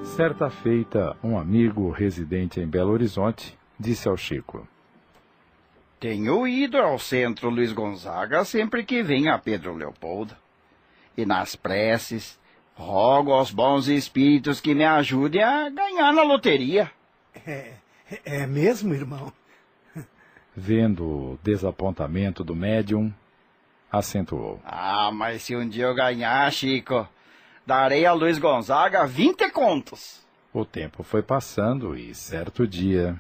[0.04, 4.68] Certa feita, um amigo residente em Belo Horizonte disse ao Chico:
[6.00, 10.36] Tenho ido ao centro Luiz Gonzaga sempre que vim a Pedro Leopoldo.
[11.16, 12.40] E nas preces,
[12.82, 16.92] rogo aos bons espíritos que me ajudem a ganhar na loteria.
[17.46, 17.74] É,
[18.26, 19.32] é mesmo, irmão?
[20.56, 23.14] Vendo o desapontamento do médium,
[23.90, 24.60] acentuou.
[24.66, 27.08] Ah, mas se um dia eu ganhar, Chico,
[27.66, 30.22] darei a Luiz Gonzaga vinte contos.
[30.54, 33.18] O tempo foi passando e certo dia.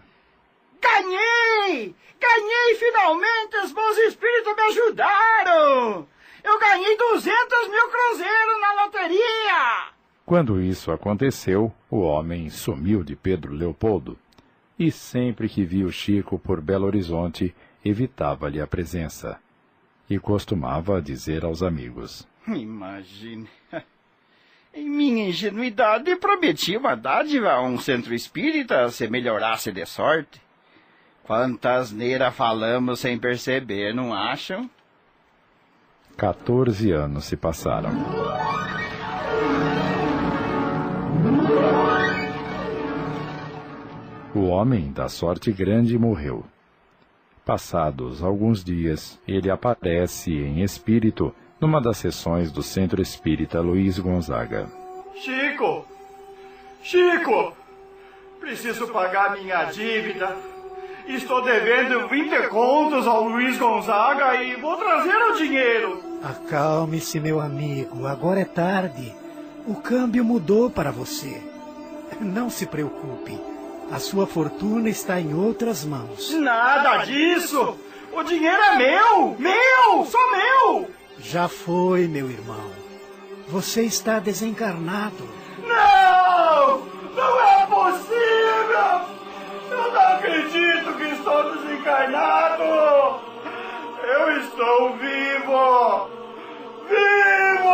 [0.81, 1.95] Ganhei!
[2.19, 3.57] Ganhei finalmente!
[3.63, 6.07] Os bons espíritos me ajudaram!
[6.43, 9.91] Eu ganhei 200 mil cruzeiros na loteria!
[10.25, 14.17] Quando isso aconteceu, o homem sumiu de Pedro Leopoldo.
[14.79, 17.53] E sempre que via o Chico por Belo Horizonte,
[17.83, 19.39] evitava-lhe a presença.
[20.09, 23.47] E costumava dizer aos amigos: Imagine.
[24.73, 30.41] Em minha ingenuidade, prometi uma dádiva a um centro espírita se melhorasse de sorte.
[31.23, 34.69] Quantas neiras falamos sem perceber, não acham?
[36.17, 37.91] 14 anos se passaram.
[44.33, 46.45] O homem da sorte grande morreu.
[47.45, 54.67] Passados alguns dias, ele aparece em espírito numa das sessões do Centro Espírita Luiz Gonzaga.
[55.15, 55.85] Chico!
[56.81, 57.53] Chico!
[58.39, 60.35] Preciso pagar minha dívida.
[61.07, 66.03] Estou devendo 20 contos ao Luiz Gonzaga e vou trazer o dinheiro.
[66.23, 68.05] Acalme-se, meu amigo.
[68.05, 69.13] Agora é tarde.
[69.67, 71.41] O câmbio mudou para você.
[72.19, 73.39] Não se preocupe.
[73.91, 76.31] A sua fortuna está em outras mãos.
[76.33, 77.75] Nada disso!
[78.13, 79.35] O dinheiro é meu!
[79.37, 80.05] Meu!
[80.05, 80.89] Só meu!
[81.19, 82.71] Já foi, meu irmão.
[83.47, 85.27] Você está desencarnado.
[85.67, 86.81] Não!
[87.15, 89.20] Não é possível!
[89.71, 92.63] Eu não acredito que estou desencarnado!
[94.03, 96.09] Eu estou vivo!
[96.89, 97.71] Vivo!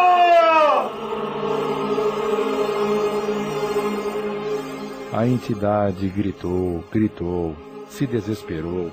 [5.11, 7.55] A entidade gritou, gritou,
[7.89, 8.91] se desesperou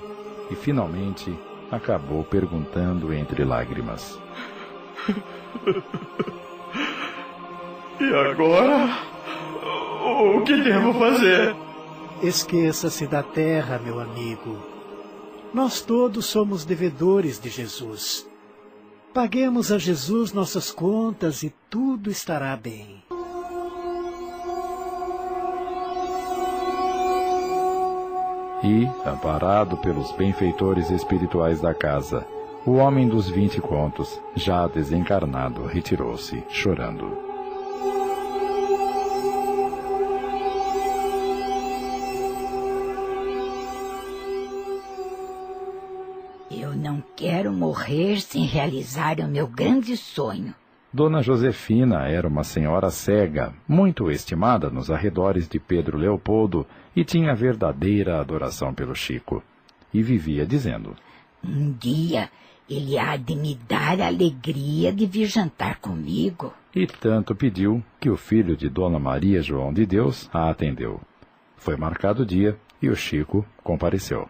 [0.50, 1.38] e finalmente
[1.70, 4.18] acabou perguntando entre lágrimas:
[8.00, 8.88] E agora?
[10.02, 11.54] O que devo fazer?
[12.24, 14.56] Esqueça-se da terra, meu amigo.
[15.52, 18.26] Nós todos somos devedores de Jesus.
[19.12, 23.04] Paguemos a Jesus nossas contas e tudo estará bem.
[28.62, 32.26] E, amparado pelos benfeitores espirituais da casa,
[32.64, 37.23] o homem dos vinte contos, já desencarnado, retirou-se, chorando.
[47.16, 50.54] Quero morrer sem realizar o meu grande sonho.
[50.92, 57.34] Dona Josefina era uma senhora cega, muito estimada nos arredores de Pedro Leopoldo e tinha
[57.34, 59.42] verdadeira adoração pelo Chico.
[59.92, 60.94] E vivia dizendo:
[61.42, 62.30] Um dia
[62.68, 66.52] ele há de me dar a alegria de vir jantar comigo.
[66.74, 71.00] E tanto pediu que o filho de Dona Maria João de Deus a atendeu.
[71.56, 74.28] Foi marcado o dia e o Chico compareceu.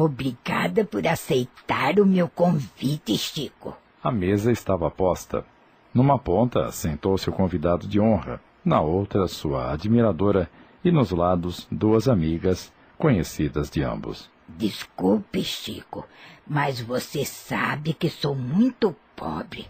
[0.00, 3.76] Obrigada por aceitar o meu convite, Chico.
[4.00, 5.44] A mesa estava posta.
[5.92, 10.48] Numa ponta sentou-se o convidado de honra, na outra sua admiradora
[10.84, 14.30] e nos lados duas amigas conhecidas de ambos.
[14.46, 16.06] Desculpe, Chico,
[16.46, 19.66] mas você sabe que sou muito pobre.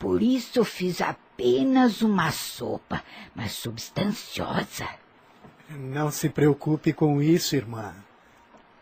[0.00, 4.88] Por isso fiz apenas uma sopa, mas substanciosa.
[5.70, 7.94] Não se preocupe com isso, irmã.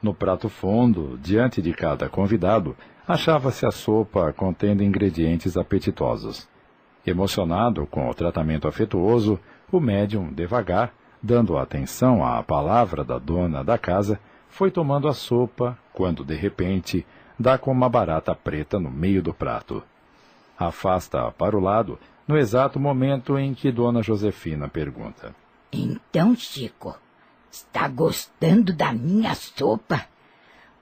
[0.02, 2.76] No prato fundo, diante de cada convidado,
[3.06, 6.48] achava-se a sopa contendo ingredientes apetitosos.
[7.06, 9.38] Emocionado com o tratamento afetuoso,
[9.70, 10.92] o médium, devagar,
[11.22, 14.18] dando atenção à palavra da dona da casa,
[14.48, 17.06] foi tomando a sopa, quando de repente
[17.38, 19.82] dá com uma barata preta no meio do prato.
[20.58, 25.34] Afasta para o lado, no exato momento em que Dona Josefina pergunta:
[25.72, 26.96] Então, Chico,
[27.52, 30.06] está gostando da minha sopa?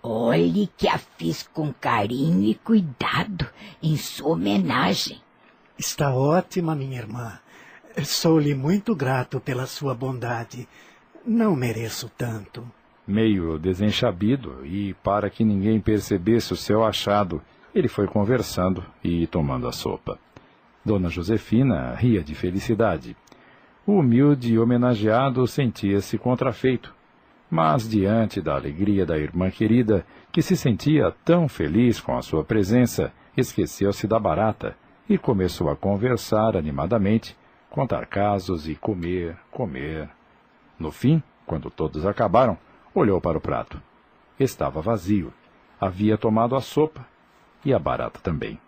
[0.03, 3.47] Olhe que a fiz com carinho e cuidado
[3.83, 5.21] em sua homenagem.
[5.77, 7.39] Está ótima, minha irmã.
[8.05, 10.67] Sou-lhe muito grato pela sua bondade.
[11.27, 12.65] Não mereço tanto.
[13.07, 17.43] Meio desenchabido e para que ninguém percebesse o seu achado,
[17.75, 20.19] ele foi conversando e tomando a sopa.
[20.85, 23.17] Dona Josefina ria de felicidade.
[23.87, 26.95] O humilde homenageado sentia-se contrafeito,
[27.51, 32.45] mas diante da alegria da irmã querida, que se sentia tão feliz com a sua
[32.45, 34.77] presença, esqueceu-se da barata
[35.09, 37.37] e começou a conversar animadamente,
[37.71, 40.09] contar casos e comer, comer.
[40.79, 42.57] No fim, quando todos acabaram,
[42.95, 43.81] olhou para o prato.
[44.39, 45.33] Estava vazio.
[45.81, 47.05] Havia tomado a sopa
[47.65, 48.61] e a barata também.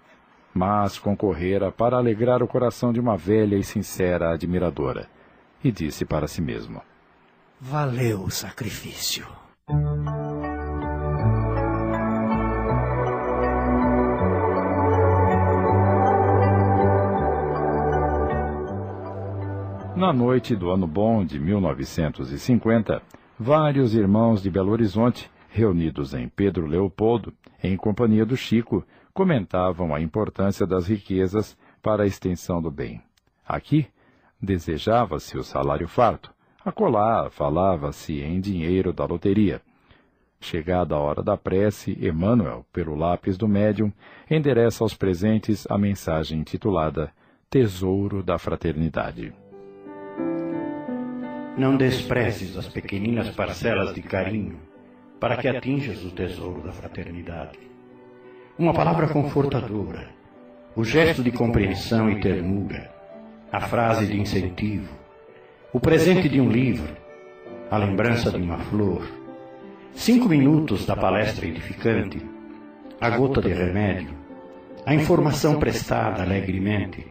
[0.55, 5.09] Mas concorrera para alegrar o coração de uma velha e sincera admiradora,
[5.65, 6.83] e disse para si mesmo:
[7.61, 9.27] Valeu o sacrifício.
[20.03, 23.01] Na noite do ano bom de 1950,
[23.39, 30.01] vários irmãos de Belo Horizonte, reunidos em Pedro Leopoldo, em companhia do Chico, comentavam a
[30.01, 33.03] importância das riquezas para a extensão do bem.
[33.47, 33.87] Aqui,
[34.41, 36.33] desejava-se o salário farto,
[36.65, 39.61] acolá falava-se em dinheiro da loteria.
[40.41, 43.93] Chegada a hora da prece, Emmanuel, pelo lápis do médium,
[44.29, 47.13] endereça aos presentes a mensagem intitulada
[47.49, 49.33] Tesouro da Fraternidade.
[51.57, 54.59] Não desprezes as pequeninas parcelas de carinho
[55.21, 57.72] para que atinjas o tesouro da fraternidade.
[58.59, 60.11] Uma palavra confortadora,
[60.77, 62.91] o gesto de compreensão e ternura,
[63.51, 64.95] a frase de incentivo,
[65.73, 66.95] o presente de um livro,
[67.71, 69.09] a lembrança de uma flor,
[69.95, 72.21] cinco minutos da palestra edificante,
[73.01, 74.15] a gota de remédio,
[74.85, 77.07] a informação prestada alegremente,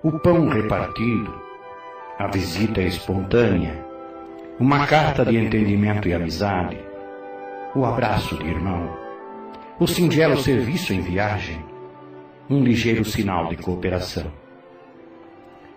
[0.00, 1.34] o pão repartido,
[2.16, 3.84] a visita espontânea,
[4.60, 6.78] uma carta de entendimento e amizade,
[7.74, 9.07] o abraço de irmão,
[9.80, 11.64] o singelo serviço em viagem,
[12.50, 14.26] um ligeiro sinal de cooperação.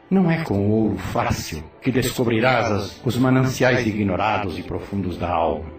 [0.09, 5.69] Não é com ouro fácil que descobrirás as, os mananciais ignorados e profundos da alma.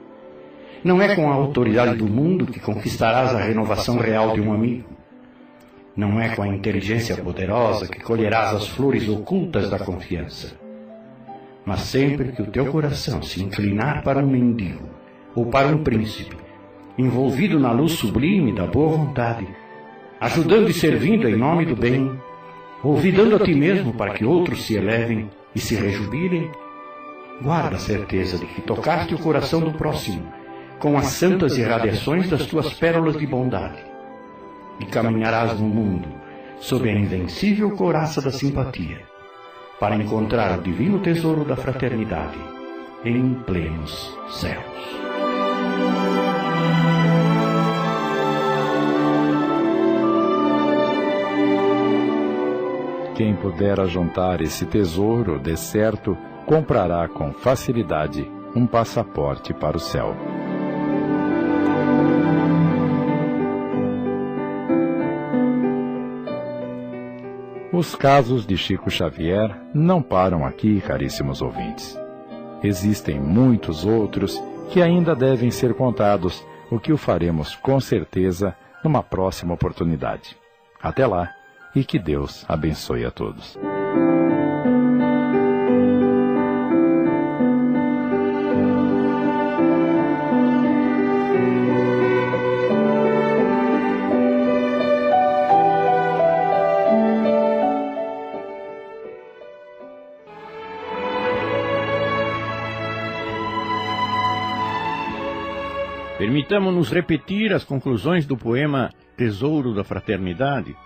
[0.85, 4.89] Não é com a autoridade do mundo que conquistarás a renovação real de um amigo.
[5.97, 10.57] Não é com a inteligência poderosa que colherás as flores ocultas da confiança.
[11.67, 14.89] Mas sempre que o teu coração se inclinar para um mendigo
[15.35, 16.42] ou para um príncipe,
[16.97, 19.47] envolvido na luz sublime da boa vontade,
[20.21, 22.21] ajudando e servindo em nome do bem,
[22.83, 26.51] ouvidando a ti mesmo para que outros se elevem e se rejubilem,
[27.41, 30.23] guarda a certeza de que tocaste o coração do próximo
[30.79, 33.79] com as santas irradiações das tuas pérolas de bondade
[34.81, 36.09] e caminharás no mundo
[36.59, 39.01] sob a invencível couraça da simpatia,
[39.79, 42.39] para encontrar o divino tesouro da fraternidade
[43.05, 45.12] em plenos céus.
[53.15, 56.17] Quem puder ajuntar esse tesouro, de certo,
[56.47, 60.17] comprará com facilidade um passaporte para o céu.
[67.71, 71.99] Os casos de Chico Xavier não param aqui, caríssimos ouvintes.
[72.63, 79.03] Existem muitos outros que ainda devem ser contados, o que o faremos com certeza numa
[79.03, 80.37] próxima oportunidade.
[80.83, 81.31] Até lá
[81.75, 83.59] e que Deus abençoe a todos.
[106.23, 110.77] Permitamos-nos repetir as conclusões do poema Tesouro da Fraternidade,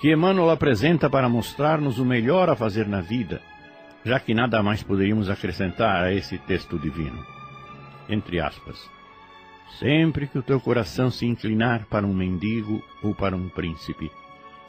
[0.00, 3.40] que Emmanuel apresenta para mostrar-nos o melhor a fazer na vida,
[4.04, 7.24] já que nada mais poderíamos acrescentar a esse texto divino.
[8.08, 8.90] Entre aspas.
[9.78, 14.10] Sempre que o teu coração se inclinar para um mendigo ou para um príncipe,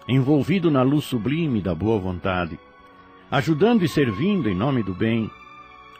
[0.08, 2.58] envolvido na luz sublime da boa vontade,
[3.30, 5.30] ajudando e servindo em nome do bem,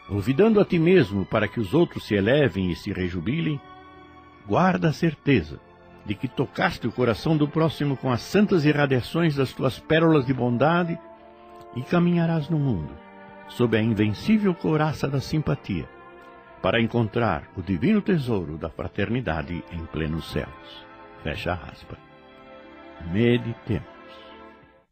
[0.10, 3.60] olvidando a ti mesmo para que os outros se elevem e se rejubilem,
[4.48, 5.60] guarda a certeza
[6.06, 10.34] de que tocaste o coração do próximo com as santas irradiações das tuas pérolas de
[10.34, 10.98] bondade
[11.76, 13.06] e caminharás no mundo
[13.48, 15.88] sob a invencível couraça da simpatia
[16.62, 20.86] para encontrar o divino tesouro da fraternidade em plenos céus.
[21.22, 22.00] Fecha aspas.
[23.12, 23.86] Meditemos.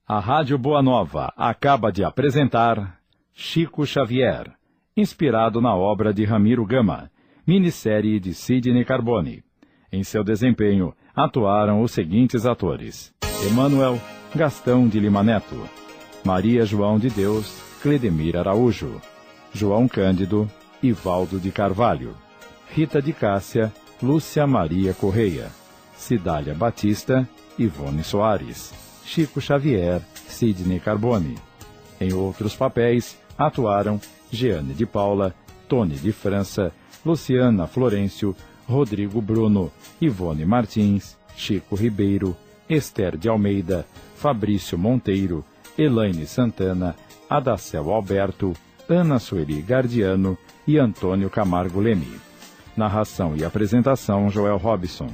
[0.08, 3.00] A Rádio Boa Nova acaba de apresentar
[3.32, 4.52] Chico Xavier,
[4.96, 7.10] inspirado na obra de Ramiro Gama,
[7.48, 9.44] minissérie de Sidney Carbone.
[9.92, 13.14] Em seu desempenho, atuaram os seguintes atores:
[13.46, 14.00] Emanuel
[14.36, 15.62] Gastão de Lima Neto,
[16.24, 19.00] Maria João de Deus Cledemir Araújo,
[19.54, 20.50] João Cândido
[20.82, 22.16] Ivaldo de Carvalho,
[22.70, 23.72] Rita de Cássia
[24.02, 25.50] Lúcia Maria Correia,
[25.96, 27.28] Cidália Batista
[27.58, 28.74] Ivone Soares,
[29.06, 31.36] Chico Xavier Sidney Carbone.
[32.02, 35.34] Em outros papéis atuaram Jeane de Paula,
[35.70, 36.72] Tony de França,
[37.06, 38.36] Luciana Florencio,
[38.68, 42.36] Rodrigo Bruno, Ivone Martins, Chico Ribeiro,
[42.70, 43.86] Esther de Almeida,
[44.16, 45.44] Fabrício Monteiro,
[45.78, 46.96] Elaine Santana,
[47.30, 48.54] Adacel Alberto,
[48.88, 50.38] Ana Sueli Gardiano
[50.68, 52.20] e Antônio Camargo Leme.
[52.76, 55.10] Narração e apresentação Joel Robson.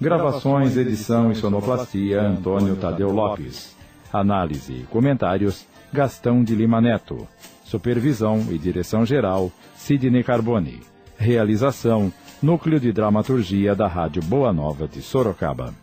[0.00, 3.76] Gravações, edição e sonoplastia Antônio Tadeu Lopes.
[4.12, 7.26] Análise e comentários Gastão de Lima Neto.
[7.64, 10.80] Supervisão e direção geral Sidney Carbone.
[11.18, 12.12] Realização
[12.42, 15.74] Núcleo de Dramaturgia da Rádio Boa Nova de Sorocaba.